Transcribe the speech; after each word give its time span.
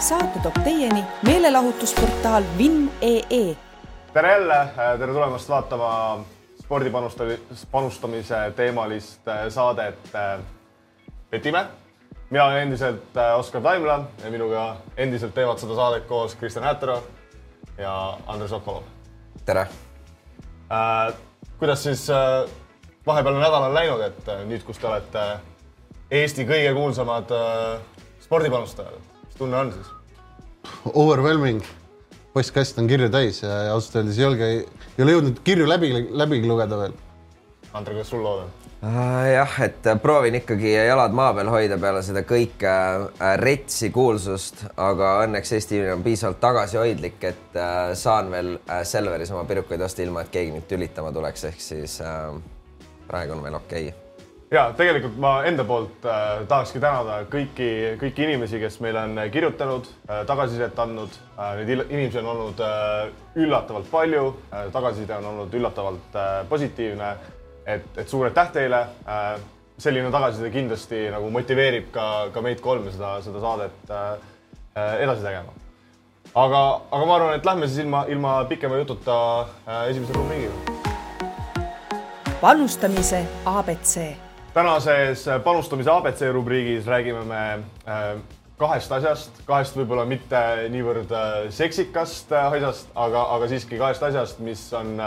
saate 0.00 0.38
toob 0.38 0.54
teieni 0.64 1.04
meelelahutusportaal 1.26 2.42
Vinn.ee. 2.58 3.56
tere 4.12 4.32
jälle, 4.32 4.68
tere 4.98 5.12
tulemast 5.12 5.48
vaatama 5.48 6.20
spordipanustamise 6.62 8.52
teemalist 8.56 9.28
äh, 9.28 9.48
saadet 9.48 9.98
äh, 10.14 10.40
Petime. 11.30 11.66
mina 12.30 12.44
olen 12.44 12.62
endiselt 12.62 13.16
äh, 13.16 13.38
Oskar 13.38 13.62
Taimla 13.62 14.04
ja 14.24 14.30
minuga 14.30 14.76
endiselt 14.96 15.34
teevad 15.34 15.58
seda 15.58 15.74
saadet 15.74 16.06
koos 16.06 16.34
Kristjan 16.34 16.64
Hätero 16.64 17.02
ja 17.78 18.18
Andres 18.26 18.52
Okolov. 18.52 18.82
tere 19.44 19.60
äh,! 19.60 21.14
kuidas 21.58 21.82
siis 21.82 22.10
äh, 22.10 22.50
vahepealne 23.06 23.40
nädal 23.40 23.62
on 23.62 23.74
läinud, 23.74 24.00
et 24.00 24.28
äh, 24.28 24.44
nüüd, 24.48 24.64
kus 24.64 24.78
te 24.78 24.86
olete 24.88 25.28
Eesti 26.10 26.44
kõige 26.48 26.72
kuulsamad 26.74 27.30
äh, 27.30 27.80
spordipanustajad, 28.24 29.10
tunne 29.40 29.56
on 29.56 29.72
siis? 29.72 29.90
Overwhelming, 30.92 31.64
postkast 32.34 32.78
on 32.80 32.88
kirju 32.90 33.08
täis 33.12 33.42
ja, 33.42 33.50
ja 33.66 33.74
ausalt 33.74 34.02
öeldes 34.02 34.18
ei 34.18 34.26
julge, 34.26 34.48
ei 34.96 35.04
ole 35.04 35.16
jõudnud 35.16 35.44
kirju 35.44 35.68
läbi, 35.68 35.92
läbi 36.12 36.42
lugeda 36.44 36.78
veel. 36.84 36.96
Andre, 37.72 37.94
kuidas 37.94 38.10
sul 38.12 38.24
lood 38.26 38.44
on? 38.44 38.56
jah, 38.80 39.56
et 39.60 39.84
proovin 40.00 40.38
ikkagi 40.38 40.70
jalad 40.72 41.12
maa 41.12 41.34
peal 41.36 41.50
hoida 41.52 41.76
peale 41.80 42.00
seda 42.04 42.22
kõike 42.24 42.70
äh, 42.70 43.34
retsi 43.40 43.90
kuulsust, 43.92 44.64
aga 44.80 45.18
õnneks 45.26 45.52
Eesti 45.56 45.76
inimene 45.76 45.98
on 45.98 46.04
piisavalt 46.06 46.40
tagasihoidlik, 46.40 47.18
et 47.28 47.60
äh, 47.60 47.92
saan 47.92 48.32
veel 48.32 48.54
äh, 48.56 48.80
Selveris 48.88 49.32
oma 49.36 49.44
pirukaid 49.48 49.84
osta, 49.84 50.04
ilma 50.04 50.24
et 50.24 50.32
keegi 50.32 50.56
mind 50.56 50.68
tülitama 50.70 51.12
tuleks, 51.12 51.48
ehk 51.52 51.64
siis 51.64 51.98
praegu 53.08 53.36
on 53.36 53.44
veel 53.44 53.60
okei 53.60 53.90
okay 53.90 53.99
ja 54.50 54.64
tegelikult 54.76 55.18
ma 55.22 55.32
enda 55.46 55.64
poolt 55.66 56.06
äh, 56.06 56.42
tahakski 56.50 56.80
tänada 56.82 57.20
kõiki, 57.30 57.68
kõiki 58.00 58.26
inimesi, 58.26 58.58
kes 58.62 58.80
meile 58.82 59.04
on 59.06 59.20
kirjutanud 59.32 59.86
äh,, 60.08 60.24
tagasisidet 60.26 60.78
andnud 60.82 61.14
äh,. 61.36 61.60
Neid 61.60 61.84
inimesi 61.86 62.18
on 62.18 62.30
olnud 62.32 62.62
äh, 62.66 63.12
üllatavalt 63.38 63.90
palju 63.90 64.24
äh,, 64.50 64.66
tagasiside 64.74 65.14
on 65.20 65.28
olnud 65.32 65.54
üllatavalt 65.54 66.18
äh, 66.18 66.32
positiivne. 66.48 67.14
et, 67.66 67.84
et 67.96 68.08
suur 68.08 68.26
aitäh 68.26 68.50
teile 68.52 68.80
äh,. 69.06 69.40
selline 69.78 70.10
tagasiside 70.10 70.50
kindlasti 70.50 71.06
nagu 71.10 71.30
motiveerib 71.30 71.90
ka, 71.94 72.28
ka 72.34 72.42
meid 72.42 72.60
kolme 72.60 72.90
seda, 72.92 73.20
seda 73.22 73.40
saadet 73.40 73.90
äh, 73.90 74.12
äh 74.76 75.04
edasi 75.04 75.22
tegema. 75.22 75.54
aga, 76.34 76.80
aga 76.90 77.06
ma 77.06 77.14
arvan, 77.14 77.34
et 77.38 77.46
lähme 77.46 77.68
siis 77.68 77.84
ilma, 77.84 78.04
ilma 78.08 78.44
pikema 78.50 78.82
jututa 78.82 79.14
äh, 79.40 79.90
esimese 79.90 80.12
rubriigiga. 80.12 80.54
panustamise 82.40 83.24
abc 83.44 84.29
tänases 84.54 85.24
panustamise 85.44 85.90
abc 85.90 86.22
rubriigis 86.32 86.86
räägime 86.86 87.24
me 87.24 87.42
äh, 87.88 88.16
kahest 88.58 88.92
asjast, 88.92 89.42
kahest 89.46 89.76
võib-olla 89.78 90.04
mitte 90.08 90.40
niivõrd 90.72 91.12
äh, 91.14 91.36
seksikast 91.54 92.32
äh, 92.32 92.56
asjast, 92.58 92.90
aga, 92.94 93.22
aga 93.36 93.48
siiski 93.50 93.78
kahest 93.80 94.02
asjast, 94.10 94.42
mis 94.44 94.66
on 94.74 94.98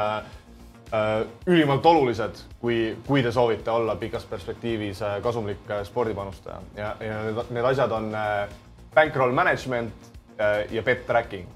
ülimalt 1.49 1.85
olulised, 1.89 2.37
kui, 2.61 2.91
kui 3.07 3.23
te 3.25 3.31
soovite 3.33 3.71
olla 3.73 3.95
pikas 3.97 4.27
perspektiivis 4.29 4.99
kasumlik 5.25 5.71
spordipanustaja 5.87 6.59
ja, 6.77 6.91
ja 7.01 7.15
need, 7.25 7.39
need 7.49 7.65
asjad 7.65 7.95
on 7.97 8.11
bankroll 8.93 9.33
management 9.33 10.11
ja 10.69 10.83
bet 10.85 11.01
tracking. 11.07 11.49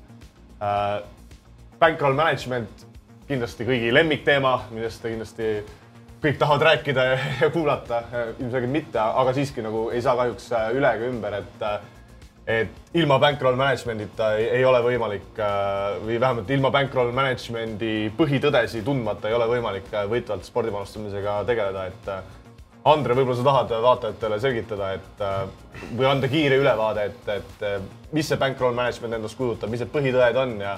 Bankroll 1.78 2.18
management 2.18 2.88
kindlasti 3.30 3.68
kõigi 3.70 3.94
lemmikteema, 3.94 4.56
millest 4.74 5.06
te 5.06 5.14
kindlasti 5.14 5.52
kõik 6.22 6.40
tahavad 6.40 6.66
rääkida 6.72 7.04
ja 7.42 7.50
kuulata, 7.54 8.02
ilmselgelt 8.40 8.72
mitte, 8.72 9.00
aga 9.00 9.34
siiski 9.34 9.62
nagu 9.66 9.88
ei 9.94 10.02
saa 10.02 10.16
kahjuks 10.18 10.50
äh, 10.56 10.72
üle 10.78 10.90
ega 10.98 11.12
ümber, 11.12 11.38
et 11.42 11.68
äh, 11.68 11.78
et 12.48 12.96
ilma 12.96 13.18
bankroll 13.20 13.58
management'ita 13.60 14.30
ei, 14.40 14.46
ei 14.60 14.66
ole 14.66 14.80
võimalik 14.86 15.40
äh, 15.44 15.98
või 16.06 16.16
vähemalt 16.24 16.50
ilma 16.56 16.72
bankroll 16.72 17.12
management'i 17.16 18.08
põhitõdesi 18.18 18.86
tundmata 18.88 19.28
ei 19.28 19.36
ole 19.36 19.50
võimalik 19.52 19.92
võitvalt 20.10 20.48
spordipanustamisega 20.48 21.42
tegeleda, 21.50 21.86
et 21.92 22.36
Andre, 22.88 23.18
võib-olla 23.18 23.36
sa 23.36 23.44
tahad 23.44 23.72
vaatajatele 23.84 24.38
selgitada, 24.40 24.94
et 24.96 25.24
või 25.98 26.06
anda 26.08 26.30
kiire 26.32 26.56
ülevaade, 26.62 27.10
et, 27.10 27.32
et 27.34 28.14
mis 28.16 28.30
see 28.30 28.40
bankroll 28.40 28.78
management 28.78 29.18
endast 29.18 29.36
kujutab, 29.36 29.74
mis 29.74 29.84
need 29.84 29.92
põhitõed 29.92 30.40
on 30.40 30.54
ja 30.64 30.78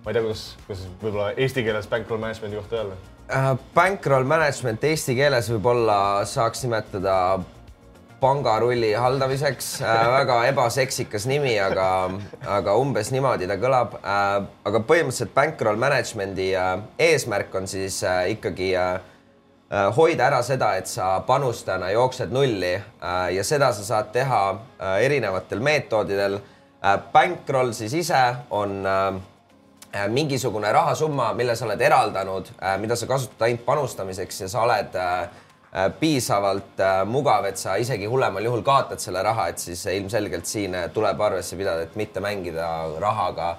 ma 0.00 0.08
ei 0.08 0.16
tea, 0.16 0.22
kuidas, 0.24 0.44
kuidas 0.64 0.86
võib-olla 1.02 1.34
eesti 1.36 1.66
keeles 1.66 1.90
bankroll 1.90 2.22
management'i 2.22 2.62
kohta 2.62 2.80
öelda 2.80 2.96
bankroll 3.74 4.26
management 4.26 4.84
eesti 4.84 5.14
keeles 5.14 5.48
võib-olla 5.52 6.26
saaks 6.26 6.64
nimetada 6.64 7.16
pangarulli 8.20 8.92
haldamiseks 8.92 9.80
äh,. 9.82 10.00
väga 10.12 10.40
ebaseksikas 10.50 11.26
nimi, 11.30 11.54
aga, 11.60 11.86
aga 12.58 12.74
umbes 12.76 13.12
niimoodi 13.14 13.48
ta 13.48 13.56
kõlab 13.60 13.96
äh,. 14.00 14.34
aga 14.68 14.82
põhimõtteliselt 14.88 15.34
bankroll 15.36 15.80
management'i 15.80 16.50
äh, 16.58 16.74
eesmärk 17.10 17.54
on 17.54 17.70
siis 17.70 18.02
äh, 18.04 18.26
ikkagi 18.36 18.74
äh, 18.76 18.92
äh 19.70 19.88
hoida 19.96 20.26
ära 20.26 20.42
seda, 20.42 20.74
et 20.76 20.90
sa 20.90 21.20
panustajana 21.26 21.92
jooksed 21.94 22.32
nulli 22.34 22.74
äh, 22.74 23.26
ja 23.36 23.44
seda 23.44 23.72
sa 23.72 23.86
saad 23.86 24.12
teha 24.12 24.44
äh, 24.52 24.96
erinevatel 25.06 25.60
meetodidel 25.60 26.40
äh,. 26.40 26.98
Bankroll 27.12 27.72
siis 27.72 27.94
ise 28.04 28.24
on 28.50 28.80
äh, 28.86 29.20
Äh, 29.20 29.20
mingisugune 30.08 30.72
rahasumma, 30.72 31.32
mille 31.34 31.56
sa 31.56 31.66
oled 31.66 31.80
eraldanud, 31.82 32.50
äh, 32.62 32.76
mida 32.78 32.96
sa 32.96 33.08
kasutad 33.10 33.46
ainult 33.46 33.64
panustamiseks 33.66 34.44
ja 34.44 34.48
sa 34.48 34.62
oled 34.62 34.94
äh, 34.94 35.90
piisavalt 36.00 36.82
mugav, 37.06 37.46
et 37.46 37.58
sa 37.58 37.76
isegi 37.78 38.06
hullemal 38.10 38.44
juhul 38.44 38.62
kaotad 38.66 39.02
selle 39.02 39.22
raha, 39.22 39.48
et 39.50 39.62
siis 39.62 39.84
ilmselgelt 39.86 40.46
siin 40.46 40.74
tuleb 40.94 41.20
arvesse 41.22 41.58
pidada, 41.58 41.84
et 41.86 41.94
mitte 41.98 42.22
mängida 42.22 42.66
rahaga, 42.98 43.52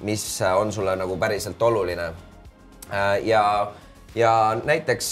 mis 0.00 0.24
on 0.56 0.72
sulle 0.72 0.94
nagu 0.96 1.18
päriselt 1.20 1.62
oluline. 1.62 2.06
ja, 3.22 3.72
ja 4.14 4.32
näiteks 4.64 5.10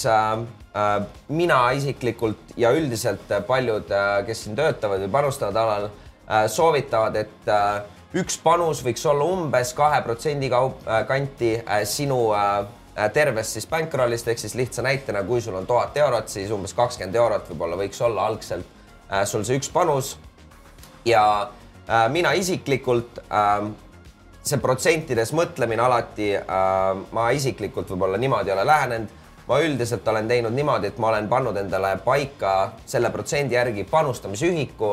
mina 1.28 1.58
isiklikult 1.76 2.56
ja 2.56 2.70
üldiselt 2.72 3.28
paljud, 3.46 3.92
kes 4.26 4.44
siin 4.44 4.56
töötavad 4.56 5.04
või 5.04 5.12
panustavad 5.12 5.60
alal, 5.60 5.88
soovitavad, 6.48 7.16
et 7.16 7.52
üks 8.16 8.38
panus 8.40 8.80
võiks 8.84 9.04
olla 9.08 9.26
umbes 9.28 9.74
kahe 9.76 10.00
protsendi 10.04 10.48
kaup 10.52 10.86
äh, 10.86 11.02
kanti 11.08 11.52
äh, 11.58 11.82
sinu 11.88 12.30
äh, 12.32 12.64
tervest 13.12 13.54
siis 13.54 13.68
bankrollist 13.68 14.28
ehk 14.28 14.40
siis 14.40 14.56
lihtsa 14.58 14.82
näitena, 14.82 15.22
kui 15.28 15.42
sul 15.44 15.54
on 15.54 15.66
tuhat 15.68 15.96
eurot, 16.00 16.30
siis 16.32 16.50
umbes 16.50 16.72
kakskümmend 16.74 17.14
eurot 17.14 17.50
võib-olla 17.52 17.76
võiks 17.78 18.00
olla 18.02 18.24
algselt 18.26 18.76
sul 19.24 19.44
see 19.46 19.56
üks 19.56 19.70
panus. 19.72 20.16
ja 21.06 21.22
mina 22.10 22.32
isiklikult 22.36 23.20
ähm, 23.30 23.70
see 24.42 24.58
protsentides 24.60 25.30
mõtlemine 25.32 25.80
alati, 25.80 26.32
ma 27.14 27.28
isiklikult 27.32 27.94
võib-olla 27.94 28.18
niimoodi 28.18 28.50
ei 28.50 28.56
ole 28.56 28.66
lähenenud. 28.66 29.14
ma 29.46 29.60
üldiselt 29.62 30.08
olen 30.08 30.28
teinud 30.28 30.52
niimoodi, 30.52 30.90
et 30.90 30.98
ma 30.98 31.12
olen 31.12 31.28
pannud 31.28 31.56
endale 31.56 31.94
paika 32.04 32.72
selle 32.84 33.10
protsendi 33.14 33.54
järgi 33.54 33.84
panustamisühiku 33.84 34.90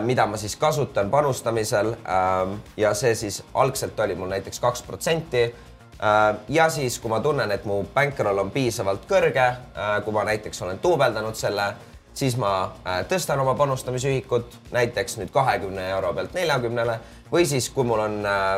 mida 0.00 0.26
ma 0.26 0.36
siis 0.36 0.56
kasutan 0.56 1.10
panustamisel. 1.10 1.86
Ähm, 1.92 2.54
ja 2.76 2.94
see 2.94 3.14
siis 3.14 3.42
algselt 3.54 4.00
oli 4.00 4.14
mul 4.14 4.28
näiteks 4.28 4.60
kaks 4.60 4.82
protsenti. 4.82 5.44
Äh, 5.44 6.36
ja 6.48 6.68
siis, 6.68 6.98
kui 6.98 7.10
ma 7.10 7.20
tunnen, 7.20 7.50
et 7.50 7.64
mu 7.64 7.82
bankroll 7.94 8.38
on 8.38 8.50
piisavalt 8.50 9.06
kõrge, 9.08 9.46
äh, 9.46 9.94
kui 10.04 10.12
ma 10.12 10.24
näiteks 10.28 10.62
olen 10.62 10.80
duubeldanud 10.82 11.36
selle, 11.36 11.72
siis 12.14 12.36
ma 12.36 12.72
tõstan 13.08 13.38
oma 13.40 13.54
panustamisühikut 13.54 14.56
näiteks 14.74 15.14
nüüd 15.20 15.30
kahekümne 15.32 15.84
euro 15.94 16.10
pealt 16.12 16.34
neljakümnele 16.34 16.96
või 17.30 17.46
siis, 17.46 17.68
kui 17.70 17.86
mul 17.86 18.02
on 18.02 18.16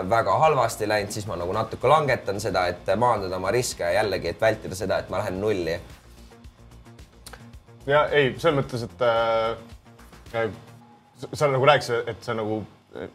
väga 0.08 0.38
halvasti 0.40 0.88
läinud, 0.88 1.12
siis 1.12 1.26
ma 1.28 1.36
nagu 1.36 1.52
natuke 1.52 1.86
langetan 1.88 2.40
seda, 2.40 2.64
et 2.72 2.88
maandada 2.96 3.36
oma 3.36 3.52
riske 3.52 3.84
ja 3.84 4.00
jällegi, 4.00 4.32
et 4.32 4.40
vältida 4.40 4.78
seda, 4.78 4.98
et 4.98 5.12
ma 5.12 5.20
lähen 5.20 5.38
nulli. 5.40 5.76
ja 7.86 8.06
ei, 8.08 8.32
selles 8.38 8.58
mõttes, 8.62 8.88
et 8.88 9.06
äh, 9.06 10.48
sa 11.32 11.48
nagu 11.50 11.66
rääkisid, 11.68 12.08
et 12.10 12.24
sa 12.24 12.34
nagu, 12.36 12.62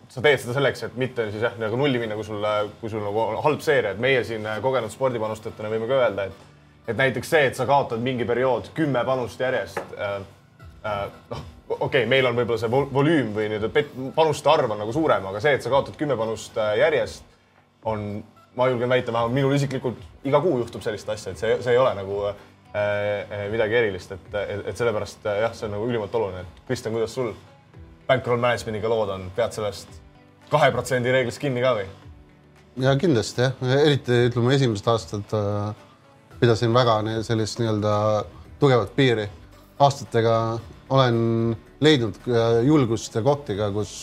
sa 0.09 0.21
teed 0.23 0.41
seda 0.41 0.57
selleks, 0.57 0.83
et 0.87 0.99
mitte 0.99 1.29
siis 1.31 1.43
jah, 1.43 1.55
nagu 1.61 1.79
nulli 1.79 2.01
minna, 2.01 2.17
kui 2.17 2.27
sul, 2.27 2.45
kui 2.81 2.91
sul 2.91 3.03
nagu 3.05 3.23
on 3.23 3.41
halb 3.45 3.63
seeria, 3.65 3.95
et 3.95 4.01
meie 4.01 4.23
siin 4.27 4.47
kogenud 4.63 4.93
spordipanustajatena 4.93 5.71
võime 5.73 5.89
ka 5.89 5.99
öelda, 6.01 6.27
et 6.29 6.45
et 6.87 6.97
näiteks 6.97 7.29
see, 7.29 7.45
et 7.49 7.57
sa 7.57 7.67
kaotad 7.67 8.01
mingi 8.03 8.25
periood 8.27 8.71
kümme 8.77 9.03
panust 9.05 9.39
järjest 9.43 9.79
äh,. 9.99 10.17
Äh, 10.85 11.07
noh, 11.31 11.39
okei 11.67 11.85
okay,, 11.85 12.05
meil 12.07 12.25
on 12.29 12.35
võib-olla 12.37 12.59
see 12.61 12.69
volüüm 12.71 13.33
või 13.35 13.47
nii-öelda 13.51 14.11
panuste 14.15 14.47
arv 14.51 14.71
on 14.71 14.79
nagu 14.79 14.93
suurem, 14.95 15.25
aga 15.27 15.41
see, 15.43 15.55
et 15.57 15.65
sa 15.65 15.71
kaotad 15.73 15.97
kümme 15.99 16.15
panust 16.15 16.55
äh, 16.61 16.75
järjest, 16.79 17.25
on, 17.89 18.05
ma 18.55 18.69
julgen 18.69 18.93
väita, 18.93 19.11
vähemalt 19.11 19.35
minul 19.35 19.55
isiklikult 19.57 19.99
iga 20.29 20.39
kuu 20.43 20.61
juhtub 20.61 20.85
sellist 20.85 21.09
asja, 21.11 21.33
et 21.33 21.41
see, 21.41 21.57
see 21.65 21.73
ei 21.73 21.81
ole 21.81 21.91
nagu 21.97 22.21
äh, 22.29 22.45
äh 22.77 23.43
midagi 23.51 23.79
erilist, 23.81 24.13
et, 24.15 24.29
et, 24.45 24.63
et 24.69 24.79
sellepärast 24.79 25.27
jah, 25.27 25.57
see 25.57 25.67
on 25.67 25.75
nagu 25.75 25.89
ülimalt 25.89 26.15
oluline, 26.15 26.45
et 26.45 26.63
Kristjan, 26.69 26.95
kuidas 26.95 27.17
sul 27.17 27.33
bankroll 28.07 28.41
management'iga 28.41 28.89
lood 28.91 29.13
on, 29.13 29.29
pead 29.35 29.55
sellest 29.55 30.01
kahe 30.51 30.71
protsendi 30.71 31.11
reeglist 31.11 31.41
kinni 31.43 31.63
ka 31.63 31.75
või? 31.79 31.87
ja 32.83 32.95
kindlasti 32.99 33.45
jah, 33.45 33.55
eriti 33.81 34.23
ütleme, 34.29 34.55
esimesed 34.55 34.89
aastad 34.93 35.37
äh, 35.37 35.71
pidasin 36.39 36.73
väga 36.73 36.99
sellist 37.25 37.59
nii-öelda 37.61 37.93
tugevat 38.59 38.93
piiri. 38.95 39.29
aastatega 39.79 40.35
olen 40.89 41.55
leidnud 41.79 42.21
äh, 42.27 42.61
julgust 42.65 43.15
ja 43.15 43.21
kohti 43.21 43.57
ka, 43.57 43.71
kus 43.71 43.97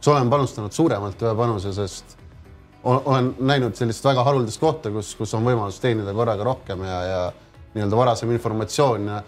kus 0.00 0.08
olen 0.08 0.30
panustanud 0.32 0.72
suuremalt 0.72 1.22
ühe 1.22 1.32
panuse, 1.36 1.72
sest 1.76 2.16
ol- 2.88 3.02
olen 3.04 3.34
näinud 3.44 3.76
sellist 3.76 4.04
väga 4.04 4.24
haruldast 4.24 4.60
kohta, 4.60 4.92
kus, 4.94 5.12
kus 5.18 5.34
on 5.36 5.44
võimalus 5.44 5.80
teenida 5.82 6.14
korraga 6.16 6.46
rohkem 6.46 6.84
ja, 6.88 7.00
ja 7.04 7.18
nii-öelda 7.74 7.98
varasem 7.98 8.32
informatsioon 8.32 9.10
äh, 9.12 9.26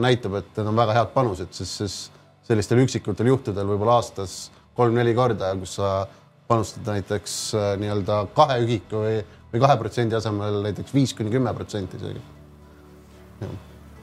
näitab, 0.00 0.38
et 0.40 0.48
need 0.56 0.70
on 0.72 0.80
väga 0.80 0.96
head 0.96 1.12
panused, 1.12 1.52
sest 1.52 1.82
siis 1.82 1.98
sellistel 2.48 2.80
üksikutel 2.84 3.28
juhtudel 3.28 3.68
võib-olla 3.68 3.98
aastas 4.00 4.38
kolm-neli 4.78 5.14
korda, 5.16 5.52
kus 5.60 5.76
sa 5.80 6.06
panustad 6.48 6.86
näiteks 6.88 7.36
äh, 7.58 7.70
nii-öelda 7.82 8.22
kahe 8.36 8.60
ühiku 8.64 9.02
või, 9.04 9.20
või 9.52 9.62
kahe 9.64 9.76
protsendi 9.80 10.16
asemel 10.16 10.62
näiteks 10.64 10.94
viis 10.96 11.12
kuni 11.16 11.32
kümme 11.34 11.52
protsenti 11.56 12.00
isegi. 12.00 12.22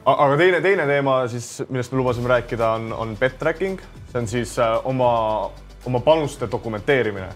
Aga 0.06 0.36
teine, 0.38 0.60
teine 0.62 0.86
teema 0.86 1.18
siis, 1.32 1.48
millest 1.66 1.94
me 1.94 1.98
lubasime 1.98 2.30
rääkida, 2.30 2.68
on, 2.78 2.92
on 2.94 3.16
bet 3.18 3.40
tracking, 3.42 3.82
see 4.12 4.22
on 4.22 4.30
siis 4.30 4.54
äh, 4.62 4.76
oma, 4.86 5.12
oma 5.90 6.02
panuste 6.06 6.50
dokumenteerimine. 6.52 7.30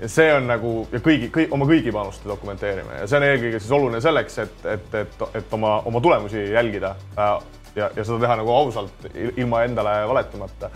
ja 0.00 0.08
see 0.10 0.32
on 0.34 0.48
nagu 0.50 0.70
ja 0.92 0.98
kõigi, 0.98 1.28
kõik 1.30 1.52
oma 1.54 1.68
kõigi 1.68 1.92
panuste 1.94 2.26
dokumenteerimine 2.28 2.96
ja 3.02 3.06
see 3.06 3.18
on 3.20 3.26
eelkõige 3.28 3.60
siis 3.60 3.74
oluline 3.76 4.00
selleks, 4.02 4.38
et, 4.42 4.64
et, 4.72 4.96
et, 5.02 5.22
et 5.38 5.52
oma, 5.54 5.76
oma 5.86 6.00
tulemusi 6.02 6.40
jälgida 6.50 6.96
äh, 7.18 7.36
ja, 7.76 7.90
ja 7.96 8.04
seda 8.04 8.20
teha 8.22 8.38
nagu 8.40 8.52
ausalt, 8.54 9.06
ilma 9.36 9.64
endale 9.66 9.94
valetamata. 10.08 10.70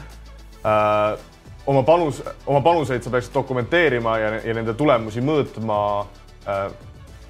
Äh, 0.59 1.19
oma 1.67 1.83
panus, 1.87 2.23
oma 2.47 2.61
panuseid 2.65 3.05
sa 3.05 3.13
peaksid 3.15 3.35
dokumenteerima 3.35 4.19
ja, 4.19 4.35
ja 4.45 4.57
nende 4.57 4.75
tulemusi 4.79 5.23
mõõtma 5.25 5.79
äh, 6.49 6.69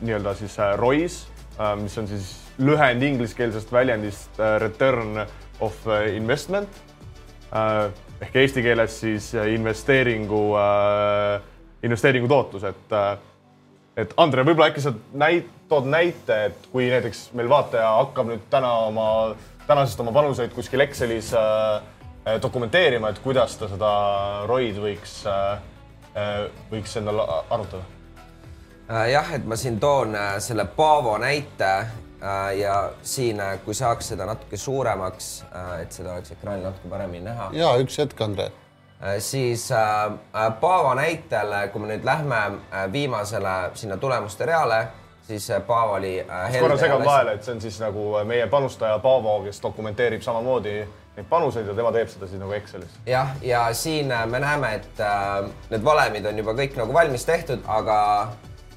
nii-öelda 0.01 0.35
siis 0.39 0.59
äh, 0.63 0.75
ROIs 0.79 1.23
äh,, 1.59 1.75
mis 1.81 1.99
on 1.99 2.09
siis 2.11 2.33
lühend 2.59 3.03
ingliskeelsest 3.03 3.73
väljendist 3.73 4.41
äh, 4.41 4.57
return 4.63 5.25
of 5.61 5.87
äh, 5.87 6.15
investment. 6.17 6.83
Äh, 7.53 7.89
ehk 8.21 8.37
eesti 8.37 8.63
keeles 8.63 9.01
siis 9.01 9.33
äh, 9.35 9.53
investeeringu 9.55 10.43
äh,, 10.59 11.41
investeeringu 11.83 12.29
tootlus, 12.29 12.65
et 12.65 12.95
äh, 12.95 13.17
et 13.99 14.13
Andre, 14.17 14.45
võib-olla 14.47 14.71
äkki 14.71 14.83
sa 14.85 14.93
näit-, 15.19 15.51
tood 15.69 15.89
näite, 15.91 16.37
et 16.49 16.67
kui 16.73 16.87
näiteks 16.91 17.29
meil 17.39 17.49
vaataja 17.51 17.89
hakkab 17.99 18.31
nüüd 18.31 18.45
täna 18.53 18.71
oma, 18.87 19.09
tänasest 19.69 20.01
oma 20.01 20.13
panuseid 20.13 20.53
kuskil 20.57 20.81
Excelis 20.81 21.33
äh, 21.37 21.83
äh, 22.27 22.41
dokumenteerima, 22.43 23.13
et 23.13 23.19
kuidas 23.25 23.57
ta 23.61 23.69
seda 23.69 23.93
ROI-d 24.49 24.81
võiks 24.83 25.21
äh,, 25.29 25.61
äh, 26.17 26.43
võiks 26.73 26.97
endale 27.01 27.25
a- 27.25 27.43
arutada? 27.55 27.85
Äh, 28.89 29.11
jah, 29.13 29.33
et 29.37 29.45
ma 29.45 29.57
siin 29.61 29.77
toon 29.81 30.17
selle 30.41 30.65
Paavo 30.65 31.19
näite 31.21 31.73
ja 32.59 32.77
siin, 33.07 33.39
kui 33.63 33.77
saaks 33.79 34.09
seda 34.11 34.25
natuke 34.27 34.59
suuremaks, 34.59 35.27
et 35.79 35.93
seda 35.95 36.17
oleks 36.17 36.33
ekraanil 36.35 36.65
natuke 36.67 36.91
paremini 36.91 37.29
näha 37.29 37.45
ja 37.55 37.69
üks 37.79 38.01
hetk, 38.01 38.19
Andre. 38.27 38.49
Siis 39.23 39.69
Paavo 40.61 40.95
näitel, 40.99 41.53
kui 41.71 41.85
me 41.85 41.93
nüüd 41.93 42.09
lähme 42.09 42.41
äh, 42.73 42.89
viimasele 42.93 43.53
sinna 43.79 44.01
tulemuste 44.03 44.49
reale, 44.51 44.81
siis 45.29 45.51
äh, 45.51 45.63
Paavo 45.67 45.93
oli 45.93 46.21
äh, 46.21 46.61
korra 46.61 46.79
segan 46.81 47.05
vahele, 47.05 47.37
et 47.37 47.45
see 47.45 47.55
on 47.55 47.61
siis 47.61 47.81
nagu 47.81 48.11
meie 48.25 48.47
panustaja 48.47 48.99
Paavo, 48.99 49.43
kes 49.45 49.61
dokumenteerib 49.63 50.25
samamoodi 50.25 50.81
neid 51.19 51.27
panuseid 51.31 51.67
ja 51.67 51.75
tema 51.75 51.93
teeb 51.93 52.11
seda 52.13 52.29
siis 52.31 52.41
nagu 52.41 52.55
Excelis. 52.55 52.99
jah, 53.07 53.35
ja 53.43 53.67
siin 53.75 54.13
äh, 54.13 54.27
me 54.27 54.41
näeme, 54.41 54.75
et 54.81 55.01
äh, 55.03 55.49
need 55.71 55.85
valemid 55.85 56.27
on 56.31 56.39
juba 56.39 56.55
kõik 56.59 56.79
nagu 56.79 56.95
valmis 56.95 57.27
tehtud, 57.29 57.65
aga 57.67 57.99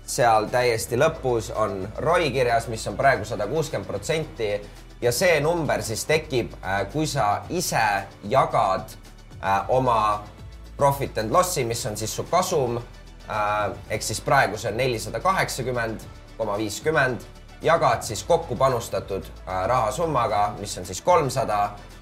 seal 0.05 0.49
täiesti 0.51 0.99
lõpus 0.99 1.51
on 1.55 1.85
ROI 1.97 2.31
kirjas, 2.35 2.67
mis 2.67 2.83
on 2.89 2.97
praegu 2.99 3.25
sada 3.25 3.47
kuuskümmend 3.47 3.87
protsenti. 3.87 4.53
Ja 5.01 5.09
see 5.15 5.39
number 5.41 5.81
siis 5.81 6.03
tekib, 6.05 6.51
kui 6.93 7.07
sa 7.09 7.45
ise 7.49 7.85
jagad 8.29 8.91
äh, 9.41 9.69
oma 9.69 10.21
profit 10.77 11.17
and 11.17 11.31
loss'i, 11.33 11.63
mis 11.65 11.85
on 11.85 11.97
siis 11.97 12.13
su 12.15 12.25
kasum 12.29 12.77
äh, 12.77 13.71
ehk 13.89 14.03
siis 14.03 14.21
praegu 14.21 14.57
see 14.57 14.71
on 14.71 14.77
nelisada 14.77 15.19
kaheksakümmend 15.23 16.05
koma 16.41 16.57
viiskümmend, 16.57 17.21
jagad 17.61 18.01
siis 18.01 18.23
kokku 18.25 18.55
panustatud 18.57 19.29
äh, 19.45 19.63
rahasummaga, 19.69 20.55
mis 20.59 20.73
on 20.81 20.85
siis 20.89 21.01
kolmsada 21.05 21.61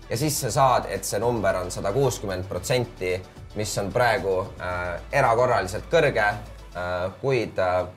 ja 0.09 0.17
siis 0.17 0.39
sa 0.41 0.51
saad, 0.51 0.87
et 0.89 1.03
see 1.03 1.19
number 1.19 1.59
on 1.59 1.71
sada 1.71 1.91
kuuskümmend 1.91 2.47
protsenti, 2.47 3.17
mis 3.59 3.77
on 3.81 3.91
praegu 3.91 4.39
äh, 4.61 4.95
erakorraliselt 5.11 5.89
kõrge 5.91 6.23
äh,, 6.23 7.09
kuid 7.21 7.59
äh, 7.59 7.87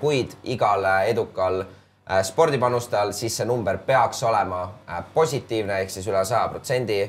kuid 0.00 0.36
igal 0.44 0.84
äh, 0.84 1.08
edukal 1.10 1.62
äh, 1.64 2.22
spordipanustajal 2.22 3.12
siis 3.16 3.40
see 3.40 3.48
number 3.48 3.78
peaks 3.78 4.22
olema 4.22 4.62
äh, 4.86 5.02
positiivne 5.14 5.80
ehk 5.80 5.90
siis 5.90 6.06
üle 6.08 6.24
saja 6.24 6.48
protsendi. 6.48 7.02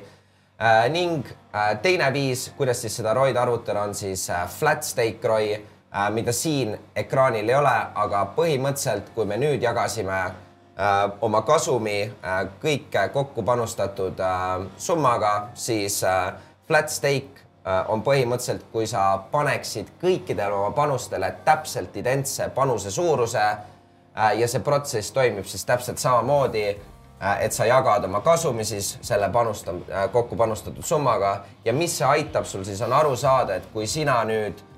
ning 0.93 1.25
äh, 1.55 1.77
teine 1.81 2.13
viis, 2.13 2.51
kuidas 2.57 2.81
siis 2.81 2.95
seda 2.95 3.13
ROI-d 3.17 3.37
arvutada, 3.37 3.81
on 3.81 3.95
siis 3.95 4.29
äh, 4.29 4.43
flat 4.49 4.83
stake 4.83 5.27
ROI, 5.27 5.55
mida 6.09 6.31
siin 6.31 6.77
ekraanil 6.95 7.49
ei 7.49 7.55
ole, 7.55 7.73
aga 7.95 8.23
põhimõtteliselt, 8.35 9.09
kui 9.15 9.25
me 9.27 9.37
nüüd 9.37 9.63
jagasime 9.63 10.19
äh, 10.21 11.11
oma 11.21 11.41
kasumi 11.41 11.97
äh, 12.23 12.45
kõik 12.63 12.95
kokku 13.13 13.43
panustatud 13.43 14.19
äh, 14.19 14.67
summaga, 14.77 15.49
siis 15.53 16.03
äh, 16.03 16.31
flat 16.67 16.89
stake 16.89 17.43
äh, 17.65 17.89
on 17.91 18.05
põhimõtteliselt, 18.07 18.63
kui 18.71 18.87
sa 18.87 19.17
paneksid 19.31 19.91
kõikidele 20.01 20.55
oma 20.61 20.71
panustele 20.71 21.33
täpselt 21.45 21.97
identse 21.99 22.47
panuse 22.55 22.91
suuruse 22.91 23.43
äh, 23.43 24.31
ja 24.39 24.47
see 24.47 24.63
protsess 24.63 25.11
toimib 25.11 25.45
siis 25.45 25.67
täpselt 25.67 25.99
samamoodi 25.99 26.65
äh, 26.71 27.43
et 27.43 27.51
sa 27.51 27.67
jagad 27.67 28.07
oma 28.07 28.23
kasumi 28.23 28.63
siis 28.63 28.95
selle 29.01 29.27
panusta- 29.29 29.75
äh,, 29.91 30.07
kokku 30.11 30.39
panustatud 30.39 30.87
summaga. 30.87 31.41
Ja 31.65 31.73
mis 31.73 31.97
see 31.99 32.07
aitab 32.07 32.47
sul 32.47 32.63
siis 32.63 32.81
on 32.81 32.93
aru 32.93 33.15
saada, 33.15 33.59
et 33.59 33.67
kui 33.73 33.87
sina 33.87 34.21
nüüd 34.23 34.55
äh, 34.55 34.70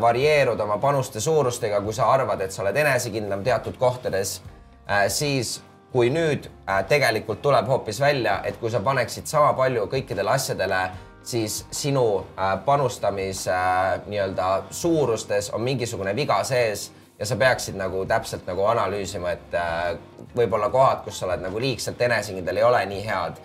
varieerud 0.00 0.60
oma 0.60 0.76
panuste 0.78 1.20
suurustega, 1.20 1.80
kui 1.80 1.94
sa 1.96 2.10
arvad, 2.12 2.40
et 2.44 2.52
sa 2.52 2.62
oled 2.62 2.76
enesekindlam 2.76 3.44
teatud 3.44 3.78
kohtades 3.80 4.40
äh,, 4.88 5.06
siis 5.08 5.60
kui 5.92 6.10
nüüd 6.12 6.48
äh, 6.48 6.82
tegelikult 6.88 7.42
tuleb 7.44 7.68
hoopis 7.68 8.00
välja, 8.00 8.40
et 8.44 8.56
kui 8.60 8.70
sa 8.72 8.80
paneksid 8.84 9.28
sama 9.28 9.52
palju 9.56 9.86
kõikidele 9.92 10.32
asjadele, 10.34 10.82
siis 11.24 11.66
sinu 11.70 12.06
äh, 12.18 12.56
panustamis 12.64 13.46
äh, 13.48 14.00
nii-öelda 14.06 14.62
suurustes 14.70 15.50
on 15.50 15.62
mingisugune 15.62 16.16
viga 16.16 16.42
sees 16.44 16.90
ja 17.18 17.26
sa 17.26 17.36
peaksid 17.36 17.76
nagu 17.78 18.04
täpselt 18.08 18.46
nagu 18.48 18.64
analüüsima, 18.66 19.36
et 19.36 19.54
äh, 19.54 19.92
võib-olla 20.36 20.70
kohad, 20.72 21.04
kus 21.04 21.20
sa 21.20 21.28
oled 21.28 21.44
nagu 21.44 21.60
liigselt 21.60 22.00
enesekindel, 22.00 22.58
ei 22.58 22.66
ole 22.66 22.84
nii 22.90 23.04
head. 23.06 23.42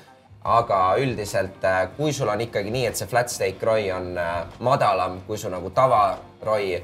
Aga 0.48 0.96
üldiselt, 1.02 1.64
äh, 1.64 1.90
kui 1.98 2.14
sul 2.14 2.30
on 2.32 2.42
ikkagi 2.42 2.72
nii, 2.72 2.86
et 2.88 3.00
see 3.00 3.08
flat 3.12 3.32
stake 3.32 3.66
ROI 3.68 3.90
on 3.92 4.14
äh, 4.18 4.36
madalam 4.64 5.20
kui 5.28 5.38
su 5.38 5.52
nagu 5.52 5.70
tava 5.76 6.18
ROI, 6.46 6.78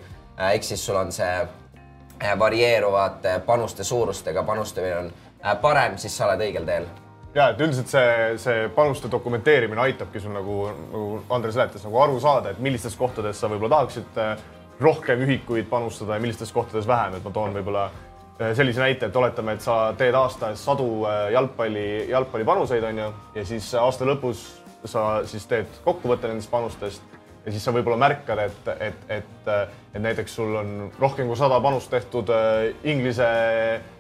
ehk 0.50 0.66
siis 0.68 0.84
sul 0.86 1.00
on 1.00 1.12
see 1.16 1.36
äh, 1.40 2.34
varieeruvate 2.40 3.40
panuste 3.46 3.84
suurustega 3.88 4.44
panustamine 4.44 4.98
on 4.98 5.14
äh, 5.46 5.56
parem, 5.62 5.98
siis 5.98 6.18
sa 6.18 6.28
oled 6.28 6.44
õigel 6.44 6.68
teel. 6.68 6.90
Ja 7.34 7.48
et 7.50 7.62
üldiselt 7.64 7.90
see, 7.90 8.34
see 8.38 8.68
panuste 8.76 9.10
dokumenteerimine 9.12 9.82
aitabki 9.82 10.20
sul 10.22 10.36
nagu, 10.36 10.58
nagu 10.92 11.22
Andres 11.34 11.56
seletas, 11.56 11.86
nagu 11.88 12.02
aru 12.04 12.20
saada, 12.22 12.52
et 12.52 12.60
millistes 12.62 12.98
kohtades 13.00 13.40
sa 13.40 13.50
võib-olla 13.50 13.80
tahaksid 13.80 14.20
äh, 14.22 14.36
rohkem 14.84 15.24
ühikuid 15.24 15.70
panustada 15.72 16.18
ja 16.18 16.24
millistes 16.24 16.52
kohtades 16.52 16.88
vähem, 16.90 17.16
et 17.16 17.24
ma 17.24 17.32
toon 17.32 17.56
võib-olla 17.56 17.88
äh, 17.88 18.13
sellise 18.58 18.82
näite, 18.84 19.08
et 19.08 19.16
oletame, 19.16 19.56
et 19.58 19.64
sa 19.66 19.94
teed 19.98 20.16
aastas 20.18 20.66
sadu 20.66 21.06
äh, 21.08 21.32
jalgpalli, 21.36 21.88
jalgpallipanuseid, 22.10 22.84
on 22.90 23.02
ju, 23.04 23.10
ja 23.36 23.46
siis 23.48 23.72
aasta 23.80 24.08
lõpus 24.10 24.46
sa 24.86 25.24
siis 25.30 25.46
teed 25.48 25.82
kokkuvõtte 25.86 26.28
nendest 26.28 26.52
panustest 26.52 27.14
ja 27.46 27.52
siis 27.52 27.64
sa 27.64 27.74
võib-olla 27.76 28.00
märkad, 28.00 28.40
et, 28.44 28.70
et, 28.88 29.06
et, 29.18 29.50
et 29.94 30.02
näiteks 30.02 30.36
sul 30.40 30.56
on 30.60 30.74
rohkem 31.00 31.28
kui 31.28 31.40
sada 31.40 31.60
panust 31.64 31.92
tehtud 31.92 32.32
äh, 32.34 32.72
Inglise 32.84 33.28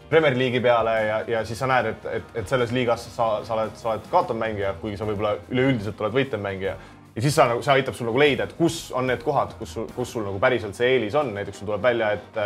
Premier 0.09 0.35
League'i 0.37 0.61
peale 0.61 0.91
ja, 1.07 1.21
ja 1.27 1.45
siis 1.45 1.59
sa 1.59 1.67
näed, 1.69 1.89
et, 1.93 2.09
et, 2.19 2.35
et 2.41 2.49
selles 2.49 2.71
liigas 2.75 3.07
sa, 3.15 3.29
sa 3.45 3.55
oled, 3.55 3.71
sa 3.79 3.93
oled 3.93 4.11
kaotav 4.11 4.37
mängija, 4.37 4.75
kuigi 4.81 4.99
sa 4.99 5.07
võib-olla 5.09 5.37
üleüldiselt 5.49 6.01
oled 6.03 6.15
võitlev 6.19 6.43
mängija. 6.43 6.75
ja 7.15 7.23
siis 7.23 7.35
sa 7.35 7.47
nagu, 7.49 7.63
see 7.65 7.73
aitab 7.73 7.97
sul 7.97 8.09
nagu 8.11 8.21
leida, 8.21 8.47
et 8.47 8.55
kus 8.57 8.91
on 8.95 9.07
need 9.09 9.23
kohad, 9.25 9.55
kus 9.59 9.75
kus 9.95 10.13
sul 10.13 10.27
nagu 10.27 10.39
päriselt 10.41 10.77
see 10.77 10.95
eelis 10.95 11.17
on, 11.17 11.33
näiteks 11.33 11.59
sul 11.59 11.71
tuleb 11.71 11.83
välja, 11.83 12.11
et, 12.19 12.39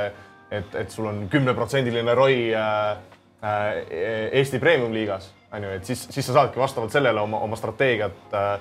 et, 0.51 0.75
et 0.75 0.91
sul 0.91 1.07
on 1.09 1.25
kümneprotsendiline 1.31 2.15
ROI 2.15 2.39
äh, 2.55 2.89
äh, 3.43 3.67
Eesti 4.31 4.59
Premium-liigas, 4.59 5.31
on 5.53 5.63
ju, 5.63 5.75
et 5.77 5.85
siis, 5.85 6.07
siis 6.11 6.25
sa 6.27 6.39
saadki 6.41 6.59
vastavalt 6.59 6.91
sellele 6.91 7.21
oma, 7.21 7.41
oma 7.45 7.59
strateegiat 7.59 8.33
äh, 8.33 8.57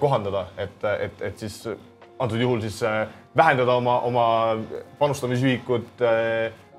kohandada, 0.00 0.46
et, 0.58 0.84
et, 1.00 1.22
et 1.30 1.38
siis 1.38 1.64
antud 2.18 2.40
juhul 2.40 2.62
siis 2.64 2.80
äh, 2.86 3.02
vähendada 3.36 3.74
oma, 3.76 3.98
oma 4.06 4.26
panustamisühikut 4.98 6.04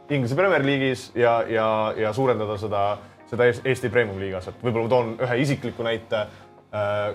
Inglise 0.10 0.36
Premier 0.36 0.64
League'is 0.66 1.12
ja, 1.16 1.42
ja, 1.50 1.68
ja 1.98 2.14
suurendada 2.14 2.56
seda, 2.58 2.84
seda 3.30 3.50
Eesti 3.52 3.90
Premium 3.92 4.20
liigas, 4.22 4.48
et 4.48 4.64
võib-olla 4.64 4.88
ma 4.88 4.94
toon 4.96 5.16
ühe 5.28 5.42
isikliku 5.44 5.84
näite 5.86 6.26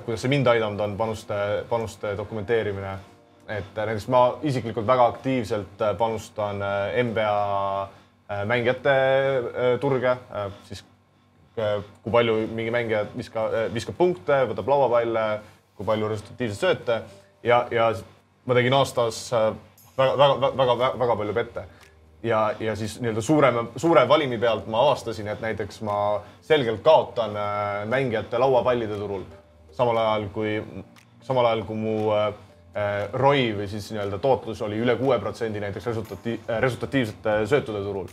kuidas 0.04 0.22
see 0.24 0.30
mind 0.32 0.48
aidanud 0.48 0.80
on 0.80 0.94
panuste, 0.96 1.34
panuste 1.68 2.16
dokumenteerimine. 2.16 2.94
Et 3.48 3.78
äh, 3.78 3.86
näiteks 3.86 4.08
ma 4.12 4.22
isiklikult 4.42 4.86
väga 4.86 5.06
aktiivselt 5.14 5.82
äh, 5.82 5.96
panustan 5.98 6.62
äh, 6.62 7.02
NBA 7.04 7.88
mängijate 8.48 8.92
turge 9.80 10.14
siis 10.64 10.78
kui 11.52 12.12
palju 12.14 12.36
mingi 12.48 12.70
mängija 12.72 13.02
viska, 13.12 13.42
viskab 13.74 13.98
punkte, 13.98 14.38
võtab 14.48 14.70
lauapalle, 14.72 15.24
kui 15.76 15.84
palju 15.84 16.08
resultatiivseid 16.08 16.56
sööte 16.62 16.96
ja, 17.44 17.66
ja 17.68 17.90
ma 18.46 18.56
tegin 18.56 18.72
aastas 18.78 19.26
äh, 19.36 19.50
väga, 19.98 20.16
väga, 20.16 20.38
väga, 20.40 20.76
väga, 20.78 20.90
väga 21.02 21.16
palju 21.20 21.34
pette. 21.36 21.66
Ja, 22.22 22.40
ja 22.60 22.76
siis 22.78 23.00
nii-öelda 23.02 23.22
suurema, 23.26 23.64
suure 23.76 24.06
valimi 24.08 24.38
pealt 24.38 24.68
ma 24.70 24.84
avastasin, 24.86 25.28
et 25.28 25.40
näiteks 25.42 25.80
ma 25.82 25.96
selgelt 26.46 26.80
kaotan 26.86 27.34
mängijate 27.90 28.38
lauapallide 28.38 28.94
turul, 28.96 29.24
samal 29.74 29.98
ajal 29.98 30.28
kui, 30.34 30.54
samal 31.26 31.50
ajal 31.50 31.64
kui 31.66 31.80
mu 31.82 31.96
äh, 32.14 32.30
ROI 33.12 33.50
või 33.56 33.66
siis 33.68 33.90
nii-öelda 33.92 34.16
tootlus 34.18 34.62
oli 34.64 34.78
üle 34.80 34.94
kuue 34.96 35.18
protsendi 35.20 35.60
näiteks 35.60 35.90
resultati-, 35.90 36.38
resultatiivsete 36.64 37.34
söötude 37.46 37.82
turul. 37.84 38.06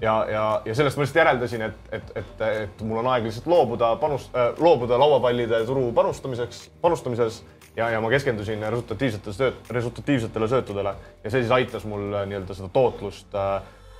ja, 0.00 0.26
ja, 0.28 0.44
ja 0.64 0.74
sellest 0.74 0.98
ma 0.98 1.06
lihtsalt 1.06 1.20
järeldasin, 1.22 1.62
et, 1.62 1.88
et, 1.92 2.12
et, 2.20 2.44
et 2.64 2.82
mul 2.84 3.00
on 3.00 3.08
aeg 3.14 3.24
lihtsalt 3.24 3.46
loobuda 3.48 3.94
panust 3.96 4.36
äh,, 4.36 4.52
loobuda 4.58 4.98
lauapallide 5.00 5.62
turu 5.64 5.86
panustamiseks, 5.96 6.66
panustamises 6.82 7.40
ja, 7.76 7.88
ja 7.90 8.00
ma 8.04 8.10
keskendusin 8.12 8.60
resultatiivsetele 8.68 9.36
sööt-, 9.38 9.72
resultatiivsetele 9.78 10.48
söötudele 10.48 10.94
ja 11.24 11.30
see 11.30 11.40
siis 11.40 11.54
aitas 11.56 11.88
mul 11.88 12.12
äh, 12.12 12.26
nii-öelda 12.28 12.58
seda 12.58 12.68
tootlust 12.74 13.32
äh, 13.34 13.54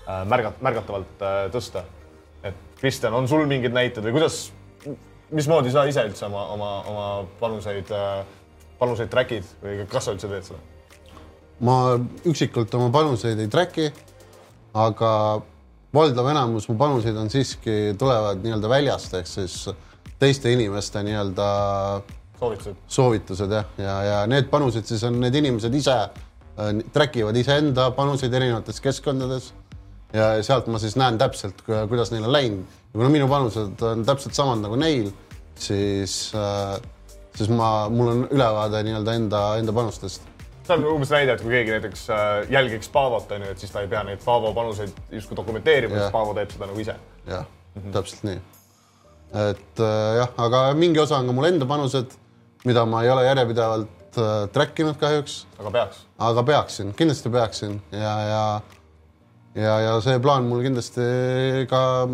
äh, 0.09 0.27
märgat-, 0.29 0.61
märgatavalt 0.61 1.25
äh, 1.25 1.47
tõsta. 1.55 1.87
et 2.43 2.55
Kristjan, 2.81 3.15
on 3.15 3.29
sul 3.29 3.47
mingeid 3.47 3.73
näiteid 3.73 4.05
või 4.05 4.19
kuidas, 4.19 4.51
mismoodi 5.31 5.71
sa 5.71 5.85
ise 5.89 6.03
üldse 6.05 6.27
oma, 6.27 6.47
oma, 6.53 6.71
oma 6.91 7.09
panuseid 7.41 7.91
äh,, 7.95 8.25
panuseid 8.83 9.11
track'id 9.13 9.49
või 9.63 9.87
kas 9.91 10.09
sa 10.09 10.17
üldse 10.17 10.31
teed 10.31 10.51
seda? 10.51 10.61
ma 11.63 11.77
üksikult 12.27 12.75
oma 12.75 12.91
panuseid 12.95 13.39
ei 13.39 13.51
track'i, 13.51 13.87
aga 14.75 15.13
valdav 15.95 16.31
enamus 16.33 16.67
mu 16.71 16.77
panuseid 16.81 17.17
on 17.21 17.31
siiski, 17.31 17.95
tulevad 18.01 18.43
nii-öelda 18.43 18.71
väljast 18.73 19.15
ehk 19.21 19.31
siis 19.31 19.57
teiste 20.23 20.53
inimeste 20.53 21.03
nii-öelda 21.07 21.49
soovitused? 22.41 22.85
soovitused 22.89 23.57
jah, 23.59 23.73
ja, 23.79 23.97
ja 24.09 24.21
need 24.31 24.51
panused 24.51 24.89
siis 24.89 25.03
on 25.07 25.21
need 25.23 25.37
inimesed 25.39 25.75
ise 25.79 25.99
äh, 26.03 26.71
track 26.95 27.19
ivad 27.23 27.39
iseenda 27.39 27.91
panuseid 27.97 28.35
erinevates 28.35 28.81
keskkondades 28.83 29.53
ja 30.13 30.35
sealt 30.45 30.69
ma 30.69 30.81
siis 30.83 30.97
näen 31.01 31.19
täpselt, 31.21 31.63
kuidas 31.65 32.11
neil 32.13 32.27
on 32.27 32.35
läinud 32.35 32.81
ja 32.93 32.99
kuna 32.99 33.13
minu 33.13 33.29
panused 33.31 33.85
on 33.89 34.03
täpselt 34.09 34.37
samad 34.37 34.61
nagu 34.65 34.77
neil, 34.81 35.13
siis 35.57 36.33
äh,, 36.37 36.77
siis 37.37 37.49
ma, 37.53 37.89
mul 37.93 38.13
on 38.13 38.27
ülevaade 38.31 38.83
nii-öelda 38.87 39.17
enda, 39.19 39.43
enda 39.61 39.75
panustest 39.77 40.33
see 40.67 40.77
on 40.77 40.85
umbes 40.95 41.11
näide, 41.13 41.35
et 41.35 41.43
kui 41.43 41.53
keegi 41.53 41.75
näiteks 41.75 42.05
äh, 42.11 42.33
jälgiks 42.53 42.91
Paavot 42.93 43.31
onju, 43.35 43.51
et 43.53 43.63
siis 43.63 43.73
ta 43.75 43.83
ei 43.83 43.91
pea 43.91 44.03
neid 44.07 44.23
Paavo 44.25 44.53
panuseid 44.55 44.93
justkui 45.11 45.37
dokumenteerima, 45.39 45.99
sest 45.99 46.15
Paavo 46.15 46.35
teeb 46.39 46.53
seda 46.55 46.69
nagu 46.71 46.83
ise. 46.83 46.97
jah 47.27 47.45
mm 47.45 47.83
-hmm., 47.83 47.93
täpselt 47.97 48.23
nii. 48.29 48.41
et 49.51 49.81
äh, 49.81 50.17
jah, 50.21 50.37
aga 50.37 50.63
mingi 50.75 51.01
osa 51.01 51.19
on 51.19 51.27
ka 51.27 51.33
mul 51.33 51.49
enda 51.51 51.67
panused, 51.67 52.15
mida 52.65 52.87
ma 52.87 53.03
ei 53.03 53.11
ole 53.11 53.25
järjepidevalt 53.27 54.19
äh, 54.19 54.49
track 54.53 54.79
inud 54.79 54.97
kahjuks, 55.01 55.47
aga 55.59 55.71
peaks. 55.71 56.07
aga 56.19 56.43
peaksin, 56.43 56.95
kindlasti 56.95 57.31
peaksin 57.31 57.83
ja, 57.93 58.19
ja 58.21 58.61
ja, 59.55 59.81
ja 59.81 60.01
see 60.01 60.19
plaan 60.19 60.45
mul 60.49 60.63
kindlasti 60.63 61.03
ka 61.69 62.09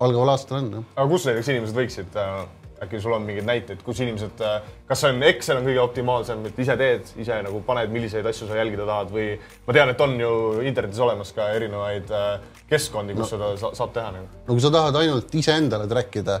algaval 0.00 0.28
aastal 0.28 0.62
on 0.62 0.84
aga 0.96 1.08
kus 1.08 1.26
näiteks 1.26 1.48
inimesed 1.48 1.76
võiksid 1.76 2.16
äh,, 2.16 2.46
äkki 2.84 3.00
sul 3.02 3.14
on 3.16 3.24
mingeid 3.26 3.46
näiteid, 3.48 3.80
kus 3.86 4.02
inimesed 4.04 4.42
äh,, 4.44 4.68
kas 4.88 5.02
see 5.02 5.14
on 5.14 5.24
Excel 5.28 5.60
on 5.60 5.66
kõige 5.66 5.82
optimaalsem, 5.82 6.44
et 6.50 6.60
ise 6.64 6.76
teed, 6.80 7.10
ise 7.24 7.40
nagu 7.46 7.62
paned, 7.66 7.90
milliseid 7.94 8.26
asju 8.30 8.50
sa 8.50 8.60
jälgida 8.60 8.86
tahad 8.88 9.10
või 9.14 9.32
ma 9.66 9.76
tean, 9.76 9.94
et 9.94 10.04
on 10.04 10.14
ju 10.20 10.30
internetis 10.68 11.02
olemas 11.02 11.34
ka 11.36 11.50
erinevaid 11.56 12.14
äh, 12.14 12.30
keskkondi, 12.70 13.16
kus 13.18 13.26
no. 13.26 13.32
seda 13.34 13.50
sa, 13.60 13.74
saab 13.82 13.96
teha 13.96 14.14
nagu. 14.14 14.30
no 14.46 14.54
kui 14.54 14.64
sa 14.64 14.72
tahad 14.74 15.02
ainult 15.02 15.34
iseendale 15.40 15.90
track 15.90 16.22
ida, 16.22 16.40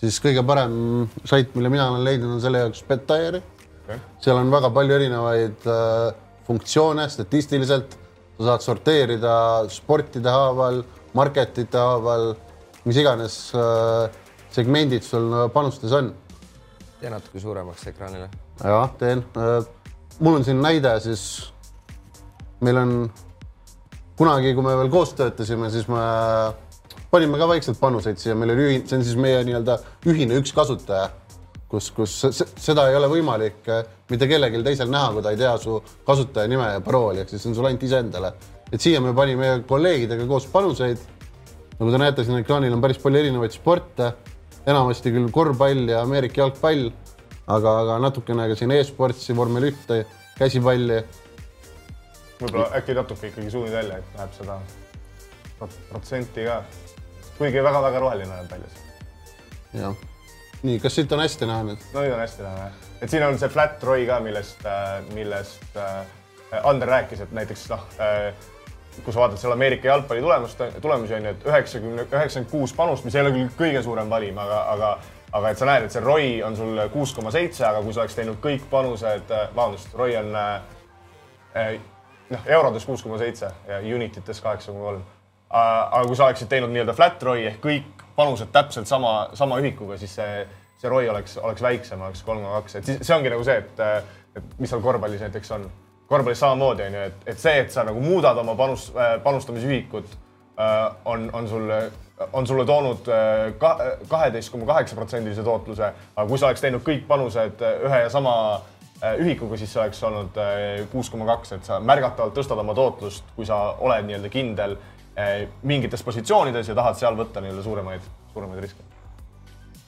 siis 0.00 0.18
kõige 0.24 0.46
parem 0.46 0.74
sait, 1.28 1.54
mille 1.58 1.72
mina 1.72 1.90
olen 1.92 2.04
leidnud, 2.06 2.38
on 2.38 2.44
selle 2.44 2.64
jaoks 2.66 2.84
Betaieri 2.88 3.44
Okay. 3.88 4.02
seal 4.20 4.36
on 4.36 4.50
väga 4.52 4.68
palju 4.68 4.94
erinevaid 4.98 5.62
äh, 5.64 6.10
funktsioone 6.44 7.06
statistiliselt, 7.08 7.94
sa 8.36 8.50
saad 8.50 8.64
sorteerida 8.66 9.36
sportide 9.72 10.28
haaval, 10.28 10.82
marketite 11.16 11.80
haaval, 11.80 12.34
mis 12.84 12.98
iganes 13.00 13.38
äh, 13.56 14.18
segmendid 14.54 15.02
sul 15.06 15.30
panustes 15.54 15.92
on. 15.92 16.12
tee 17.00 17.10
natuke 17.10 17.40
suuremaks 17.40 17.86
ekraanile. 17.92 18.28
jah, 18.64 18.90
teen 18.98 19.24
äh,. 19.36 19.64
mul 20.20 20.40
on 20.40 20.44
siin 20.44 20.62
näide 20.62 20.96
siis, 21.00 21.52
meil 22.60 22.76
on 22.76 22.94
kunagi, 24.18 24.54
kui 24.54 24.64
me 24.66 24.74
veel 24.80 24.90
koos 24.90 25.12
töötasime, 25.14 25.70
siis 25.70 25.86
me 25.88 26.02
panime 27.12 27.38
ka 27.38 27.46
vaikselt 27.48 27.78
panuseid 27.80 28.18
siia, 28.20 28.34
meil 28.36 28.52
oli 28.54 28.66
ühine, 28.66 28.88
see 28.88 28.98
on 28.98 29.04
siis 29.06 29.18
meie 29.20 29.40
nii-öelda 29.46 29.78
ühine 30.10 30.40
üks 30.40 30.52
kasutaja, 30.56 31.08
kus, 31.70 31.90
kus 31.94 32.16
se- 32.26 32.48
seda 32.58 32.88
ei 32.90 32.98
ole 32.98 33.08
võimalik 33.12 33.68
äh, 33.72 33.84
mitte 34.10 34.28
kellelgi 34.28 34.62
teisel 34.66 34.90
näha, 34.92 35.12
kui 35.14 35.24
ta 35.24 35.32
ei 35.32 35.40
tea 35.40 35.54
su 35.62 35.78
kasutaja 36.06 36.50
nime 36.50 36.66
ja 36.74 36.82
parooli, 36.84 37.22
ehk 37.22 37.30
siis 37.32 37.44
see 37.44 37.52
on 37.52 37.58
sul 37.60 37.68
ainult 37.70 37.86
iseendale. 37.86 38.32
et 38.72 38.80
siia 38.84 39.00
me 39.00 39.14
panime 39.16 39.62
kolleegidega 39.68 40.26
koos 40.28 40.46
panuseid. 40.52 40.98
nagu 41.78 41.90
te 41.94 41.98
näete, 42.02 42.24
siin 42.24 42.42
ekraanil 42.42 42.74
on 42.74 42.82
päris 42.82 42.98
palju 42.98 43.22
erinevaid 43.22 43.54
sporte, 43.54 44.12
enamasti 44.66 45.12
küll 45.14 45.30
korvpall 45.32 45.88
ja 45.88 46.02
Ameerika 46.02 46.42
jalgpall, 46.42 46.90
aga, 47.46 47.78
aga 47.84 47.98
natukene 48.02 48.48
ka 48.50 48.58
siin 48.58 48.74
e-sportsi, 48.76 49.36
vormel 49.36 49.70
ühte, 49.70 50.02
käsipalli 50.38 51.02
võib-olla 52.38 52.68
äkki 52.78 52.94
natuke 52.96 53.30
ikkagi 53.32 53.50
suunid 53.52 53.74
välja, 53.74 53.98
et 53.98 54.18
näeb 54.18 54.34
seda 54.36 54.58
prot- 55.58 55.80
protsenti 55.90 56.44
ka. 56.46 56.60
kuigi 57.38 57.62
väga-väga 57.62 58.02
roheline 58.02 58.30
näeb 58.34 58.52
väljas. 58.52 58.76
jah. 59.74 59.96
nii, 60.62 60.78
kas 60.82 60.94
siit 60.98 61.12
on 61.12 61.22
hästi 61.24 61.48
näha 61.50 61.66
nüüd? 61.70 61.88
no 61.94 62.04
nüüd 62.04 62.14
on 62.14 62.22
hästi 62.22 62.46
näha, 62.46 62.68
et 63.00 63.10
siin 63.10 63.26
on 63.26 63.38
see 63.38 63.50
flat 63.52 63.82
ROI 63.82 64.06
ka, 64.06 64.20
millest, 64.24 64.70
millest 65.14 65.76
äh, 65.76 66.62
Ander 66.64 66.88
rääkis, 66.88 67.20
et 67.20 67.32
näiteks 67.36 67.66
noh 67.72 67.82
äh,, 68.00 68.30
kui 69.04 69.14
sa 69.14 69.24
vaatad 69.24 69.40
seal 69.40 69.52
Ameerika 69.52 69.88
jalgpalli 69.88 70.24
tulemust, 70.24 70.64
tulemusi 70.82 71.14
on 71.14 71.28
ju, 71.28 71.36
et 71.36 71.46
üheksakümne, 71.46 72.08
üheksakümmend 72.08 72.50
kuus 72.50 72.74
panust, 72.76 73.06
mis 73.06 73.16
ei 73.16 73.24
ole 73.24 73.34
küll 73.36 73.54
kõige 73.58 73.82
suurem 73.86 74.10
valim, 74.10 74.38
aga, 74.38 74.64
aga 74.74 74.96
aga 75.32 75.50
et 75.52 75.60
sa 75.60 75.68
näed, 75.68 75.84
et 75.84 75.92
see 75.92 76.02
ROI 76.02 76.30
on 76.46 76.56
sul 76.56 76.80
kuus 76.92 77.12
koma 77.16 77.32
seitse, 77.34 77.64
aga 77.68 77.82
kui 77.84 77.92
sa 77.92 78.04
oleks 78.04 78.16
teinud 78.16 78.38
kõik 78.44 78.64
panused, 78.70 79.32
vabandust, 79.54 79.92
ROI 79.96 80.16
on 80.22 80.36
äh, 80.40 80.52
äh, 81.56 81.74
noh, 82.32 82.46
eurodes 82.58 82.86
kuus 82.88 83.04
koma 83.04 83.18
seitse 83.20 83.50
ja 83.68 83.80
unitites 83.94 84.40
kaheksa 84.44 84.72
koma 84.72 84.84
kolm. 84.84 85.02
aga 85.50 86.04
kui 86.06 86.16
sa 86.16 86.28
oleksid 86.28 86.48
teinud 86.48 86.72
nii-öelda 86.72 86.94
flat 86.96 87.22
ROI 87.22 87.46
ehk 87.50 87.60
kõik 87.64 88.06
panused 88.16 88.50
täpselt 88.52 88.88
sama, 88.90 89.30
sama 89.38 89.60
ühikuga, 89.62 89.96
siis 90.00 90.16
see, 90.18 90.46
see 90.80 90.90
ROI 90.90 91.08
oleks, 91.12 91.36
oleks 91.38 91.62
väiksem, 91.62 92.02
oleks 92.02 92.24
kolm 92.26 92.42
koma 92.44 92.62
kaks, 92.62 92.78
et 92.80 92.88
siis 92.88 93.04
see 93.04 93.16
ongi 93.16 93.32
nagu 93.32 93.44
see, 93.46 93.60
et, 93.62 93.84
et 94.40 94.58
mis 94.58 94.72
seal 94.72 94.84
korvpallis 94.84 95.22
näiteks 95.24 95.54
on. 95.56 95.68
Korvpallis 96.08 96.40
samamoodi 96.40 96.88
on 96.88 96.94
ju, 96.94 97.04
et, 97.10 97.20
et 97.26 97.38
see, 97.38 97.58
et 97.62 97.72
sa 97.72 97.84
nagu 97.84 98.00
muudad 98.00 98.38
oma 98.40 98.54
panus, 98.56 98.88
panustamisühikut, 99.22 100.16
on, 101.04 101.30
on 101.32 101.48
sul, 101.48 101.70
on 102.32 102.46
sulle 102.46 102.64
toonud 102.66 103.08
äh, 103.08 103.52
ka 103.58 103.76
kaheteist 104.08 104.50
koma 104.50 104.66
kaheksa 104.66 104.96
protsendilise 104.96 105.42
tootluse, 105.46 105.92
aga 106.16 106.26
kui 106.28 106.38
sa 106.38 106.48
oleks 106.48 106.64
teinud 106.64 106.82
kõik 106.86 107.06
panused 107.06 107.62
äh, 107.62 107.78
ühe 107.86 108.00
ja 108.02 108.10
sama 108.10 108.34
äh, 108.56 109.14
ühikuga, 109.22 109.58
siis 109.60 109.72
see 109.72 109.82
oleks 109.82 110.02
olnud 110.08 110.40
kuus 110.92 111.10
koma 111.12 111.28
kaks, 111.28 111.54
et 111.58 111.68
sa 111.68 111.78
märgatavalt 111.78 112.34
tõstad 112.34 112.58
oma 112.58 112.74
tootlust, 112.74 113.28
kui 113.36 113.46
sa 113.46 113.60
oled 113.78 114.08
nii-öelda 114.08 114.32
kindel 114.32 114.76
äh, 115.18 115.46
mingites 115.62 116.02
positsioonides 116.06 116.72
ja 116.72 116.78
tahad 116.78 116.98
seal 116.98 117.18
võtta 117.18 117.42
nii-öelda 117.44 117.62
suuremaid, 117.62 118.10
suuremaid 118.34 118.66
riske. 118.66 118.90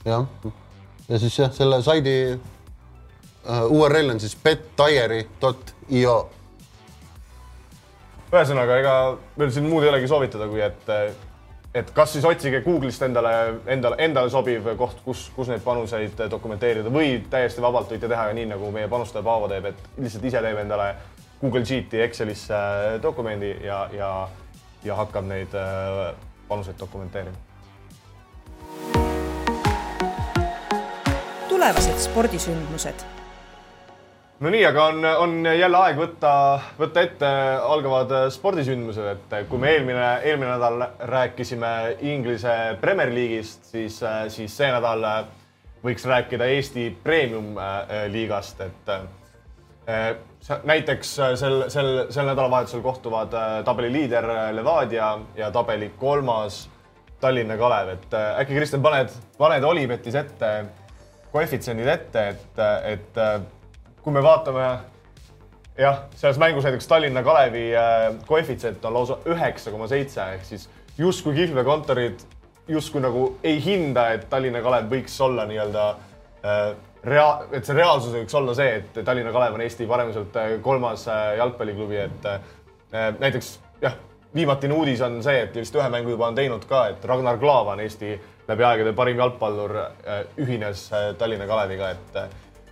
jah, 0.04 0.26
ja 1.08 1.18
siis 1.18 1.38
jah, 1.38 1.52
selle 1.54 1.82
saidi 1.82 2.16
URL 3.48 4.10
on 4.10 4.20
siis 4.20 4.36
bettaieri.io. 4.44 6.16
ühesõnaga, 8.30 8.76
ega 8.78 8.94
meil 9.40 9.50
siin 9.50 9.66
muud 9.66 9.82
ei 9.82 9.90
olegi 9.90 10.08
soovitada, 10.08 10.46
kui 10.46 10.60
et, 10.62 10.90
et 11.74 11.90
kas 11.96 12.12
siis 12.12 12.24
otsige 12.28 12.60
Google'ist 12.62 13.02
endale, 13.02 13.32
endale, 13.66 13.96
endale 13.98 14.30
sobiv 14.30 14.68
koht, 14.78 15.00
kus, 15.04 15.24
kus 15.34 15.48
neid 15.50 15.64
panuseid 15.64 16.20
dokumenteerida 16.30 16.92
või 16.92 17.16
täiesti 17.30 17.64
vabalt 17.64 17.90
võite 17.90 18.10
teha 18.10 18.28
ka 18.28 18.36
nii, 18.36 18.50
nagu 18.52 18.70
meie 18.74 18.88
panustaja 18.92 19.24
Paavo 19.24 19.48
teeb, 19.50 19.70
et 19.72 19.88
lihtsalt 19.98 20.28
ise 20.30 20.42
teeb 20.44 20.60
endale 20.62 20.92
Google 21.40 21.64
Sheet'i 21.64 22.02
Excelisse 22.04 22.58
dokumendi 23.02 23.54
ja, 23.64 23.86
ja, 23.96 24.10
ja 24.84 24.98
hakkab 25.00 25.24
neid 25.26 25.56
äh, 25.56 26.10
panuseid 26.48 26.78
dokumenteerima. 26.78 27.48
tulevased 31.48 31.98
spordisündmused 31.98 33.19
no 34.40 34.50
nii, 34.50 34.62
aga 34.66 34.84
on, 34.92 35.04
on 35.04 35.34
jälle 35.46 35.82
aeg 35.84 35.98
võtta, 36.00 36.32
võtta 36.78 37.02
ette 37.04 37.32
algavad 37.60 38.14
spordisündmused, 38.32 39.10
et 39.12 39.34
kui 39.50 39.60
me 39.60 39.74
eelmine, 39.74 40.06
eelmine 40.24 40.54
nädal 40.54 40.86
rääkisime 41.10 41.74
Inglise 42.00 42.56
Premier 42.80 43.12
League'ist, 43.12 43.68
siis, 43.74 44.00
siis 44.32 44.56
see 44.56 44.72
nädal 44.72 45.04
võiks 45.84 46.04
rääkida 46.08 46.48
Eesti 46.56 46.88
Premium 47.04 47.56
äh, 47.58 48.08
et 48.64 48.88
äh, 48.88 50.16
näiteks 50.64 51.14
sel, 51.16 51.62
sel, 51.68 51.92
sel 52.08 52.28
nädalavahetusel 52.32 52.82
kohtuvad 52.84 53.34
äh, 53.34 53.54
tabeli 53.64 53.92
liider 53.92 54.28
Levadia 54.56 55.18
ja 55.36 55.50
tabeli 55.50 55.92
kolmas 55.98 56.68
Tallinna 57.20 57.56
Kalev, 57.60 57.88
et 57.92 58.14
äkki 58.16 58.54
Kristjan, 58.56 58.80
paned, 58.80 59.12
paned 59.36 59.64
Olipetis 59.68 60.14
ette 60.16 60.52
koefitsiendid 61.32 61.88
ette, 61.92 62.28
et, 62.32 62.62
et 62.88 63.18
kui 64.02 64.12
me 64.12 64.22
vaatame 64.22 64.66
jah, 65.80 66.02
selles 66.16 66.38
mängus 66.38 66.64
näiteks 66.64 66.88
Tallinna 66.88 67.22
Kalevi 67.22 67.70
äh, 67.76 68.14
koefitsient 68.26 68.84
on 68.84 68.94
lausa 68.94 69.18
üheksa 69.28 69.70
koma 69.70 69.88
seitse 69.88 70.22
ehk 70.34 70.44
siis 70.44 70.68
justkui 70.98 71.34
kihlvekontorid 71.34 72.20
justkui 72.68 73.00
nagu 73.02 73.24
ei 73.44 73.58
hinda, 73.64 74.10
et 74.14 74.28
Tallinna 74.30 74.62
Kalev 74.62 74.90
võiks 74.92 75.16
olla 75.24 75.46
nii-öelda 75.48 75.86
äh, 76.44 76.60
rea-, 77.04 77.46
et 77.52 77.64
see 77.64 77.76
reaalsus 77.76 78.14
võiks 78.14 78.36
olla 78.36 78.54
see, 78.56 78.76
et 78.80 79.00
Tallinna 79.04 79.32
Kalev 79.32 79.56
on 79.56 79.64
Eesti 79.64 79.88
paremuselt 79.90 80.36
äh, 80.36 80.52
kolmas 80.62 81.06
jalgpalliklubi, 81.38 81.96
et 81.96 82.30
näiteks 83.20 83.50
jah, 83.82 83.94
viimatine 84.34 84.74
uudis 84.74 85.00
on 85.06 85.20
see, 85.22 85.44
et 85.46 85.56
vist 85.56 85.74
ühe 85.78 85.88
mängu 85.92 86.12
juba 86.12 86.28
on 86.28 86.38
teinud 86.38 86.64
ka, 86.68 86.88
et 86.92 87.04
Ragnar 87.06 87.38
Klavan, 87.38 87.80
Eesti 87.80 88.16
läbi 88.48 88.66
aegade 88.66 88.92
parim 88.98 89.18
jalgpallur, 89.18 89.76
ühines 90.42 90.88
Tallinna 91.18 91.46
Kaleviga, 91.46 91.92
et 91.94 92.18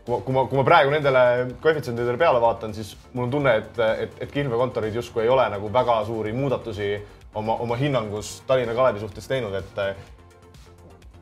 kui 0.08 0.34
ma, 0.34 0.44
kui 0.48 0.58
ma, 0.58 0.64
praegu 0.64 0.92
nendele 0.92 1.22
koefitsientidele 1.62 2.18
peale 2.20 2.40
vaatan, 2.40 2.74
siis 2.76 2.94
mul 3.12 3.26
on 3.26 3.32
tunne, 3.32 3.54
et, 3.60 3.80
et, 4.04 4.20
et 4.24 4.32
kihlveokontorid 4.32 4.94
justkui 4.96 5.26
ei 5.26 5.32
ole 5.32 5.44
nagu 5.52 5.70
väga 5.72 6.00
suuri 6.08 6.32
muudatusi 6.36 6.92
oma, 7.36 7.58
oma 7.64 7.76
hinnangus 7.76 8.38
Tallinna 8.46 8.76
Kalevi 8.76 9.02
suhtes 9.04 9.28
teinud, 9.28 9.54
et 9.58 9.82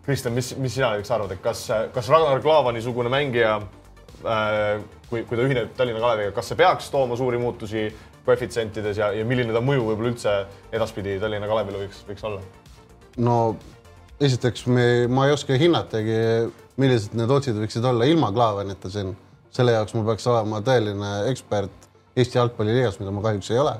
Kristjan, 0.07 0.37
mis, 0.37 0.53
mis 0.63 0.75
sina 0.75 0.93
näiteks 0.93 1.11
arvad, 1.11 1.33
et 1.35 1.43
kas, 1.43 1.65
kas 1.95 2.09
Ragnar 2.13 2.39
Klavani 2.43 2.83
sugune 2.83 3.11
mängija 3.11 3.57
äh,, 3.59 4.85
kui, 5.11 5.25
kui 5.27 5.35
ta 5.35 5.43
ühineb 5.43 5.73
Tallinna 5.79 6.03
Kaleviga, 6.03 6.35
kas 6.37 6.53
see 6.53 6.61
peaks 6.61 6.93
tooma 6.95 7.19
suuri 7.19 7.41
muutusi 7.43 7.89
koefitsientides 8.27 9.01
ja, 9.03 9.11
ja 9.15 9.25
milline 9.27 9.55
ta 9.55 9.63
mõju 9.63 9.89
võib-olla 9.89 10.13
üldse 10.15 10.37
edaspidi 10.75 11.19
Tallinna 11.23 11.51
Kalevile 11.51 11.85
võiks, 11.85 12.05
võiks 12.07 12.27
olla? 12.27 12.45
no 13.19 13.37
esiteks 14.21 14.67
me, 14.73 15.07
ma 15.13 15.27
ei 15.29 15.35
oska 15.35 15.57
hinnatagi, 15.61 16.19
millised 16.81 17.17
need 17.19 17.33
otsid 17.33 17.59
võiksid 17.61 17.85
olla 17.89 18.09
ilma 18.09 18.33
Klavanita 18.35 18.91
siin. 18.93 19.15
selle 19.57 19.73
jaoks 19.73 19.95
ma 19.97 20.03
peaks 20.05 20.27
olema 20.29 20.61
tõeline 20.61 21.11
ekspert 21.31 21.87
Eesti 22.17 22.39
jalgpalliliigas, 22.39 22.99
mida 23.01 23.13
ma 23.13 23.23
kahjuks 23.25 23.51
ei 23.53 23.59
ole. 23.61 23.75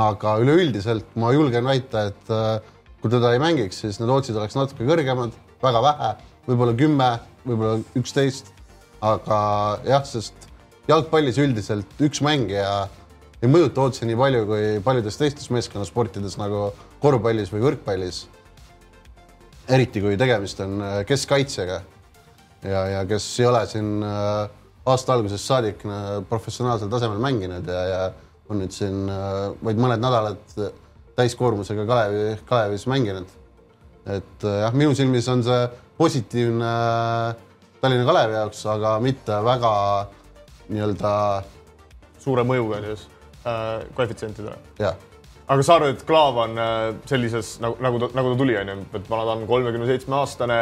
aga 0.00 0.36
üleüldiselt 0.40 1.16
ma 1.20 1.32
julgen 1.34 1.64
väita, 1.66 2.06
et 2.08 2.30
äh, 2.32 2.60
kui 3.02 3.10
teda 3.12 3.32
ei 3.34 3.40
mängiks, 3.42 3.80
siis 3.82 3.98
need 4.00 4.12
otsid 4.12 4.36
oleks 4.36 4.56
natuke 4.56 4.86
kõrgemad, 4.88 5.34
väga 5.60 5.82
vähe, 5.84 6.10
võib-olla 6.46 6.76
kümme, 6.76 7.10
võib-olla 7.44 7.80
üksteist. 8.00 8.52
aga 9.00 9.40
jah, 9.88 10.04
sest 10.04 10.48
jalgpallis 10.88 11.38
üldiselt 11.40 12.00
üks 12.04 12.20
mängija 12.24 12.88
ei 13.40 13.48
mõjuta 13.48 13.86
otsi 13.88 14.04
nii 14.08 14.16
palju 14.20 14.42
kui 14.48 14.64
paljudes 14.84 15.16
teistes 15.16 15.48
meeskonnasportides 15.52 16.36
nagu 16.40 16.70
korvpallis 17.00 17.52
või 17.52 17.64
võrkpallis. 17.68 18.26
Eriti 19.74 20.02
kui 20.02 20.18
tegemist 20.20 20.60
on 20.64 20.80
äh, 20.82 21.00
keskkaitsjaga 21.08 21.80
ja, 22.66 22.84
ja 22.94 23.02
kes 23.08 23.26
ei 23.40 23.48
ole 23.48 23.62
siin 23.70 23.90
äh, 24.06 24.48
aasta 24.90 25.14
algusest 25.14 25.46
saadik 25.46 25.84
äh, 25.86 26.08
professionaalsel 26.28 26.90
tasemel 26.92 27.20
mänginud 27.22 27.68
ja, 27.68 27.82
ja 27.88 28.00
on 28.50 28.58
nüüd 28.58 28.74
siin 28.74 29.04
vaid 29.62 29.78
mõned 29.78 30.02
nädalad 30.02 30.40
täiskoormusega 31.14 31.84
Kalevi, 31.86 32.32
Kalevis 32.48 32.88
mänginud. 32.90 33.28
et 34.10 34.42
jah, 34.42 34.74
minu 34.74 34.96
silmis 34.98 35.28
on 35.30 35.44
see 35.46 35.68
positiivne 36.00 36.72
Tallinna 37.80 38.08
Kalevi 38.08 38.34
jaoks, 38.34 38.64
aga 38.66 38.96
mitte 39.04 39.38
väga 39.44 39.74
nii-öelda. 40.66 41.12
suure 42.18 42.42
mõjuga 42.48 42.82
siis 42.88 43.06
äh, 43.46 43.86
koefitsientidele. 43.94 44.58
jah 44.82 44.98
aga 45.50 45.66
sa 45.66 45.76
arvad, 45.76 45.96
et 45.96 46.06
Klaav 46.06 46.38
on 46.44 46.58
äh, 46.62 46.78
sellises 47.10 47.56
nagu, 47.62 47.78
nagu 47.82 48.00
ta, 48.02 48.10
nagu 48.18 48.32
ta 48.32 48.38
tuli, 48.38 48.56
onju, 48.60 48.78
et 48.94 49.10
vana 49.10 49.26
ta 49.26 49.36
on 49.36 49.46
kolmekümne 49.50 49.88
seitsme 49.90 50.18
aastane. 50.20 50.58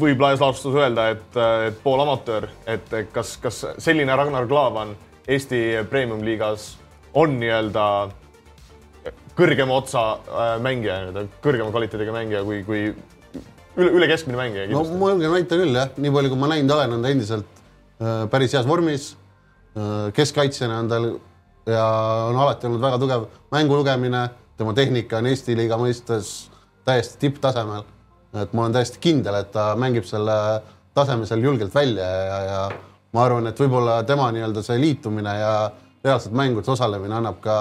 võib 0.00 0.20
laias 0.22 0.38
laastus 0.40 0.74
öelda, 0.78 1.08
et, 1.10 1.36
et 1.66 1.78
pool 1.82 2.00
amatöör, 2.00 2.46
et 2.70 2.92
kas, 3.12 3.34
kas 3.42 3.64
selline 3.82 4.14
Ragnar 4.16 4.46
Klavan 4.46 4.94
Eesti 5.30 5.58
premium-liigas 5.90 6.76
on 7.18 7.34
nii-öelda 7.40 7.86
kõrgema 9.38 9.76
otsa 9.80 10.04
äh, 10.14 10.52
mängija, 10.62 11.24
kõrgema 11.42 11.72
kvaliteediga 11.74 12.14
mängija 12.14 12.42
kui, 12.46 12.60
kui 12.66 12.84
üle, 12.88 13.90
üle 13.90 14.08
keskmine 14.10 14.38
mängija. 14.38 14.68
no 14.72 14.84
ma 15.00 15.12
julgen 15.14 15.34
väita 15.34 15.58
küll 15.58 15.76
jah, 15.76 15.90
nii 15.96 16.14
palju, 16.14 16.32
kui 16.32 16.40
ma 16.40 16.52
näinud 16.54 16.76
olen, 16.76 16.96
on 16.96 17.04
ta 17.04 17.12
endiselt 17.12 17.60
äh, 18.00 18.24
päris 18.32 18.54
heas 18.56 18.68
vormis 18.68 19.10
äh,. 19.74 20.10
keskkaitsjana 20.16 20.80
on 20.84 20.90
tal 20.90 21.10
ja 21.70 21.86
on 22.28 22.36
alati 22.36 22.66
olnud 22.68 22.82
väga 22.82 22.98
tugev 22.98 23.26
mängu 23.52 23.76
lugemine, 23.78 24.28
tema 24.58 24.74
tehnika 24.76 25.18
on 25.18 25.30
Eesti 25.30 25.56
liiga 25.56 25.78
mõistes 25.80 26.50
täiesti 26.84 27.18
tipptasemel. 27.26 27.82
et 28.42 28.52
ma 28.52 28.62
olen 28.62 28.72
täiesti 28.72 28.98
kindel, 29.02 29.34
et 29.34 29.50
ta 29.52 29.74
mängib 29.76 30.04
selle 30.06 30.62
taseme 30.94 31.26
seal 31.26 31.42
julgelt 31.42 31.74
välja 31.74 32.06
ja, 32.06 32.40
ja 32.44 32.60
ma 33.12 33.24
arvan, 33.24 33.46
et 33.50 33.60
võib-olla 33.60 34.02
tema 34.06 34.30
nii-öelda 34.34 34.62
see 34.62 34.78
liitumine 34.80 35.32
ja 35.38 35.54
reaalselt 36.04 36.34
mängudes 36.36 36.68
osalemine 36.68 37.16
annab 37.18 37.40
ka 37.42 37.56